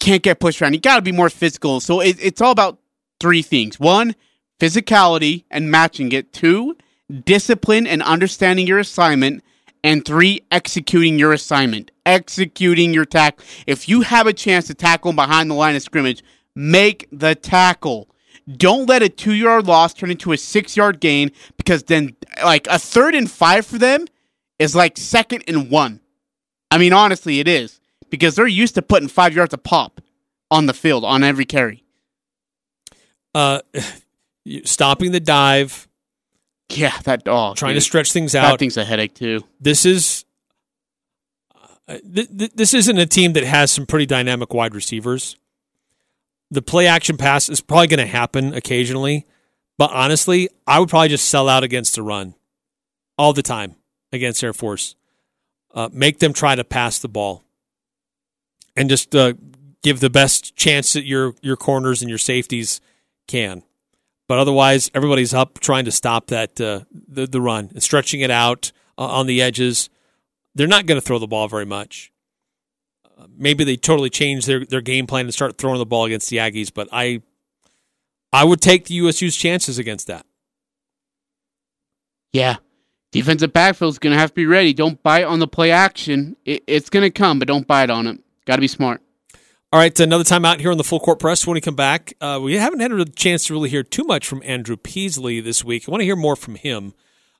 Can't 0.00 0.22
get 0.22 0.40
pushed 0.40 0.62
around. 0.62 0.74
You 0.74 0.80
got 0.80 0.96
to 0.96 1.02
be 1.02 1.12
more 1.12 1.30
physical. 1.30 1.80
So 1.80 2.00
it, 2.00 2.16
it's 2.20 2.40
all 2.40 2.52
about 2.52 2.78
three 3.20 3.42
things: 3.42 3.80
one, 3.80 4.14
physicality 4.60 5.44
and 5.50 5.70
matching 5.70 6.12
it. 6.12 6.32
Two, 6.32 6.76
discipline 7.24 7.86
and 7.86 8.02
understanding 8.02 8.66
your 8.66 8.78
assignment. 8.78 9.42
And 9.84 10.04
three, 10.04 10.40
executing 10.50 11.20
your 11.20 11.32
assignment, 11.32 11.92
executing 12.04 12.92
your 12.92 13.04
tackle. 13.04 13.44
If 13.66 13.88
you 13.88 14.00
have 14.00 14.26
a 14.26 14.32
chance 14.32 14.66
to 14.66 14.74
tackle 14.74 15.12
behind 15.12 15.48
the 15.48 15.54
line 15.54 15.76
of 15.76 15.82
scrimmage, 15.82 16.24
make 16.56 17.06
the 17.12 17.36
tackle. 17.36 18.08
Don't 18.56 18.88
let 18.88 19.04
a 19.04 19.08
two 19.08 19.34
yard 19.34 19.66
loss 19.66 19.94
turn 19.94 20.10
into 20.10 20.32
a 20.32 20.36
six 20.36 20.76
yard 20.76 21.00
gain 21.00 21.30
because 21.56 21.84
then, 21.84 22.16
like, 22.42 22.66
a 22.66 22.78
third 22.78 23.14
and 23.14 23.30
five 23.30 23.66
for 23.66 23.78
them 23.78 24.06
is 24.58 24.74
like 24.74 24.96
second 24.96 25.44
and 25.46 25.70
one. 25.70 26.00
I 26.70 26.78
mean, 26.78 26.92
honestly, 26.92 27.38
it 27.38 27.46
is 27.46 27.77
because 28.10 28.34
they're 28.36 28.46
used 28.46 28.74
to 28.76 28.82
putting 28.82 29.08
five 29.08 29.34
yards 29.34 29.52
a 29.54 29.58
pop 29.58 30.00
on 30.50 30.66
the 30.66 30.74
field 30.74 31.04
on 31.04 31.22
every 31.24 31.44
carry. 31.44 31.84
Uh, 33.34 33.60
stopping 34.64 35.12
the 35.12 35.20
dive, 35.20 35.88
Yeah, 36.70 36.96
that 37.04 37.24
dog. 37.24 37.56
trying 37.56 37.74
to 37.74 37.80
stretch 37.80 38.12
things 38.12 38.34
out. 38.34 38.50
That 38.52 38.58
thing's 38.58 38.76
a 38.76 38.84
headache, 38.84 39.14
too. 39.14 39.44
this 39.60 39.84
is 39.84 40.24
uh, 41.86 41.98
th- 42.14 42.28
th- 42.36 42.52
this 42.54 42.74
isn't 42.74 42.98
a 42.98 43.06
team 43.06 43.32
that 43.34 43.44
has 43.44 43.70
some 43.70 43.86
pretty 43.86 44.06
dynamic 44.06 44.52
wide 44.54 44.74
receivers. 44.74 45.36
The 46.50 46.62
play 46.62 46.86
action 46.86 47.16
pass 47.18 47.48
is 47.48 47.60
probably 47.60 47.88
going 47.88 47.98
to 48.00 48.06
happen 48.06 48.54
occasionally, 48.54 49.26
but 49.76 49.90
honestly, 49.92 50.48
I 50.66 50.80
would 50.80 50.88
probably 50.88 51.08
just 51.08 51.28
sell 51.28 51.48
out 51.48 51.62
against 51.62 51.94
the 51.94 52.02
run 52.02 52.34
all 53.18 53.32
the 53.34 53.42
time 53.42 53.74
against 54.12 54.42
Air 54.42 54.54
Force. 54.54 54.94
Uh, 55.74 55.90
make 55.92 56.18
them 56.20 56.32
try 56.32 56.54
to 56.54 56.64
pass 56.64 56.98
the 56.98 57.08
ball, 57.08 57.44
and 58.78 58.88
just 58.88 59.14
uh, 59.14 59.34
give 59.82 60.00
the 60.00 60.10
best 60.10 60.56
chance 60.56 60.92
that 60.92 61.04
your 61.04 61.34
your 61.42 61.56
corners 61.56 62.00
and 62.00 62.08
your 62.08 62.18
safeties 62.18 62.80
can. 63.26 63.62
But 64.28 64.38
otherwise, 64.38 64.90
everybody's 64.94 65.34
up 65.34 65.58
trying 65.60 65.84
to 65.86 65.90
stop 65.90 66.28
that 66.28 66.60
uh, 66.60 66.80
the 66.92 67.26
the 67.26 67.40
run 67.40 67.70
and 67.74 67.82
stretching 67.82 68.20
it 68.20 68.30
out 68.30 68.72
uh, 68.96 69.06
on 69.06 69.26
the 69.26 69.42
edges. 69.42 69.90
They're 70.54 70.66
not 70.66 70.86
going 70.86 71.00
to 71.00 71.04
throw 71.06 71.18
the 71.18 71.26
ball 71.26 71.48
very 71.48 71.66
much. 71.66 72.12
Uh, 73.18 73.26
maybe 73.36 73.64
they 73.64 73.76
totally 73.76 74.10
change 74.10 74.46
their, 74.46 74.64
their 74.64 74.80
game 74.80 75.06
plan 75.06 75.26
and 75.26 75.34
start 75.34 75.58
throwing 75.58 75.78
the 75.78 75.86
ball 75.86 76.04
against 76.04 76.30
the 76.30 76.36
Aggies, 76.38 76.72
but 76.72 76.88
I 76.92 77.22
I 78.32 78.44
would 78.44 78.60
take 78.60 78.86
the 78.86 78.94
USU's 78.94 79.36
chances 79.36 79.78
against 79.78 80.06
that. 80.06 80.24
Yeah. 82.32 82.56
Defensive 83.10 83.54
backfield 83.54 83.94
is 83.94 83.98
going 83.98 84.12
to 84.12 84.18
have 84.18 84.30
to 84.30 84.34
be 84.34 84.44
ready. 84.44 84.74
Don't 84.74 85.02
bite 85.02 85.24
on 85.24 85.38
the 85.38 85.48
play 85.48 85.70
action. 85.70 86.36
It, 86.44 86.62
it's 86.66 86.90
going 86.90 87.04
to 87.04 87.10
come, 87.10 87.38
but 87.38 87.48
don't 87.48 87.66
bite 87.66 87.88
on 87.88 88.06
it. 88.06 88.20
Got 88.48 88.56
to 88.56 88.62
be 88.62 88.68
smart. 88.68 89.02
All 89.70 89.78
right, 89.78 90.00
another 90.00 90.24
time 90.24 90.46
out 90.46 90.58
here 90.58 90.70
on 90.70 90.78
the 90.78 90.84
full 90.84 91.00
court 91.00 91.18
press. 91.18 91.46
When 91.46 91.52
we 91.52 91.60
come 91.60 91.76
back, 91.76 92.14
uh, 92.18 92.40
we 92.42 92.54
haven't 92.54 92.80
had 92.80 92.90
a 92.90 93.04
chance 93.04 93.46
to 93.46 93.52
really 93.52 93.68
hear 93.68 93.82
too 93.82 94.04
much 94.04 94.26
from 94.26 94.42
Andrew 94.42 94.78
Peasley 94.78 95.42
this 95.42 95.62
week. 95.62 95.86
I 95.86 95.90
want 95.90 96.00
to 96.00 96.06
hear 96.06 96.16
more 96.16 96.34
from 96.34 96.54
him 96.54 96.94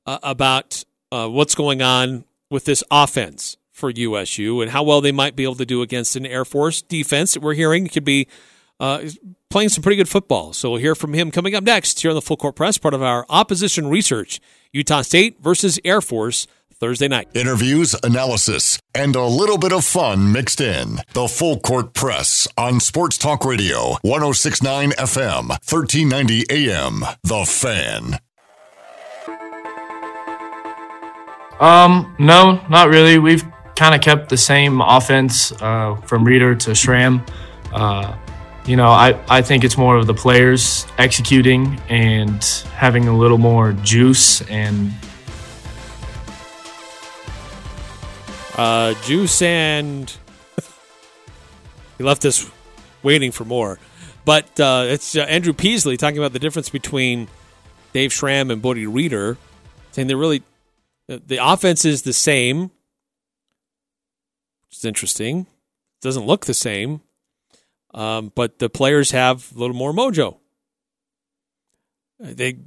uh, 0.05 0.19
about 0.23 0.85
uh, 1.11 1.27
what's 1.27 1.55
going 1.55 1.81
on 1.81 2.27
with 2.51 2.67
this 2.67 2.85
offense 2.91 3.57
for 3.73 3.89
USU 3.89 4.61
and 4.61 4.71
how 4.71 4.83
well 4.83 5.01
they 5.01 5.11
might 5.11 5.35
be 5.35 5.45
able 5.45 5.55
to 5.55 5.65
do 5.65 5.81
against 5.81 6.15
an 6.15 6.27
Air 6.27 6.45
Force 6.45 6.83
defense 6.83 7.33
that 7.33 7.41
we're 7.41 7.55
hearing 7.55 7.89
could 7.89 8.05
be 8.05 8.29
uh, 8.79 9.09
playing 9.49 9.71
some 9.71 9.83
pretty 9.83 9.97
good 9.97 10.11
football. 10.11 10.53
So 10.53 10.73
we'll 10.73 10.81
hear 10.81 10.95
from 10.95 11.15
him 11.15 11.31
coming 11.31 11.55
up 11.55 11.65
next 11.65 12.03
here 12.03 12.11
on 12.11 12.17
the 12.17 12.21
Full 12.21 12.37
Court 12.37 12.55
Press, 12.55 12.77
part 12.77 12.93
of 12.93 13.03
our 13.03 13.25
opposition 13.31 13.89
research 13.89 14.41
Utah 14.73 15.01
State 15.01 15.43
versus 15.43 15.81
Air 15.87 16.03
Force. 16.03 16.47
Thursday 16.81 17.09
night. 17.09 17.29
Interviews, 17.35 17.97
analysis, 18.05 18.79
and 18.95 19.17
a 19.17 19.25
little 19.25 19.59
bit 19.59 19.73
of 19.73 19.85
fun 19.85 20.31
mixed 20.33 20.61
in. 20.61 20.99
The 21.13 21.27
Full 21.27 21.59
Court 21.59 21.93
Press 21.93 22.47
on 22.57 22.79
Sports 22.79 23.19
Talk 23.19 23.45
Radio, 23.45 23.97
1069 24.03 24.91
FM, 24.93 25.49
1390 25.49 26.45
AM. 26.51 27.01
The 27.25 27.45
Fan. 27.45 28.19
Um, 31.61 32.15
no, 32.21 32.65
not 32.71 32.89
really. 32.89 33.19
We've 33.19 33.45
kind 33.75 33.95
of 33.95 34.01
kept 34.01 34.29
the 34.29 34.37
same 34.37 34.81
offense 34.81 35.51
uh, 35.61 35.97
from 36.07 36.25
Reeder 36.25 36.55
to 36.55 36.75
Schramm. 36.75 37.25
Uh, 37.73 38.17
you 38.67 38.77
know, 38.77 38.89
I, 38.89 39.19
I 39.29 39.43
think 39.43 39.65
it's 39.65 39.77
more 39.77 39.97
of 39.97 40.07
the 40.07 40.15
players 40.15 40.87
executing 40.99 41.81
and 41.89 42.45
having 42.75 43.09
a 43.09 43.17
little 43.17 43.39
more 43.39 43.73
juice 43.73 44.43
and 44.43 44.93
uh, 48.59 48.95
juice 49.05 49.41
and 49.41 50.13
he 51.97 52.05
left 52.05 52.25
us 52.25 52.51
waiting 53.03 53.31
for 53.33 53.45
more. 53.45 53.79
But 54.25 54.61
uh, 54.61 54.85
it's 54.89 55.17
uh, 55.17 55.21
Andrew 55.21 55.55
Peasley 55.55 55.97
talking 55.97 56.19
about 56.19 56.33
the 56.35 56.39
difference 56.39 56.69
between 56.69 57.29
Dave 57.95 58.13
Schramm 58.13 58.51
and 58.51 58.61
Bodie 58.61 58.87
Reeder, 58.87 59.39
saying 59.93 60.09
they're 60.09 60.17
really 60.19 60.43
the 61.07 61.39
offense 61.41 61.87
is 61.87 62.03
the 62.03 62.13
same, 62.13 62.65
which 64.67 64.77
is 64.79 64.85
interesting. 64.85 65.41
It 65.41 66.03
doesn't 66.03 66.27
look 66.27 66.45
the 66.45 66.53
same, 66.53 67.01
um, 67.95 68.31
but 68.35 68.59
the 68.59 68.69
players 68.69 69.13
have 69.13 69.51
a 69.57 69.59
little 69.59 69.75
more 69.75 69.93
mojo. 69.93 70.37
They 72.21 72.59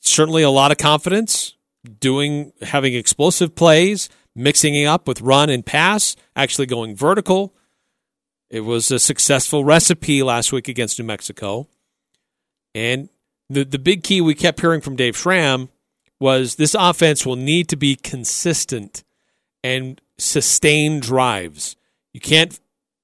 certainly 0.00 0.42
a 0.42 0.50
lot 0.50 0.70
of 0.70 0.78
confidence, 0.78 1.54
doing 2.00 2.52
having 2.62 2.94
explosive 2.94 3.54
plays, 3.54 4.08
mixing 4.34 4.74
it 4.74 4.86
up 4.86 5.06
with 5.06 5.20
run 5.20 5.50
and 5.50 5.64
pass, 5.64 6.16
actually 6.34 6.66
going 6.66 6.96
vertical. 6.96 7.54
It 8.50 8.60
was 8.60 8.90
a 8.90 8.98
successful 8.98 9.64
recipe 9.64 10.22
last 10.22 10.52
week 10.52 10.68
against 10.68 10.98
New 10.98 11.04
Mexico. 11.04 11.68
And 12.74 13.08
the 13.48 13.64
the 13.64 13.78
big 13.78 14.02
key 14.02 14.20
we 14.20 14.34
kept 14.34 14.60
hearing 14.60 14.80
from 14.80 14.96
Dave 14.96 15.16
Schramm 15.16 15.68
was 16.20 16.56
this 16.56 16.74
offense 16.74 17.26
will 17.26 17.36
need 17.36 17.68
to 17.68 17.76
be 17.76 17.96
consistent 17.96 19.04
and 19.62 20.00
sustain 20.18 21.00
drives. 21.00 21.76
You 22.12 22.20
can't 22.20 22.58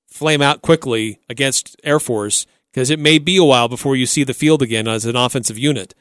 flame 0.09 0.43
out 0.43 0.63
quickly 0.63 1.21
against 1.29 1.77
Air 1.83 2.01
Force 2.01 2.47
because 2.73 2.91
it 2.91 2.99
may 2.99 3.19
be 3.19 3.37
a 3.37 3.45
while 3.45 3.69
before 3.69 3.97
you 3.97 4.07
see 4.07 4.25
the 4.25 4.35
field 4.35 4.63
again 4.63 4.87
as 4.87 5.05
an 5.05 5.17
offensive 5.17 5.59
unit. 5.59 5.95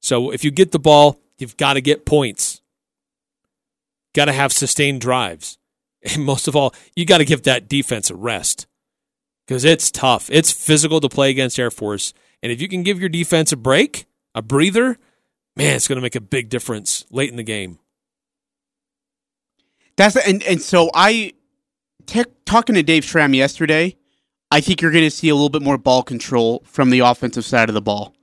So 0.00 0.30
if 0.30 0.44
you 0.44 0.50
get 0.50 0.72
the 0.72 0.78
ball, 0.78 1.20
you've 1.38 1.56
got 1.56 1.74
to 1.74 1.80
get 1.80 2.06
points. 2.06 2.47
Got 4.14 4.26
to 4.26 4.32
have 4.32 4.52
sustained 4.52 5.00
drives. 5.00 5.58
And 6.14 6.24
most 6.24 6.46
of 6.46 6.54
all, 6.54 6.72
you 6.94 7.04
got 7.04 7.18
to 7.18 7.24
give 7.24 7.42
that 7.42 7.68
defense 7.68 8.08
a 8.08 8.14
rest 8.14 8.68
because 9.44 9.64
it's 9.64 9.90
tough. 9.90 10.30
It's 10.30 10.52
physical 10.52 11.00
to 11.00 11.08
play 11.08 11.28
against 11.30 11.58
Air 11.58 11.72
Force. 11.72 12.14
And 12.40 12.52
if 12.52 12.62
you 12.62 12.68
can 12.68 12.84
give 12.84 13.00
your 13.00 13.08
defense 13.08 13.50
a 13.50 13.56
break, 13.56 14.06
a 14.34 14.40
breather, 14.40 14.96
man, 15.56 15.74
it's 15.74 15.88
going 15.88 15.96
to 15.96 16.02
make 16.02 16.14
a 16.14 16.20
big 16.20 16.50
difference 16.50 17.04
late 17.10 17.30
in 17.30 17.36
the 17.36 17.42
game. 17.42 17.80
That's 19.96 20.14
and 20.16 20.42
and 20.44 20.62
so 20.62 20.90
I 20.94 21.32
t- 22.06 22.24
talking 22.46 22.76
to 22.76 22.84
Dave 22.84 23.04
Schramm 23.04 23.34
yesterday. 23.34 23.96
I 24.50 24.60
think 24.60 24.80
you're 24.80 24.92
going 24.92 25.04
to 25.04 25.10
see 25.10 25.28
a 25.28 25.34
little 25.34 25.50
bit 25.50 25.62
more 25.62 25.76
ball 25.76 26.04
control 26.04 26.62
from 26.64 26.90
the 26.90 27.00
offensive 27.00 27.44
side 27.44 27.68
of 27.68 27.74
the 27.74 27.82
ball. 27.82 28.14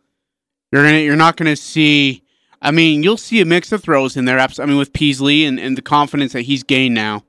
You're 0.72 0.84
gonna 0.84 1.00
you're 1.00 1.18
not 1.18 1.36
going 1.36 1.52
to 1.52 1.58
see. 1.58 2.24
I 2.66 2.72
mean, 2.72 3.04
you'll 3.04 3.18
see 3.18 3.42
a 3.42 3.46
mix 3.46 3.72
of 3.72 3.84
throws 3.84 4.18
in 4.18 4.26
there. 4.26 4.40
I 4.40 4.66
mean, 4.66 4.78
with 4.78 4.92
Peasley 4.92 5.46
and, 5.46 5.60
and 5.60 5.78
the 5.78 5.84
confidence 5.84 6.34
that 6.34 6.42
he's 6.42 6.64
gained 6.64 6.96
now. 6.96 7.24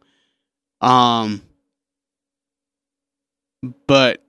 Um, 0.80 1.42
but 3.86 4.22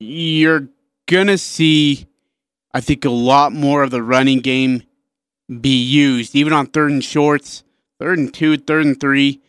you're 0.00 0.68
gonna 1.06 1.38
see 1.38 2.08
I 2.72 2.80
think 2.80 3.04
a 3.04 3.10
lot 3.10 3.52
more 3.52 3.82
of 3.82 3.90
the 3.90 4.02
running 4.02 4.40
game 4.40 4.82
be 5.60 5.80
used, 5.82 6.34
even 6.34 6.52
on 6.52 6.66
third 6.66 6.90
and 6.90 7.04
shorts, 7.04 7.64
third 7.98 8.18
and 8.18 8.32
two, 8.32 8.56
third 8.56 8.86
and 8.86 8.98
three. 8.98 9.40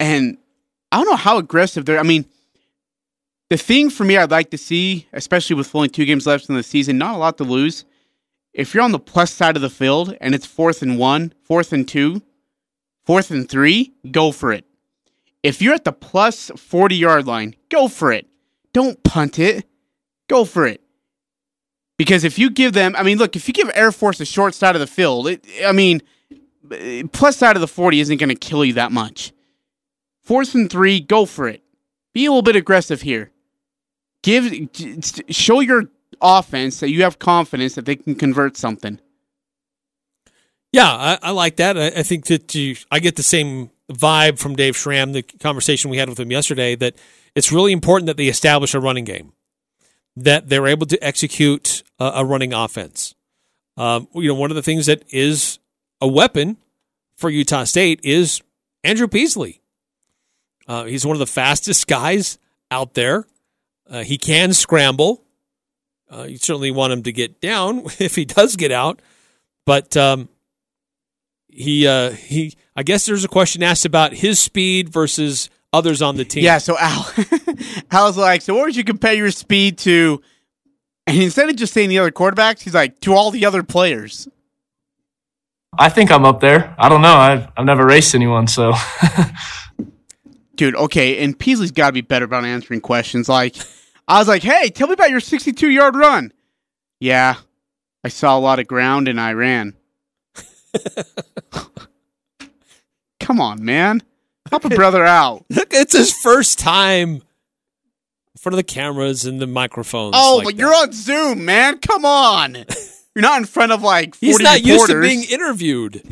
And 0.00 0.38
I 0.90 0.98
don't 0.98 1.10
know 1.10 1.16
how 1.16 1.38
aggressive 1.38 1.84
they're. 1.84 1.98
I 1.98 2.04
mean, 2.04 2.26
the 3.50 3.56
thing 3.56 3.90
for 3.90 4.04
me 4.04 4.16
I'd 4.16 4.30
like 4.30 4.50
to 4.50 4.58
see, 4.58 5.08
especially 5.12 5.56
with 5.56 5.74
only 5.74 5.88
two 5.88 6.04
games 6.04 6.26
left 6.26 6.48
in 6.48 6.54
the 6.54 6.62
season, 6.62 6.98
not 6.98 7.14
a 7.14 7.18
lot 7.18 7.38
to 7.38 7.44
lose. 7.44 7.84
If 8.56 8.72
you're 8.72 8.82
on 8.82 8.92
the 8.92 8.98
plus 8.98 9.32
side 9.32 9.54
of 9.56 9.60
the 9.60 9.68
field 9.68 10.16
and 10.18 10.34
it's 10.34 10.46
fourth 10.46 10.80
and 10.80 10.98
one, 10.98 11.34
fourth 11.42 11.74
and 11.74 11.86
two, 11.86 12.22
fourth 13.04 13.30
and 13.30 13.46
three, 13.46 13.92
go 14.10 14.32
for 14.32 14.50
it. 14.50 14.64
If 15.42 15.60
you're 15.60 15.74
at 15.74 15.84
the 15.84 15.92
plus 15.92 16.50
40 16.56 16.96
yard 16.96 17.26
line, 17.26 17.54
go 17.68 17.86
for 17.86 18.10
it. 18.10 18.26
Don't 18.72 19.04
punt 19.04 19.38
it. 19.38 19.66
Go 20.26 20.46
for 20.46 20.66
it. 20.66 20.80
Because 21.98 22.24
if 22.24 22.38
you 22.38 22.48
give 22.48 22.72
them, 22.72 22.96
I 22.96 23.02
mean, 23.02 23.18
look, 23.18 23.36
if 23.36 23.46
you 23.46 23.52
give 23.52 23.70
Air 23.74 23.92
Force 23.92 24.16
the 24.16 24.24
short 24.24 24.54
side 24.54 24.74
of 24.74 24.80
the 24.80 24.86
field, 24.86 25.28
it, 25.28 25.46
I 25.62 25.72
mean, 25.72 26.00
plus 27.12 27.36
side 27.36 27.56
of 27.56 27.60
the 27.60 27.68
40 27.68 28.00
isn't 28.00 28.16
going 28.16 28.30
to 28.30 28.34
kill 28.34 28.64
you 28.64 28.72
that 28.72 28.90
much. 28.90 29.34
Fourth 30.22 30.54
and 30.54 30.70
three, 30.70 30.98
go 30.98 31.26
for 31.26 31.46
it. 31.46 31.62
Be 32.14 32.24
a 32.24 32.30
little 32.30 32.40
bit 32.40 32.56
aggressive 32.56 33.02
here. 33.02 33.32
Give, 34.22 34.50
show 35.28 35.60
your 35.60 35.90
offense 36.20 36.80
that 36.80 36.90
you 36.90 37.02
have 37.02 37.18
confidence 37.18 37.74
that 37.74 37.84
they 37.84 37.96
can 37.96 38.14
convert 38.14 38.56
something. 38.56 39.00
Yeah, 40.72 40.90
I, 40.90 41.18
I 41.22 41.30
like 41.30 41.56
that. 41.56 41.78
I, 41.78 41.86
I, 41.86 42.02
think 42.02 42.26
that 42.26 42.54
you, 42.54 42.76
I 42.90 42.98
get 42.98 43.16
the 43.16 43.22
same 43.22 43.70
vibe 43.90 44.38
from 44.38 44.56
Dave 44.56 44.76
Schramm, 44.76 45.12
the 45.12 45.22
conversation 45.22 45.90
we 45.90 45.96
had 45.96 46.08
with 46.08 46.20
him 46.20 46.30
yesterday, 46.30 46.74
that 46.76 46.96
it's 47.34 47.52
really 47.52 47.72
important 47.72 48.06
that 48.06 48.16
they 48.16 48.26
establish 48.26 48.74
a 48.74 48.80
running 48.80 49.04
game 49.04 49.32
that 50.16 50.48
they're 50.48 50.66
able 50.66 50.86
to 50.86 51.04
execute 51.04 51.82
a, 51.98 52.04
a 52.16 52.24
running 52.24 52.52
offense. 52.52 53.14
Um, 53.76 54.08
you 54.14 54.28
know, 54.28 54.34
one 54.34 54.50
of 54.50 54.54
the 54.54 54.62
things 54.62 54.86
that 54.86 55.02
is 55.10 55.58
a 56.00 56.08
weapon 56.08 56.56
for 57.14 57.28
Utah 57.28 57.64
State 57.64 58.00
is 58.02 58.40
Andrew 58.82 59.06
Peasley. 59.06 59.60
Uh, 60.66 60.84
he's 60.84 61.06
one 61.06 61.14
of 61.14 61.20
the 61.20 61.26
fastest 61.26 61.86
guys 61.88 62.38
out 62.70 62.94
there. 62.94 63.26
Uh, 63.88 64.02
he 64.02 64.18
can 64.18 64.52
scramble. 64.52 65.22
Uh, 66.10 66.22
you 66.22 66.38
certainly 66.38 66.70
want 66.70 66.92
him 66.92 67.02
to 67.02 67.12
get 67.12 67.40
down 67.40 67.82
if 67.98 68.14
he 68.14 68.24
does 68.24 68.56
get 68.56 68.72
out, 68.72 69.00
but 69.64 69.96
um, 69.96 70.28
he 71.48 71.86
uh, 71.86 72.10
he. 72.10 72.54
I 72.76 72.82
guess 72.82 73.06
there's 73.06 73.24
a 73.24 73.28
question 73.28 73.62
asked 73.62 73.84
about 73.84 74.12
his 74.12 74.38
speed 74.38 74.90
versus 74.90 75.48
others 75.72 76.02
on 76.02 76.16
the 76.16 76.24
team. 76.24 76.44
Yeah, 76.44 76.58
so 76.58 76.76
Al 76.78 77.10
Al's 77.90 78.16
like, 78.16 78.42
so 78.42 78.54
what 78.54 78.66
would 78.66 78.76
you 78.76 78.84
compare 78.84 79.14
your 79.14 79.30
speed 79.30 79.78
to? 79.78 80.22
And 81.06 81.22
instead 81.22 81.48
of 81.48 81.56
just 81.56 81.72
saying 81.72 81.88
the 81.88 81.98
other 81.98 82.10
quarterbacks, 82.10 82.60
he's 82.60 82.74
like, 82.74 83.00
to 83.00 83.14
all 83.14 83.30
the 83.30 83.46
other 83.46 83.62
players. 83.62 84.28
I 85.78 85.88
think 85.88 86.10
I'm 86.10 86.24
up 86.24 86.40
there. 86.40 86.74
I 86.78 86.88
don't 86.88 87.02
know. 87.02 87.14
I've, 87.14 87.48
I've 87.56 87.64
never 87.64 87.86
raced 87.86 88.14
anyone, 88.14 88.46
so. 88.48 88.72
Dude, 90.56 90.74
okay, 90.74 91.22
and 91.22 91.38
Peasley's 91.38 91.70
got 91.70 91.88
to 91.88 91.92
be 91.92 92.00
better 92.00 92.24
about 92.24 92.44
answering 92.44 92.80
questions. 92.80 93.28
Like, 93.28 93.54
I 94.08 94.18
was 94.18 94.28
like, 94.28 94.42
hey, 94.42 94.70
tell 94.70 94.86
me 94.86 94.92
about 94.94 95.10
your 95.10 95.20
62 95.20 95.70
yard 95.70 95.96
run. 95.96 96.32
Yeah, 97.00 97.36
I 98.04 98.08
saw 98.08 98.36
a 98.36 98.40
lot 98.40 98.58
of 98.58 98.66
ground 98.66 99.08
and 99.08 99.20
I 99.20 99.32
ran. 99.32 99.74
Come 103.20 103.40
on, 103.40 103.64
man. 103.64 104.02
Help 104.50 104.64
a 104.64 104.68
brother 104.68 105.04
out. 105.04 105.44
it's 105.50 105.96
his 105.96 106.12
first 106.12 106.58
time 106.58 107.14
in 107.16 107.22
front 108.38 108.54
of 108.54 108.58
the 108.58 108.62
cameras 108.62 109.24
and 109.24 109.40
the 109.40 109.46
microphones. 109.46 110.14
Oh, 110.16 110.36
like 110.36 110.44
but 110.44 110.56
that. 110.56 110.60
you're 110.60 110.74
on 110.74 110.92
Zoom, 110.92 111.44
man. 111.44 111.78
Come 111.78 112.04
on. 112.04 112.54
You're 113.14 113.22
not 113.22 113.38
in 113.38 113.46
front 113.46 113.72
of 113.72 113.82
like 113.82 114.14
40 114.14 114.26
He's 114.26 114.38
not 114.40 114.56
reporters. 114.60 114.66
used 114.68 114.86
to 114.88 115.00
being 115.00 115.24
interviewed. 115.24 116.02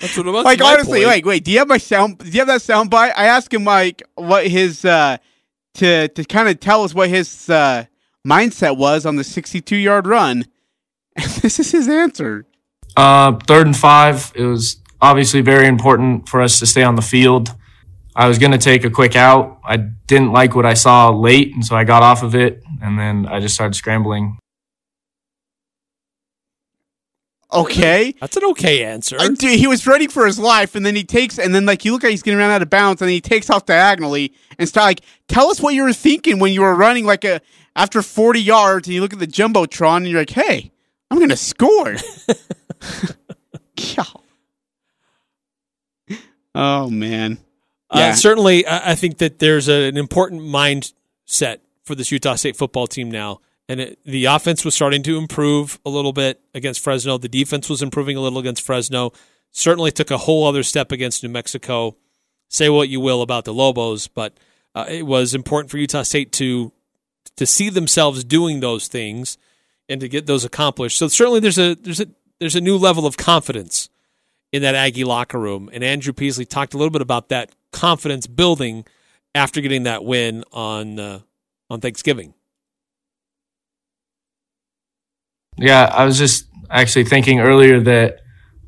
That's 0.00 0.16
what 0.16 0.26
about 0.28 0.44
like 0.44 0.62
honestly, 0.62 0.98
point. 1.00 1.06
like 1.08 1.24
wait, 1.24 1.44
do 1.44 1.50
you 1.50 1.58
have 1.58 1.68
my 1.68 1.78
sound? 1.78 2.18
Do 2.18 2.26
you 2.28 2.40
have 2.40 2.48
that 2.48 2.62
sound 2.62 2.90
bite? 2.90 3.12
I 3.16 3.24
asked 3.26 3.52
him 3.52 3.64
like 3.64 4.02
what 4.14 4.46
his 4.46 4.84
uh 4.84 5.16
to 5.74 6.08
to 6.08 6.24
kind 6.24 6.48
of 6.48 6.60
tell 6.60 6.84
us 6.84 6.94
what 6.94 7.08
his 7.08 7.48
uh 7.48 7.84
mindset 8.26 8.76
was 8.76 9.04
on 9.04 9.16
the 9.16 9.24
62 9.24 9.76
yard 9.76 10.06
run, 10.06 10.44
and 11.16 11.30
this 11.30 11.58
is 11.58 11.72
his 11.72 11.88
answer. 11.88 12.46
Uh, 12.96 13.38
third 13.46 13.66
and 13.66 13.76
five, 13.76 14.32
it 14.34 14.44
was 14.44 14.76
obviously 15.00 15.40
very 15.40 15.66
important 15.66 16.28
for 16.28 16.42
us 16.42 16.58
to 16.58 16.66
stay 16.66 16.82
on 16.82 16.94
the 16.94 17.02
field. 17.02 17.54
I 18.14 18.28
was 18.28 18.38
going 18.38 18.52
to 18.52 18.58
take 18.58 18.84
a 18.84 18.90
quick 18.90 19.16
out. 19.16 19.58
I 19.64 19.78
didn't 19.78 20.32
like 20.32 20.54
what 20.54 20.66
I 20.66 20.74
saw 20.74 21.08
late, 21.08 21.54
and 21.54 21.64
so 21.64 21.74
I 21.74 21.84
got 21.84 22.02
off 22.02 22.22
of 22.22 22.34
it, 22.34 22.62
and 22.82 22.98
then 22.98 23.26
I 23.26 23.40
just 23.40 23.54
started 23.54 23.74
scrambling. 23.74 24.38
Okay. 27.52 28.14
That's 28.20 28.36
an 28.36 28.44
okay 28.46 28.84
answer. 28.84 29.16
Uh, 29.18 29.28
dude, 29.28 29.58
he 29.58 29.66
was 29.66 29.86
running 29.86 30.08
for 30.08 30.26
his 30.26 30.38
life, 30.38 30.74
and 30.74 30.86
then 30.86 30.96
he 30.96 31.04
takes, 31.04 31.38
and 31.38 31.54
then 31.54 31.66
like 31.66 31.84
you 31.84 31.92
look 31.92 32.04
at, 32.04 32.10
he's 32.10 32.22
getting 32.22 32.38
run 32.38 32.50
out 32.50 32.62
of 32.62 32.70
bounds, 32.70 33.02
and 33.02 33.10
he 33.10 33.20
takes 33.20 33.50
off 33.50 33.66
diagonally 33.66 34.32
and 34.58 34.68
start 34.68 34.86
like, 34.86 35.00
tell 35.28 35.50
us 35.50 35.60
what 35.60 35.74
you 35.74 35.82
were 35.82 35.92
thinking 35.92 36.38
when 36.38 36.52
you 36.52 36.62
were 36.62 36.74
running 36.74 37.04
like 37.04 37.24
a 37.24 37.40
after 37.76 38.02
forty 38.02 38.40
yards, 38.40 38.88
and 38.88 38.94
you 38.94 39.00
look 39.00 39.12
at 39.12 39.18
the 39.18 39.26
jumbotron, 39.26 39.98
and 39.98 40.08
you're 40.08 40.20
like, 40.20 40.30
hey, 40.30 40.72
I'm 41.10 41.18
gonna 41.18 41.36
score. 41.36 41.96
oh 46.54 46.90
man. 46.90 47.38
Uh, 47.90 48.14
certainly, 48.14 48.66
I 48.66 48.92
I 48.92 48.94
think 48.94 49.18
that 49.18 49.38
there's 49.38 49.68
a, 49.68 49.88
an 49.88 49.98
important 49.98 50.42
mindset 50.42 51.58
for 51.84 51.94
this 51.94 52.10
Utah 52.10 52.36
State 52.36 52.56
football 52.56 52.86
team 52.86 53.10
now. 53.10 53.40
And 53.72 53.80
it, 53.80 53.98
the 54.04 54.26
offense 54.26 54.66
was 54.66 54.74
starting 54.74 55.02
to 55.04 55.16
improve 55.16 55.80
a 55.86 55.88
little 55.88 56.12
bit 56.12 56.42
against 56.52 56.80
Fresno. 56.80 57.16
The 57.16 57.26
defense 57.26 57.70
was 57.70 57.80
improving 57.80 58.18
a 58.18 58.20
little 58.20 58.38
against 58.38 58.60
Fresno. 58.60 59.14
Certainly 59.50 59.92
took 59.92 60.10
a 60.10 60.18
whole 60.18 60.46
other 60.46 60.62
step 60.62 60.92
against 60.92 61.22
New 61.22 61.30
Mexico. 61.30 61.96
Say 62.50 62.68
what 62.68 62.90
you 62.90 63.00
will 63.00 63.22
about 63.22 63.46
the 63.46 63.54
Lobos, 63.54 64.08
but 64.08 64.36
uh, 64.74 64.84
it 64.90 65.06
was 65.06 65.34
important 65.34 65.70
for 65.70 65.78
Utah 65.78 66.02
State 66.02 66.32
to 66.32 66.70
to 67.36 67.46
see 67.46 67.70
themselves 67.70 68.24
doing 68.24 68.60
those 68.60 68.88
things 68.88 69.38
and 69.88 70.02
to 70.02 70.08
get 70.08 70.26
those 70.26 70.44
accomplished. 70.44 70.98
So 70.98 71.08
certainly 71.08 71.40
there's 71.40 71.58
a 71.58 71.74
there's 71.74 72.00
a 72.00 72.08
there's 72.40 72.56
a 72.56 72.60
new 72.60 72.76
level 72.76 73.06
of 73.06 73.16
confidence 73.16 73.88
in 74.52 74.60
that 74.60 74.74
Aggie 74.74 75.04
locker 75.04 75.38
room. 75.38 75.70
And 75.72 75.82
Andrew 75.82 76.12
Peasley 76.12 76.44
talked 76.44 76.74
a 76.74 76.76
little 76.76 76.90
bit 76.90 77.00
about 77.00 77.30
that 77.30 77.52
confidence 77.72 78.26
building 78.26 78.84
after 79.34 79.62
getting 79.62 79.84
that 79.84 80.04
win 80.04 80.44
on 80.52 81.00
uh, 81.00 81.20
on 81.70 81.80
Thanksgiving. 81.80 82.34
Yeah, 85.56 85.84
I 85.92 86.04
was 86.04 86.18
just 86.18 86.46
actually 86.70 87.04
thinking 87.04 87.40
earlier 87.40 87.80
that 87.80 88.20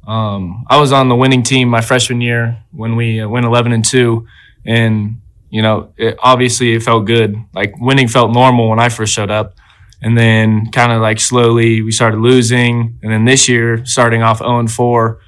um, 0.07 0.65
I 0.69 0.79
was 0.79 0.93
on 0.93 1.09
the 1.09 1.17
winning 1.17 1.43
team 1.43 1.69
my 1.69 1.81
freshman 1.81 2.21
year 2.21 2.59
when 2.73 2.97
we 2.97 3.21
uh, 3.21 3.29
went 3.29 3.47
11 3.47 3.73
and 3.73 3.85
two, 3.85 4.27
and 4.67 5.21
you 5.51 5.63
know, 5.63 5.93
it, 5.97 6.17
obviously 6.19 6.75
it 6.75 6.83
felt 6.83 7.07
good. 7.07 7.37
Like 7.55 7.75
winning 7.79 8.09
felt 8.09 8.33
normal 8.33 8.69
when 8.69 8.79
I 8.79 8.91
first 8.91 9.15
showed 9.15 9.31
up, 9.31 9.55
and 10.03 10.17
then 10.17 10.71
kind 10.73 10.93
of 10.93 11.01
like 11.01 11.21
slowly 11.21 11.81
we 11.81 11.91
started 11.91 12.19
losing, 12.21 12.99
and 13.03 13.11
then 13.13 13.25
this 13.25 13.49
year 13.49 13.85
starting 13.87 14.23
off 14.23 14.39
0 14.39 14.59
and 14.59 14.71
four, 14.71 15.21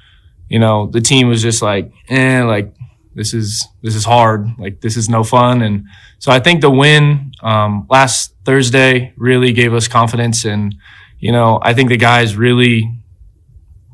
you 0.49 0.59
know, 0.59 0.87
the 0.87 1.01
team 1.01 1.27
was 1.27 1.41
just 1.41 1.61
like, 1.63 1.91
eh, 2.09 2.43
like 2.43 2.71
this 3.15 3.33
is 3.33 3.67
this 3.81 3.95
is 3.95 4.05
hard, 4.05 4.47
like 4.59 4.81
this 4.81 4.95
is 4.95 5.09
no 5.09 5.23
fun, 5.23 5.63
and 5.63 5.85
so 6.19 6.31
I 6.31 6.39
think 6.39 6.61
the 6.61 6.69
win 6.69 7.31
um, 7.41 7.87
last 7.89 8.35
Thursday 8.45 9.13
really 9.17 9.53
gave 9.53 9.73
us 9.73 9.87
confidence 9.87 10.45
and 10.45 10.75
you 11.19 11.31
know, 11.31 11.59
I 11.61 11.73
think 11.73 11.89
the 11.89 11.97
guys 11.97 12.35
really 12.35 12.91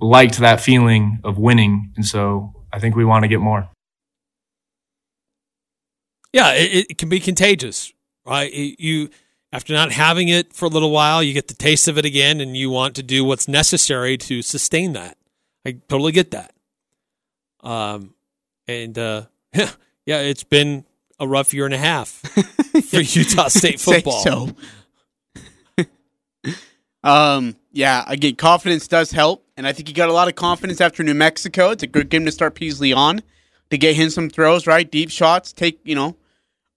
liked 0.01 0.37
that 0.39 0.59
feeling 0.61 1.19
of 1.23 1.37
winning. 1.37 1.93
And 1.95 2.05
so 2.05 2.53
I 2.71 2.79
think 2.79 2.95
we 2.95 3.05
want 3.05 3.23
to 3.23 3.27
get 3.27 3.39
more. 3.39 3.69
Yeah, 6.33 6.51
it, 6.53 6.87
it 6.91 6.97
can 6.97 7.09
be 7.09 7.19
contagious, 7.19 7.93
right? 8.25 8.51
It- 8.51 8.79
you 8.79 9.09
after 9.51 9.71
not 9.71 9.91
having 9.91 10.29
it 10.29 10.51
for 10.51 10.65
a 10.65 10.69
little 10.69 10.89
while, 10.89 11.21
you 11.21 11.31
get 11.31 11.47
the 11.47 11.53
taste 11.53 11.87
of 11.87 11.97
it 11.99 12.05
again, 12.05 12.41
and 12.41 12.57
you 12.57 12.71
want 12.71 12.95
to 12.95 13.03
do 13.03 13.23
what's 13.23 13.47
necessary 13.47 14.17
to 14.17 14.41
sustain 14.41 14.93
that. 14.93 15.15
I 15.63 15.73
totally 15.87 16.11
get 16.11 16.31
that. 16.31 16.53
Um, 17.61 18.15
and 18.67 18.97
uh, 18.97 19.25
yeah, 19.53 19.67
it's 20.21 20.43
been 20.43 20.85
a 21.19 21.27
rough 21.27 21.53
year 21.53 21.65
and 21.65 21.73
a 21.73 21.77
half 21.77 22.09
for 22.89 22.99
Utah 22.99 23.47
State 23.47 23.79
Say 23.79 23.93
football. 24.01 24.23
so. 24.23 24.49
Um, 27.03 27.55
yeah, 27.71 28.03
again, 28.07 28.35
confidence 28.35 28.87
does 28.87 29.11
help, 29.11 29.45
and 29.57 29.67
I 29.67 29.73
think 29.73 29.87
he 29.87 29.93
got 29.93 30.09
a 30.09 30.13
lot 30.13 30.27
of 30.27 30.35
confidence 30.35 30.79
after 30.79 31.03
New 31.03 31.13
Mexico. 31.13 31.71
It's 31.71 31.83
a 31.83 31.87
good 31.87 32.09
game 32.09 32.25
to 32.25 32.31
start 32.31 32.55
Peasley 32.55 32.93
on 32.93 33.21
to 33.69 33.77
get 33.77 33.95
him 33.95 34.11
some 34.11 34.29
throws, 34.29 34.67
right? 34.67 34.89
Deep 34.89 35.09
shots, 35.09 35.51
take 35.51 35.79
you 35.83 35.95
know. 35.95 36.15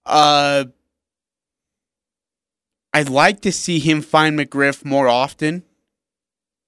Uh, 0.05 0.65
I'd 2.91 3.09
like 3.09 3.41
to 3.41 3.51
see 3.51 3.77
him 3.77 4.01
find 4.01 4.37
McGriff 4.37 4.83
more 4.83 5.07
often. 5.07 5.63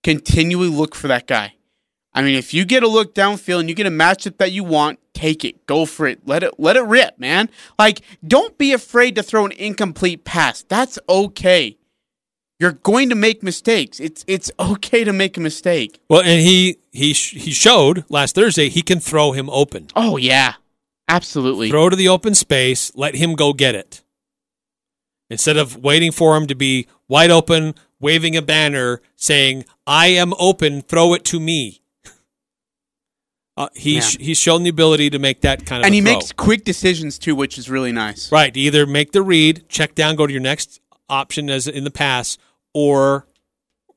Continually 0.03 0.68
look 0.68 0.93
for 0.93 1.07
that 1.07 1.26
guy. 1.26 1.55
I 2.14 2.22
mean, 2.22 2.36
if 2.36 2.53
you 2.53 2.64
get 2.66 2.84
a 2.84 2.88
look 2.88 3.16
downfield 3.16 3.62
and 3.62 3.70
you 3.70 3.74
get 3.74 3.88
a 3.88 3.91
matchup 3.91 4.38
that 4.38 4.51
you 4.51 4.64
want, 4.64 4.99
take 5.16 5.43
it. 5.43 5.66
Go 5.66 5.88
for 5.88 6.05
it. 6.05 6.20
Let 6.28 6.43
it 6.43 6.60
let 6.60 6.76
it 6.76 6.84
rip, 6.84 7.18
man. 7.18 7.49
Like, 7.80 8.01
don't 8.26 8.55
be 8.57 8.72
afraid 8.72 9.16
to 9.16 9.24
throw 9.24 9.45
an 9.45 9.51
incomplete 9.53 10.26
pass. 10.26 10.62
That's 10.62 10.99
okay. 11.10 11.78
You're 12.60 12.74
going 12.74 13.10
to 13.10 13.16
make 13.16 13.41
mistakes. 13.41 13.99
It's 13.99 14.26
it's 14.28 14.51
okay 14.60 15.03
to 15.05 15.14
make 15.14 15.38
a 15.38 15.39
mistake. 15.39 16.01
Well, 16.10 16.22
and 16.22 16.41
he 16.41 16.78
he 16.91 17.14
sh- 17.14 17.36
he 17.36 17.51
showed 17.51 18.03
last 18.10 18.36
Thursday 18.36 18.68
he 18.70 18.82
can 18.82 18.99
throw 18.99 19.32
him 19.32 19.49
open. 19.49 19.88
Oh 19.95 20.18
yeah. 20.18 20.55
Absolutely. 21.07 21.70
Throw 21.70 21.89
to 21.89 21.95
the 21.95 22.07
open 22.07 22.36
space, 22.36 22.91
let 22.95 23.16
him 23.16 23.34
go 23.34 23.51
get 23.51 23.74
it. 23.76 24.03
Instead 25.30 25.57
of 25.57 25.78
waiting 25.78 26.12
for 26.12 26.38
him 26.38 26.45
to 26.47 26.55
be 26.55 26.88
wide 27.07 27.32
open, 27.32 27.74
waving 27.99 28.36
a 28.36 28.41
banner 28.41 29.01
saying, 29.16 29.66
I 29.88 30.07
am 30.07 30.34
open, 30.39 30.82
throw 30.82 31.14
it 31.14 31.26
to 31.26 31.39
me. 31.39 31.82
Uh, 33.57 33.68
he's, 33.76 34.14
he's 34.14 34.38
shown 34.38 34.64
the 34.64 34.70
ability 34.70 35.10
to 35.10 35.20
make 35.20 35.41
that 35.41 35.66
kind 35.66 35.82
of 35.82 35.86
and 35.86 35.93
he 35.93 35.99
throw. 35.99 36.14
makes 36.14 36.32
quick 36.32 36.64
decisions 36.64 37.20
too, 37.20 37.36
which 37.36 37.57
is 37.57 37.70
really 37.70 37.91
nice. 37.91 38.32
Right. 38.32 38.55
Either 38.55 38.86
make 38.86 39.12
the 39.12 39.22
read, 39.22 39.68
check 39.68 39.95
down, 39.95 40.16
go 40.16 40.26
to 40.26 40.32
your 40.32 40.41
next 40.41 40.80
option 41.10 41.49
as 41.49 41.68
in 41.68 41.84
the 41.84 41.91
pass, 41.91 42.38
or 42.74 43.28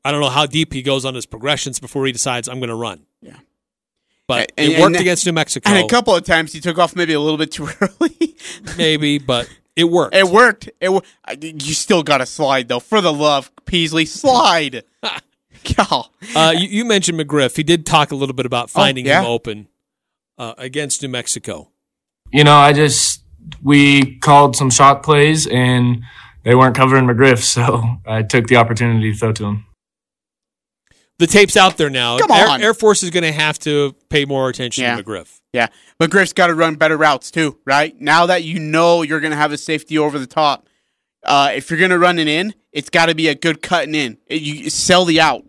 I 0.05 0.11
don't 0.11 0.21
know 0.21 0.29
how 0.31 0.47
deep 0.47 0.73
he 0.73 0.83
goes 0.83 1.05
on 1.05 1.15
his 1.15 1.27
progressions 1.27 1.79
before 1.79 2.07
he 2.07 2.13
decides 2.13 2.49
I'm 2.49 2.59
going 2.59 2.69
to 2.71 2.75
run. 2.75 3.07
Yeah. 3.21 3.37
But 4.29 4.53
And- 4.57 4.73
it 4.73 4.81
worked 4.81 4.97
and- 4.97 5.01
against 5.03 5.27
New 5.27 5.33
Mexico. 5.33 5.69
And 5.71 5.85
a 5.85 5.89
couple 5.89 6.15
of 6.15 6.25
times 6.25 6.53
he 6.53 6.61
took 6.61 6.79
off 6.79 6.97
maybe 6.97 7.13
a 7.13 7.21
little 7.21 7.39
bit 7.39 7.53
too 7.53 7.69
early. 7.81 8.35
maybe, 8.77 9.19
but 9.19 9.49
it 9.77 9.85
worked. 9.85 10.15
It 10.15 10.27
worked. 10.27 10.71
It 10.81 10.89
wo- 10.91 11.03
I- 11.25 11.39
you 11.41 11.75
still 11.75 12.03
got 12.03 12.19
to 12.19 12.27
slide 12.27 12.69
though. 12.69 12.81
For 12.81 13.01
the 13.01 13.13
love, 13.13 13.51
Peasley, 13.65 14.05
slide. 14.07 14.85
God. 15.77 16.07
Uh, 16.35 16.53
you, 16.57 16.67
you 16.69 16.85
mentioned 16.85 17.19
McGriff. 17.21 17.57
He 17.57 17.63
did 17.63 17.87
talk 17.87 18.11
a 18.11 18.17
little 18.17 18.35
bit 18.35 18.47
about 18.47 18.71
finding 18.71 19.07
Oh, 19.07 19.11
yeah? 19.11 19.21
him 19.21 19.27
open 19.27 19.69
uh, 20.39 20.55
against 20.59 21.03
New 21.03 21.09
Mexico. 21.09 21.71
You 22.33 22.43
know, 22.45 22.55
I 22.57 22.73
just, 22.73 23.23
we 23.63 24.17
called 24.19 24.57
some 24.57 24.71
shot 24.71 25.03
plays 25.05 25.47
and 25.47 26.03
they 26.45 26.55
weren't 26.55 26.75
covering 26.77 27.05
McGriff. 27.07 27.39
So 27.43 27.83
I 28.07 28.23
took 28.23 28.47
the 28.49 28.57
opportunity 28.57 29.13
to 29.13 29.19
throw 29.19 29.33
to 29.33 29.45
him. 29.47 29.67
The 31.19 31.27
tape's 31.29 31.57
out 31.57 31.77
there 31.77 31.91
now. 31.91 32.19
Come 32.19 32.31
Air, 32.33 32.49
on. 32.49 32.63
Air 32.63 32.75
Force 32.75 33.03
is 33.05 33.11
going 33.11 33.23
to 33.23 33.31
have 33.33 33.59
to 33.61 33.95
pay 34.09 34.25
more 34.25 34.49
attention 34.49 34.83
Yeah. 34.83 34.97
to 34.97 35.05
McGriff. 35.05 35.39
Yeah, 35.53 35.69
McGriff's 36.01 36.33
got 36.33 36.49
to 36.49 36.55
run 36.55 36.75
better 36.77 36.97
routes 36.97 37.31
too, 37.31 37.59
right? 37.67 37.99
Now 38.01 38.27
that 38.27 38.43
you 38.43 38.59
know 38.59 39.03
you're 39.03 39.21
going 39.21 39.31
to 39.31 39.37
have 39.37 39.53
a 39.53 39.59
safety 39.59 39.99
over 39.99 40.19
the 40.19 40.27
top, 40.27 40.67
uh, 41.25 41.53
if 41.55 41.71
you're 41.71 41.79
going 41.79 41.91
to 41.93 41.99
run 41.99 42.19
it 42.19 42.27
in, 42.27 42.55
it's 42.73 42.91
got 42.91 43.07
to 43.07 43.15
be 43.15 43.29
a 43.29 43.35
good 43.35 43.63
cutting 43.63 43.95
in. 43.95 44.19
It- 44.27 44.43
you 44.43 44.71
sell 44.71 45.05
the 45.05 45.21
out 45.21 45.45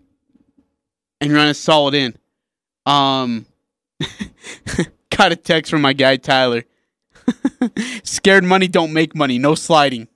and 1.22 1.32
run 1.32 1.48
a 1.48 1.54
solid 1.54 1.94
in. 1.96 2.16
Um, 2.86 3.46
got 5.10 5.32
a 5.32 5.36
text 5.38 5.72
from 5.72 5.82
my 5.82 5.94
guy 5.94 6.18
Tyler. 6.18 6.66
Scared 8.04 8.44
money 8.44 8.68
don't 8.68 8.92
make 8.94 9.16
money. 9.16 9.40
No 9.40 9.56
sliding. 9.56 10.08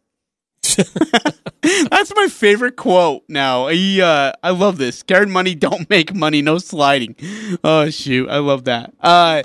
That's 1.89 2.13
my 2.15 2.27
favorite 2.27 2.75
quote 2.75 3.23
now. 3.27 3.67
He, 3.67 4.01
uh, 4.01 4.33
I 4.43 4.51
love 4.51 4.77
this. 4.77 4.99
Scared 4.99 5.29
money 5.29 5.55
don't 5.55 5.89
make 5.89 6.13
money. 6.13 6.41
No 6.41 6.57
sliding. 6.57 7.15
Oh 7.63 7.89
shoot, 7.89 8.29
I 8.29 8.37
love 8.37 8.65
that. 8.65 8.93
Uh, 9.01 9.43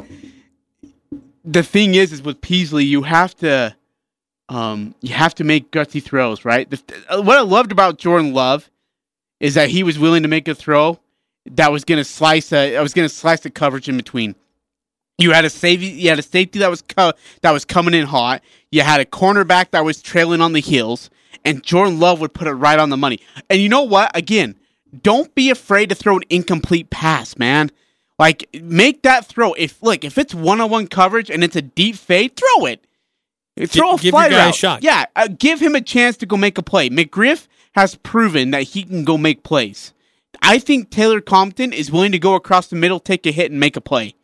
the 1.44 1.62
thing 1.62 1.94
is, 1.94 2.12
is 2.12 2.22
with 2.22 2.40
Peasley, 2.40 2.84
you 2.84 3.02
have 3.02 3.34
to, 3.36 3.74
um, 4.48 4.94
you 5.00 5.14
have 5.14 5.34
to 5.36 5.44
make 5.44 5.70
gutsy 5.70 6.02
throws, 6.02 6.44
right? 6.44 6.70
The, 6.70 6.80
uh, 7.08 7.22
what 7.22 7.38
I 7.38 7.42
loved 7.42 7.72
about 7.72 7.98
Jordan 7.98 8.32
Love 8.32 8.70
is 9.40 9.54
that 9.54 9.70
he 9.70 9.82
was 9.82 9.98
willing 9.98 10.22
to 10.22 10.28
make 10.28 10.46
a 10.46 10.54
throw 10.54 11.00
that 11.46 11.72
was 11.72 11.84
going 11.84 11.98
to 11.98 12.04
slice 12.04 12.52
a, 12.52 12.76
I 12.76 12.82
was 12.82 12.94
going 12.94 13.08
to 13.08 13.14
slice 13.14 13.40
the 13.40 13.50
coverage 13.50 13.88
in 13.88 13.96
between. 13.96 14.36
You 15.18 15.32
had 15.32 15.44
a 15.44 15.50
safety, 15.50 15.86
you 15.86 16.08
had 16.08 16.18
a 16.18 16.22
safety 16.22 16.58
that 16.60 16.70
was 16.70 16.82
co- 16.82 17.12
that 17.42 17.50
was 17.50 17.64
coming 17.64 17.94
in 17.94 18.06
hot. 18.06 18.42
You 18.70 18.82
had 18.82 19.00
a 19.00 19.04
cornerback 19.04 19.70
that 19.70 19.84
was 19.84 20.02
trailing 20.02 20.40
on 20.40 20.52
the 20.52 20.60
heels, 20.60 21.10
and 21.44 21.62
Jordan 21.62 22.00
Love 22.00 22.20
would 22.20 22.34
put 22.34 22.48
it 22.48 22.52
right 22.52 22.78
on 22.78 22.90
the 22.90 22.96
money. 22.96 23.20
And 23.48 23.60
you 23.60 23.68
know 23.68 23.82
what? 23.82 24.16
Again, 24.16 24.56
don't 25.02 25.34
be 25.34 25.50
afraid 25.50 25.88
to 25.90 25.94
throw 25.94 26.16
an 26.16 26.24
incomplete 26.30 26.90
pass, 26.90 27.36
man. 27.38 27.70
Like 28.18 28.48
make 28.54 29.02
that 29.02 29.26
throw. 29.26 29.52
If 29.54 29.82
look, 29.82 30.04
if 30.04 30.18
it's 30.18 30.34
one 30.34 30.60
on 30.60 30.70
one 30.70 30.86
coverage 30.86 31.30
and 31.30 31.44
it's 31.44 31.56
a 31.56 31.62
deep 31.62 31.96
fade, 31.96 32.36
throw 32.36 32.66
it. 32.66 32.84
Throw 33.66 33.94
a 33.94 33.96
give 33.96 34.04
your 34.04 34.12
fly 34.12 34.28
guy 34.30 34.44
a 34.44 34.46
route. 34.46 34.54
shot. 34.54 34.82
Yeah, 34.82 35.04
uh, 35.14 35.28
give 35.28 35.60
him 35.60 35.74
a 35.74 35.80
chance 35.80 36.16
to 36.18 36.26
go 36.26 36.36
make 36.36 36.56
a 36.56 36.62
play. 36.62 36.88
McGriff 36.88 37.46
has 37.74 37.96
proven 37.96 38.50
that 38.50 38.62
he 38.62 38.82
can 38.82 39.04
go 39.04 39.18
make 39.18 39.42
plays. 39.42 39.92
I 40.40 40.58
think 40.58 40.90
Taylor 40.90 41.20
Compton 41.20 41.72
is 41.72 41.92
willing 41.92 42.12
to 42.12 42.18
go 42.18 42.34
across 42.34 42.68
the 42.68 42.76
middle, 42.76 42.98
take 42.98 43.26
a 43.26 43.30
hit, 43.30 43.50
and 43.50 43.60
make 43.60 43.76
a 43.76 43.80
play. 43.80 44.14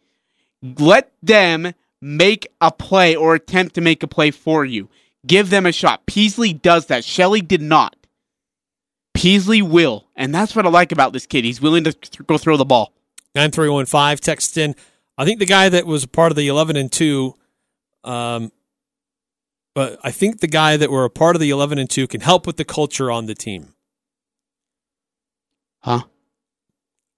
Let 0.62 1.12
them 1.22 1.72
make 2.00 2.46
a 2.60 2.70
play 2.70 3.14
or 3.16 3.34
attempt 3.34 3.74
to 3.74 3.80
make 3.80 4.02
a 4.02 4.08
play 4.08 4.30
for 4.30 4.64
you. 4.64 4.88
Give 5.26 5.50
them 5.50 5.66
a 5.66 5.72
shot. 5.72 6.06
Peasley 6.06 6.52
does 6.52 6.86
that. 6.86 7.04
Shelley 7.04 7.40
did 7.40 7.62
not. 7.62 7.96
Peasley 9.14 9.62
will. 9.62 10.06
And 10.14 10.34
that's 10.34 10.54
what 10.54 10.64
I 10.64 10.68
like 10.68 10.92
about 10.92 11.12
this 11.12 11.26
kid. 11.26 11.44
He's 11.44 11.60
willing 11.60 11.84
to 11.84 11.92
th- 11.92 12.26
go 12.26 12.38
throw 12.38 12.56
the 12.56 12.64
ball. 12.64 12.92
9315 13.34 14.18
text 14.18 14.56
in. 14.56 14.74
I 15.16 15.24
think 15.24 15.40
the 15.40 15.46
guy 15.46 15.68
that 15.68 15.86
was 15.86 16.06
part 16.06 16.30
of 16.30 16.36
the 16.36 16.46
11 16.46 16.76
and 16.76 16.90
2, 16.90 17.34
um, 18.04 18.52
but 19.74 19.98
I 20.04 20.12
think 20.12 20.40
the 20.40 20.46
guy 20.46 20.76
that 20.76 20.90
were 20.90 21.04
a 21.04 21.10
part 21.10 21.34
of 21.34 21.40
the 21.40 21.50
11 21.50 21.78
and 21.78 21.90
2 21.90 22.06
can 22.06 22.20
help 22.20 22.46
with 22.46 22.56
the 22.56 22.64
culture 22.64 23.10
on 23.10 23.26
the 23.26 23.34
team. 23.34 23.74
Huh? 25.80 26.02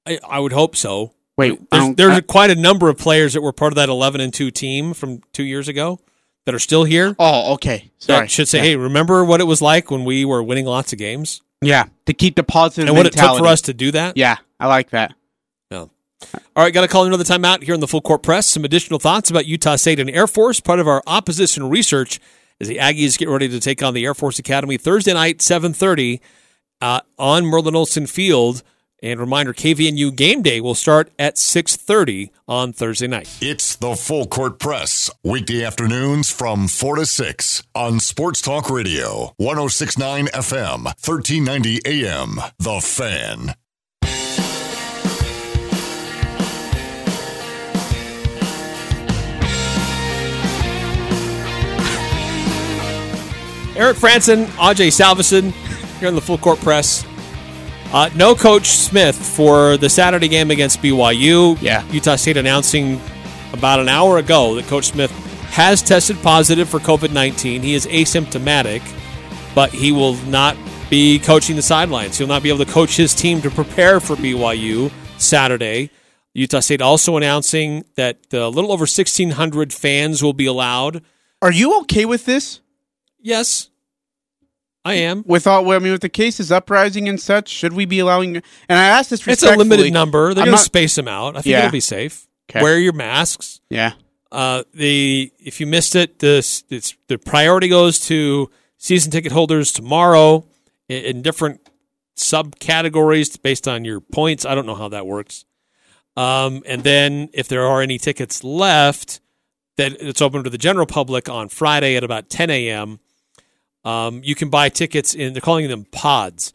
I, 0.06 0.18
I 0.26 0.38
would 0.40 0.52
hope 0.52 0.76
so. 0.76 1.12
Wait, 1.40 1.70
There's, 1.70 1.94
there's 1.96 2.16
I- 2.18 2.20
quite 2.20 2.50
a 2.50 2.54
number 2.54 2.88
of 2.88 2.98
players 2.98 3.32
that 3.32 3.40
were 3.40 3.52
part 3.52 3.72
of 3.72 3.76
that 3.76 3.88
11 3.88 4.20
and 4.20 4.32
2 4.32 4.50
team 4.50 4.94
from 4.94 5.20
two 5.32 5.42
years 5.42 5.68
ago 5.68 5.98
that 6.46 6.54
are 6.54 6.58
still 6.58 6.84
here. 6.84 7.16
Oh, 7.18 7.54
okay. 7.54 7.90
Sorry. 7.98 8.28
Should 8.28 8.48
say, 8.48 8.58
yeah. 8.58 8.64
hey, 8.64 8.76
remember 8.76 9.24
what 9.24 9.40
it 9.40 9.44
was 9.44 9.60
like 9.60 9.90
when 9.90 10.04
we 10.04 10.24
were 10.24 10.42
winning 10.42 10.66
lots 10.66 10.92
of 10.92 10.98
games 10.98 11.42
Yeah, 11.60 11.84
to 12.06 12.12
keep 12.14 12.36
the 12.36 12.42
positive 12.44 12.88
and 12.88 12.96
what 12.96 13.06
it 13.06 13.12
took 13.12 13.38
for 13.38 13.46
us 13.46 13.62
to 13.62 13.74
do 13.74 13.90
that? 13.92 14.16
Yeah, 14.16 14.36
I 14.58 14.66
like 14.66 14.90
that. 14.90 15.14
All 16.54 16.64
right, 16.64 16.72
got 16.74 16.82
to 16.82 16.88
call 16.88 17.04
another 17.06 17.24
time 17.24 17.46
out 17.46 17.62
here 17.62 17.72
in 17.72 17.80
the 17.80 17.88
full 17.88 18.02
court 18.02 18.22
press. 18.22 18.46
Some 18.46 18.64
additional 18.64 18.98
thoughts 18.98 19.30
about 19.30 19.46
Utah 19.46 19.76
State 19.76 19.98
and 19.98 20.10
Air 20.10 20.26
Force, 20.26 20.60
part 20.60 20.78
of 20.78 20.86
our 20.86 21.02
opposition 21.06 21.70
research 21.70 22.20
as 22.60 22.68
the 22.68 22.76
Aggies 22.76 23.16
get 23.16 23.30
ready 23.30 23.48
to 23.48 23.58
take 23.58 23.82
on 23.82 23.94
the 23.94 24.04
Air 24.04 24.12
Force 24.12 24.38
Academy 24.38 24.76
Thursday 24.76 25.14
night, 25.14 25.38
7.30 25.38 26.20
uh, 26.82 27.00
on 27.18 27.46
Merlin 27.46 27.74
Olsen 27.74 28.06
Field. 28.06 28.62
And 29.02 29.18
reminder, 29.18 29.54
KVNU 29.54 30.14
game 30.14 30.42
day 30.42 30.60
will 30.60 30.74
start 30.74 31.10
at 31.18 31.36
6.30 31.36 32.30
on 32.46 32.72
Thursday 32.72 33.06
night. 33.06 33.34
It's 33.40 33.76
the 33.76 33.96
Full 33.96 34.26
Court 34.26 34.58
Press, 34.58 35.10
weekday 35.24 35.64
afternoons 35.64 36.30
from 36.30 36.68
4 36.68 36.96
to 36.96 37.06
6 37.06 37.62
on 37.74 38.00
Sports 38.00 38.42
Talk 38.42 38.68
Radio, 38.68 39.32
1069 39.38 40.26
FM, 40.26 40.84
1390 40.84 41.80
AM. 41.86 42.40
The 42.58 42.80
Fan. 42.80 43.54
Eric 53.76 53.96
Frandsen, 53.96 54.44
Ajay 54.56 54.88
Salvesen 54.88 55.52
here 56.00 56.08
on 56.08 56.14
the 56.14 56.20
full 56.20 56.36
court 56.36 56.58
press. 56.58 57.02
Uh, 57.92 58.08
no 58.14 58.36
Coach 58.36 58.68
Smith 58.68 59.16
for 59.16 59.76
the 59.76 59.90
Saturday 59.90 60.28
game 60.28 60.52
against 60.52 60.80
BYU. 60.80 61.60
Yeah. 61.60 61.84
Utah 61.90 62.14
State 62.14 62.36
announcing 62.36 63.00
about 63.52 63.80
an 63.80 63.88
hour 63.88 64.18
ago 64.18 64.54
that 64.54 64.66
Coach 64.66 64.86
Smith 64.86 65.10
has 65.50 65.82
tested 65.82 66.16
positive 66.22 66.68
for 66.68 66.78
COVID 66.78 67.12
19. 67.12 67.62
He 67.62 67.74
is 67.74 67.86
asymptomatic, 67.86 68.80
but 69.56 69.70
he 69.70 69.90
will 69.90 70.14
not 70.26 70.56
be 70.88 71.18
coaching 71.18 71.56
the 71.56 71.62
sidelines. 71.62 72.16
He'll 72.16 72.28
not 72.28 72.44
be 72.44 72.48
able 72.48 72.64
to 72.64 72.70
coach 72.70 72.96
his 72.96 73.12
team 73.12 73.42
to 73.42 73.50
prepare 73.50 73.98
for 73.98 74.14
BYU 74.14 74.92
Saturday. 75.18 75.90
Utah 76.32 76.60
State 76.60 76.80
also 76.80 77.16
announcing 77.16 77.84
that 77.96 78.18
a 78.32 78.48
little 78.48 78.70
over 78.70 78.82
1,600 78.82 79.72
fans 79.72 80.22
will 80.22 80.32
be 80.32 80.46
allowed. 80.46 81.02
Are 81.42 81.50
you 81.50 81.80
okay 81.80 82.04
with 82.04 82.24
this? 82.24 82.60
Yes, 83.18 83.69
I 84.84 84.94
am. 84.94 85.22
With 85.26 85.46
all, 85.46 85.70
I 85.70 85.78
mean, 85.78 85.92
with 85.92 86.00
the 86.00 86.08
cases 86.08 86.50
uprising 86.50 87.08
and 87.08 87.20
such, 87.20 87.48
should 87.48 87.74
we 87.74 87.84
be 87.84 87.98
allowing? 87.98 88.36
And 88.36 88.78
I 88.78 88.84
asked 88.84 89.10
this 89.10 89.26
It's 89.26 89.42
a 89.42 89.54
limited 89.54 89.92
number. 89.92 90.32
They're 90.32 90.44
going 90.46 90.56
to 90.56 90.62
space 90.62 90.94
them 90.94 91.08
out. 91.08 91.36
I 91.36 91.42
think 91.42 91.52
Yeah. 91.52 91.58
it'll 91.60 91.72
be 91.72 91.80
safe. 91.80 92.26
Okay. 92.50 92.62
Wear 92.62 92.78
your 92.78 92.92
masks. 92.94 93.60
Yeah. 93.68 93.92
Uh, 94.32 94.62
the 94.72 95.32
if 95.38 95.60
you 95.60 95.66
missed 95.66 95.94
it, 95.96 96.20
this 96.20 96.64
it's 96.70 96.94
the 97.08 97.18
priority 97.18 97.68
goes 97.68 97.98
to 98.06 98.48
season 98.78 99.10
ticket 99.10 99.32
holders 99.32 99.72
tomorrow 99.72 100.44
in, 100.88 101.04
in 101.04 101.22
different 101.22 101.60
subcategories 102.16 103.40
based 103.42 103.66
on 103.68 103.84
your 103.84 104.00
points. 104.00 104.44
I 104.44 104.54
don't 104.54 104.66
know 104.66 104.74
how 104.74 104.88
that 104.88 105.06
works. 105.06 105.44
Um, 106.16 106.62
and 106.66 106.82
then 106.84 107.28
if 107.32 107.48
there 107.48 107.66
are 107.66 107.82
any 107.82 107.98
tickets 107.98 108.42
left, 108.44 109.20
then 109.76 109.96
it's 110.00 110.20
open 110.22 110.44
to 110.44 110.50
the 110.50 110.58
general 110.58 110.86
public 110.86 111.28
on 111.28 111.48
Friday 111.48 111.96
at 111.96 112.04
about 112.04 112.28
10 112.28 112.50
a.m. 112.50 113.00
Um, 113.84 114.20
you 114.22 114.34
can 114.34 114.50
buy 114.50 114.68
tickets 114.68 115.14
in. 115.14 115.32
They're 115.32 115.40
calling 115.40 115.68
them 115.68 115.86
pods, 115.90 116.52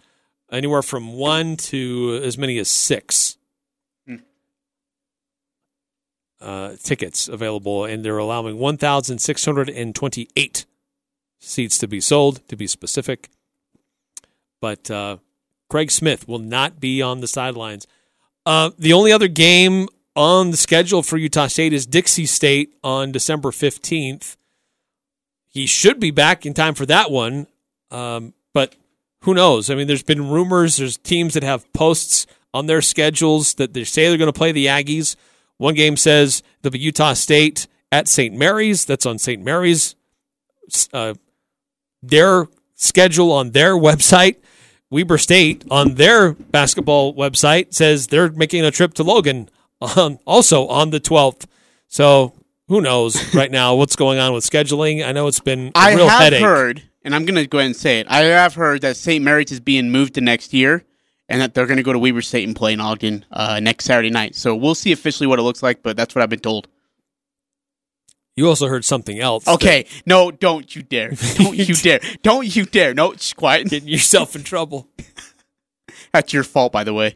anywhere 0.52 0.84
from 0.84 1.14
one 1.14 1.58
to 1.58 2.22
as 2.24 2.38
many 2.38 2.60
as 2.60 2.70
six 2.70 3.38
uh, 6.46 6.76
tickets 6.84 7.28
available, 7.28 7.86
and 7.86 8.06
they're 8.06 8.20
allowing 8.20 8.60
1,628 8.60 10.66
seats 11.40 11.78
to 11.78 11.88
be 11.88 12.00
sold, 12.00 12.48
to 12.48 12.56
be 12.56 12.68
specific. 12.68 13.30
But 14.62 14.90
uh, 14.92 15.18
Craig 15.70 15.92
Smith 15.92 16.28
will 16.28 16.40
not 16.40 16.80
be 16.80 17.02
on 17.02 17.22
the 17.22 17.28
sidelines. 17.28 17.88
Uh, 18.46 18.70
the 18.78 18.94
only 18.94 19.12
other 19.12 19.28
game 19.28 19.88
on 20.16 20.52
the 20.52 20.58
schedule 20.58 21.02
for 21.02 21.18
Utah 21.18 21.48
State 21.48 21.74
is 21.74 21.88
Dixie 21.88 22.28
State 22.28 22.76
on 22.84 23.12
December 23.12 23.50
15th. 23.50 24.38
He 25.56 25.66
should 25.68 26.02
be 26.02 26.12
back 26.12 26.46
in 26.46 26.54
time 26.54 26.76
for 26.76 26.86
that 26.86 27.10
one, 27.10 27.48
um, 27.90 28.34
but 28.54 28.76
who 29.22 29.34
knows? 29.34 29.70
I 29.70 29.76
mean, 29.76 29.88
there's 29.88 30.04
been 30.04 30.30
rumors, 30.30 30.76
there's 30.76 30.98
teams 30.98 31.34
that 31.34 31.44
have 31.44 31.72
posts 31.72 32.28
on 32.54 32.66
their 32.66 32.82
schedules 32.82 33.54
that 33.54 33.74
they 33.74 33.86
say 33.86 34.10
they're 34.10 34.18
going 34.18 34.28
to 34.32 34.38
play 34.38 34.52
the 34.52 34.66
Aggies. 34.66 35.16
One 35.58 35.74
game 35.74 35.96
says 35.96 36.44
there'll 36.62 36.74
be 36.74 36.80
Utah 36.80 37.14
State 37.14 37.68
at 37.90 38.10
St. 38.10 38.36
Mary's. 38.36 38.84
That's 38.84 39.06
on 39.06 39.18
St. 39.18 39.42
Mary's. 39.42 39.96
Uh, 40.92 41.14
their 42.04 42.48
schedule 42.76 43.32
on 43.32 43.52
their 43.52 43.74
website. 43.76 44.36
Weber 44.92 45.18
State 45.18 45.64
on 45.72 45.96
their 45.96 46.34
basketball 46.34 47.16
website 47.16 47.74
says 47.74 48.08
they're 48.08 48.30
making 48.30 48.66
a 48.66 48.72
trip 48.72 48.94
to 48.96 49.04
Logan 49.04 49.50
on, 49.80 50.20
also 50.26 50.68
on 50.68 50.90
the 50.90 51.00
12th. 51.00 51.46
So 51.88 52.34
who 52.68 52.82
knows 52.82 53.34
right 53.36 53.52
now 53.52 53.76
what's 53.76 53.96
going 53.96 54.20
on 54.20 54.34
with 54.34 54.44
scheduling? 54.50 55.06
I 55.06 55.12
know 55.12 55.28
it's 55.28 55.40
been 55.40 55.68
a 55.68 55.72
I 55.76 55.94
real 55.94 56.08
have 56.10 56.22
headache. 56.22 56.42
heard, 56.42 56.84
and 57.04 57.14
I'm 57.16 57.26
going 57.26 57.36
to 57.36 57.48
go 57.48 57.60
ahead 57.60 57.68
and 57.68 57.76
say 57.76 58.00
it. 58.00 58.08
I 58.10 58.20
have 58.22 58.56
heard 58.56 58.82
that 58.82 58.98
St. 58.98 59.24
Mary's 59.24 59.52
is 59.52 59.60
being 59.60 59.92
moved 59.92 60.16
to 60.16 60.22
next 60.22 60.54
year, 60.54 60.84
and 61.30 61.42
that 61.42 61.54
they're 61.54 61.68
going 61.68 61.78
to 61.78 61.84
go 61.84 61.94
to 61.94 62.00
Weber 62.00 62.22
State 62.22 62.46
and 62.48 62.56
play 62.56 62.74
in 62.74 62.80
Ogden 62.80 63.26
uh, 63.32 63.60
next 63.60 63.86
Saturday 63.86 64.10
night. 64.10 64.36
So 64.36 64.56
we'll 64.56 64.76
see 64.76 64.92
officially 64.92 65.28
what 65.28 65.40
it 65.40 65.44
looks 65.44 65.64
like, 65.64 65.84
but 65.84 65.96
that's 65.98 66.16
what 66.16 66.22
I've 66.22 66.30
been 66.30 66.40
told. 66.40 66.68
You 68.36 68.50
also 68.50 68.68
heard 68.68 68.84
something 68.84 69.18
else. 69.20 69.48
Okay, 69.48 69.86
no, 70.06 70.30
don't 70.30 70.76
you 70.76 70.82
dare! 70.84 71.12
Don't 71.38 71.56
you 71.56 71.74
dare! 71.74 72.02
Don't 72.22 72.54
you 72.54 72.66
dare! 72.66 72.94
No, 72.94 73.16
shh, 73.16 73.32
quiet. 73.32 73.70
Getting 73.70 73.88
yourself 73.88 74.36
in 74.36 74.44
trouble. 74.44 74.90
That's 76.14 76.34
your 76.34 76.44
fault, 76.44 76.74
by 76.74 76.84
the 76.84 76.94
way. 76.94 77.16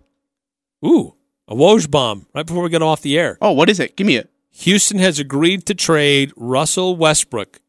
Ooh, 0.86 1.16
a 1.48 1.56
Woj 1.56 1.92
bomb 1.92 2.26
right 2.34 2.46
before 2.46 2.64
we 2.64 2.70
get 2.70 2.82
off 2.82 3.02
the 3.02 3.18
air. 3.18 3.38
Oh, 3.42 3.52
what 3.52 3.70
is 3.70 3.82
it? 3.82 3.98
Give 3.98 4.08
me 4.08 4.16
it. 4.16 4.30
Houston 4.52 5.00
has 5.00 5.20
agreed 5.20 5.66
to 5.66 5.76
trade 5.76 6.34
Russell 6.36 6.96
Westbrook 6.96 7.62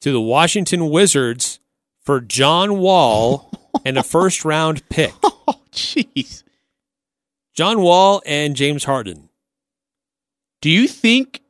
to 0.00 0.12
the 0.12 0.20
Washington 0.20 0.90
Wizards 0.90 1.60
for 2.02 2.20
John 2.20 2.78
Wall 2.78 3.50
and 3.84 3.96
a 3.98 4.02
first 4.02 4.44
round 4.44 4.88
pick. 4.88 5.12
Oh, 5.50 5.62
jeez. 5.72 6.42
John 7.54 7.80
Wall 7.80 8.20
and 8.26 8.54
James 8.54 8.84
Harden. 8.84 9.30
Do 10.60 10.68
you 10.68 10.86
think? 10.86 11.40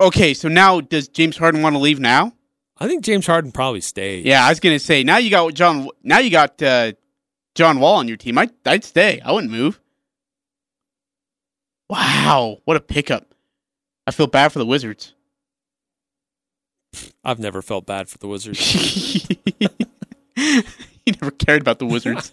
Okay, 0.00 0.32
so 0.32 0.48
now 0.48 0.80
does 0.80 1.06
James 1.08 1.36
Harden 1.36 1.60
want 1.60 1.74
to 1.74 1.78
leave 1.80 2.00
now? 2.00 2.32
I 2.78 2.88
think 2.88 3.04
James 3.04 3.26
Harden 3.26 3.52
probably 3.52 3.82
stays. 3.82 4.24
Yeah, 4.24 4.42
I 4.42 4.48
was 4.48 4.58
gonna 4.58 4.78
say 4.78 5.04
now 5.04 5.18
you 5.18 5.28
got 5.28 5.52
John. 5.52 5.88
Now 6.02 6.18
you 6.18 6.30
got 6.30 6.62
uh, 6.62 6.92
John 7.54 7.78
Wall 7.78 7.96
on 7.96 8.08
your 8.08 8.16
team. 8.16 8.38
I 8.38 8.48
I'd 8.64 8.84
stay. 8.84 9.20
I 9.20 9.32
wouldn't 9.32 9.52
move. 9.52 9.78
Wow, 11.90 12.58
what 12.64 12.78
a 12.78 12.80
pickup! 12.80 13.29
I 14.06 14.10
feel 14.10 14.26
bad 14.26 14.52
for 14.52 14.58
the 14.58 14.66
Wizards. 14.66 15.14
I've 17.24 17.38
never 17.38 17.62
felt 17.62 17.86
bad 17.86 18.08
for 18.08 18.18
the 18.18 18.26
Wizards. 18.26 19.28
you 20.36 21.12
never 21.20 21.30
cared 21.30 21.60
about 21.60 21.78
the 21.78 21.86
Wizards. 21.86 22.32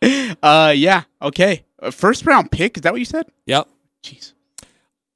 uh, 0.42 0.72
yeah, 0.74 1.02
okay. 1.20 1.64
First 1.90 2.24
round 2.24 2.50
pick. 2.50 2.76
Is 2.76 2.82
that 2.82 2.92
what 2.92 3.00
you 3.00 3.04
said? 3.04 3.26
yep. 3.44 3.68
Jeez. 4.02 4.32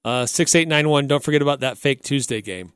Uh, 0.05 0.27
6891. 0.27 1.07
Don't 1.07 1.23
forget 1.23 1.43
about 1.43 1.61
that 1.61 1.79
fake 1.79 2.03
Tuesday 2.03 2.41
game. 2.41 2.73